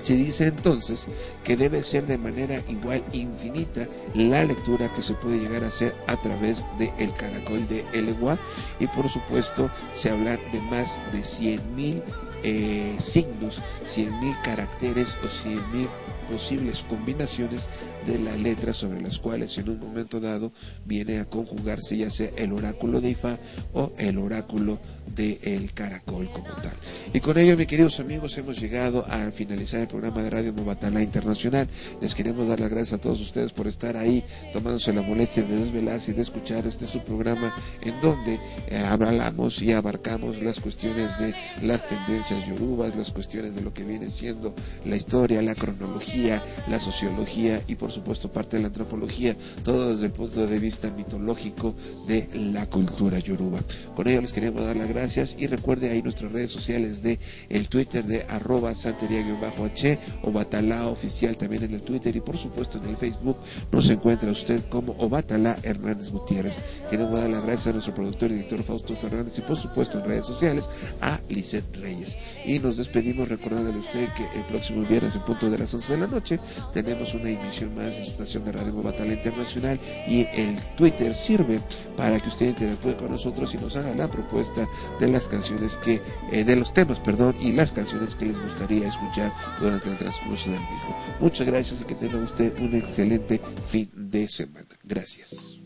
Se 0.03 0.15
dice 0.15 0.49
entonces 0.49 1.07
que 1.45 1.57
debe 1.57 1.83
ser 1.83 2.07
de 2.07 2.19
manera 2.19 2.61
igual 2.69 3.05
infinita 3.13 3.87
la 4.15 4.45
lectura 4.45 4.93
que 4.93 5.03
se 5.03 5.15
puede 5.15 5.39
llegar 5.39 5.63
a 5.63 5.69
hacer 5.69 5.95
a 6.07 6.17
través 6.21 6.65
del 6.79 6.91
el 6.99 7.13
caracol 7.13 7.67
de 7.69 7.85
Elegua 7.93 8.39
y 8.81 8.87
por 8.89 9.09
supuesto 9.09 9.71
se 9.95 10.11
habla 10.11 10.37
de 10.37 10.61
más 10.71 10.99
de 11.13 11.21
100.000 11.21 12.03
eh, 12.45 12.97
signos, 12.99 13.63
100.000 13.87 14.43
caracteres 14.43 15.17
o 15.23 15.27
100.000 15.27 15.89
posibles 16.29 16.85
combinaciones 16.89 17.69
de 18.07 18.19
la 18.19 18.37
letra 18.37 18.73
sobre 18.75 19.01
las 19.01 19.19
cuales 19.19 19.57
en 19.59 19.69
un 19.69 19.79
momento 19.79 20.21
dado 20.21 20.53
viene 20.85 21.19
a 21.19 21.25
conjugarse 21.25 21.97
ya 21.97 22.11
sea 22.11 22.31
el 22.37 22.53
oráculo 22.53 23.01
de 23.01 23.11
Ifá 23.11 23.39
o 23.73 23.93
el 23.99 24.19
oráculo 24.19 24.79
del 25.15 25.39
el 25.43 25.73
caracol 25.73 26.31
como 26.31 26.49
tal. 26.49 26.73
Y 27.13 27.21
con 27.21 27.37
ello, 27.39 27.57
mis 27.57 27.67
queridos 27.67 28.01
amigos, 28.01 28.37
hemos 28.39 28.59
llegado 28.59 29.05
a 29.09 29.31
finalizar 29.31 29.81
el 29.81 29.89
programa 29.89 30.23
de 30.23 30.31
Radio 30.31 30.53
Movatalá 30.53 31.03
Internacional. 31.03 31.69
Les 32.01 32.15
queremos 32.15 32.49
dar 32.49 32.61
las 32.61 32.71
gracias 32.71 32.95
a 32.95 33.01
todos 33.01 33.21
ustedes 33.21 33.53
por 33.53 33.67
estar 33.67 33.97
ahí, 33.97 34.25
tomándose 34.53 34.93
la 34.93 35.03
molestia 35.03 35.43
de 35.43 35.57
desvelarse 35.57 36.13
y 36.13 36.15
de 36.15 36.23
escuchar 36.23 36.67
este 36.67 36.87
su 36.87 37.01
programa 37.01 37.55
en 37.83 38.01
donde 38.01 38.39
eh, 38.69 38.79
hablamos 38.79 39.61
y 39.61 39.73
abarcamos 39.73 40.43
las 40.43 40.61
cuestiones 40.61 41.19
de 41.19 41.35
las 41.63 41.87
tendencias 41.87 42.47
yorubas, 42.47 42.97
las 42.97 43.11
cuestiones 43.11 43.55
de 43.55 43.63
lo 43.63 43.73
que 43.73 43.85
viene 43.85 44.11
siendo 44.11 44.55
la 44.85 44.97
historia, 44.97 45.43
la 45.43 45.55
cronología, 45.55 46.43
la 46.69 46.81
sociología 46.81 47.61
y 47.69 47.75
por 47.75 47.92
supuesto 47.93 48.31
parte 48.31 48.57
de 48.57 48.63
la 48.63 48.69
antropología, 48.69 49.37
todo 49.65 49.91
desde 49.91 50.07
el 50.07 50.13
punto 50.13 50.47
de 50.47 50.59
vista 50.59 50.91
mitológico 50.91 51.75
de 52.07 52.29
la 52.53 52.69
cultura 52.69 53.19
yoruba. 53.19 53.61
Con 53.95 54.09
ello 54.09 54.21
les 54.21 54.33
queremos 54.33 54.63
dar 54.65 54.77
las 54.77 54.89
gracias 54.89 55.37
y 55.39 55.47
recuerde 55.47 55.91
ahí 55.91 56.03
nuestras 56.03 56.33
redes 56.33 56.51
sociales 56.51 57.03
de 57.03 57.19
el 57.49 57.69
Twitter 57.69 58.05
de 58.05 58.25
arroba 58.29 58.75
santería-h 58.75 59.99
o 60.23 60.33
Batalá 60.33 60.87
oficial 60.89 61.37
también 61.37 61.65
en 61.65 61.75
el 61.75 61.83
Twitter 61.83 62.15
y 62.17 62.21
por 62.21 62.37
supuesto 62.37 62.79
en 62.79 62.89
el 62.89 62.97
Facebook 62.97 63.37
nos 63.71 63.89
encuentra 63.91 64.31
usted 64.31 64.63
como 64.69 64.93
Obatalá 64.99 65.57
Hernández 65.63 66.11
Gutiérrez. 66.11 66.61
Queremos 66.91 67.21
dar 67.21 67.31
las 67.31 67.43
gracias 67.43 67.69
a 67.69 67.73
nuestro 67.73 67.95
productor 67.95 68.31
y 68.31 68.35
director 68.35 68.63
Fausto 68.63 68.95
Fernández 68.97 69.39
y 69.39 69.43
por 69.43 69.57
supuesto 69.57 69.99
en 69.99 70.05
redes 70.05 70.27
sociales 70.27 70.69
a 71.01 71.21
Lisette 71.29 71.77
Reyes. 71.77 72.17
Y 72.45 72.59
nos 72.59 72.77
despedimos 72.77 73.29
recordándole 73.29 73.77
a 73.77 73.81
usted 73.81 74.09
que 74.15 74.39
el 74.39 74.45
próximo 74.47 74.83
viernes 74.87 75.17
en 75.17 75.23
punto 75.23 75.51
de 75.51 75.59
las 75.59 75.73
11 75.73 75.93
de 75.93 75.99
la 75.99 76.07
noche 76.07 76.39
tenemos 76.73 77.15
una 77.15 77.31
emisión 77.31 77.75
más 77.75 77.82
de 77.85 77.95
su 77.95 78.11
estación 78.11 78.45
de 78.45 78.53
Radio 78.53 78.83
Batalla 78.83 79.13
Internacional 79.13 79.79
y 80.07 80.27
el 80.33 80.57
Twitter 80.77 81.15
sirve 81.15 81.61
para 81.97 82.19
que 82.21 82.29
usted 82.29 82.49
interactúe 82.49 82.97
con 82.97 83.11
nosotros 83.11 83.53
y 83.55 83.59
nos 83.59 83.77
haga 83.77 83.95
la 83.95 84.09
propuesta 84.09 84.69
de 85.01 85.09
las 85.09 85.29
canciones 85.29 85.77
que, 85.77 86.01
eh, 86.31 86.45
de 86.45 86.57
los 86.57 86.73
temas, 86.73 86.99
perdón, 87.01 87.35
y 87.41 87.53
las 87.53 87.73
canciones 87.73 88.15
que 88.15 88.27
les 88.27 88.41
gustaría 88.41 88.89
escuchar 88.89 89.33
durante 89.61 89.91
el 89.91 89.99
transcurso 89.99 90.51
del 90.51 90.61
mismo. 90.61 90.97
Muchas 91.21 91.47
gracias 91.47 91.81
y 91.81 91.85
que 91.85 91.95
tenga 91.95 92.19
usted 92.19 92.53
un 92.61 92.75
excelente 92.75 93.41
fin 93.69 93.91
de 93.95 94.29
semana. 94.29 94.67
Gracias. 94.85 95.59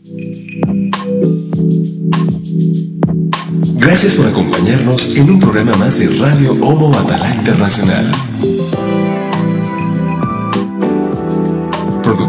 Gracias 3.75 4.17
por 4.17 4.27
acompañarnos 4.27 5.17
en 5.17 5.29
un 5.29 5.39
programa 5.39 5.75
más 5.75 5.99
de 5.99 6.07
Radio 6.19 6.51
Homo 6.61 6.89
Batalá 6.89 7.33
Internacional. 7.35 8.11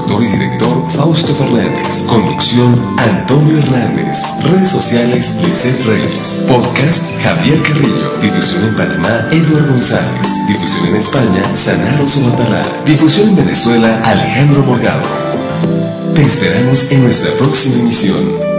Productor 0.08 0.22
y 0.22 0.38
director 0.38 0.90
Fausto 0.90 1.34
Fernández. 1.34 2.06
Conducción 2.06 2.96
Antonio 2.96 3.58
Hernández. 3.58 4.42
Redes 4.42 4.70
sociales 4.70 5.36
Lisset 5.44 5.84
Reyes. 5.84 6.46
Podcast 6.48 7.12
Javier 7.22 7.60
Carrillo. 7.62 8.12
Difusión 8.22 8.64
en 8.68 8.74
Panamá 8.74 9.28
Eduardo 9.30 9.72
González. 9.72 10.46
Difusión 10.48 10.86
en 10.86 10.96
España 10.96 11.42
Sanaro 11.54 12.08
Sobatalá. 12.08 12.64
Difusión 12.86 13.28
en 13.28 13.36
Venezuela 13.36 14.00
Alejandro 14.02 14.62
Morgado. 14.62 15.02
Te 16.14 16.22
esperamos 16.22 16.90
en 16.90 17.04
nuestra 17.04 17.32
próxima 17.36 17.80
emisión. 17.80 18.57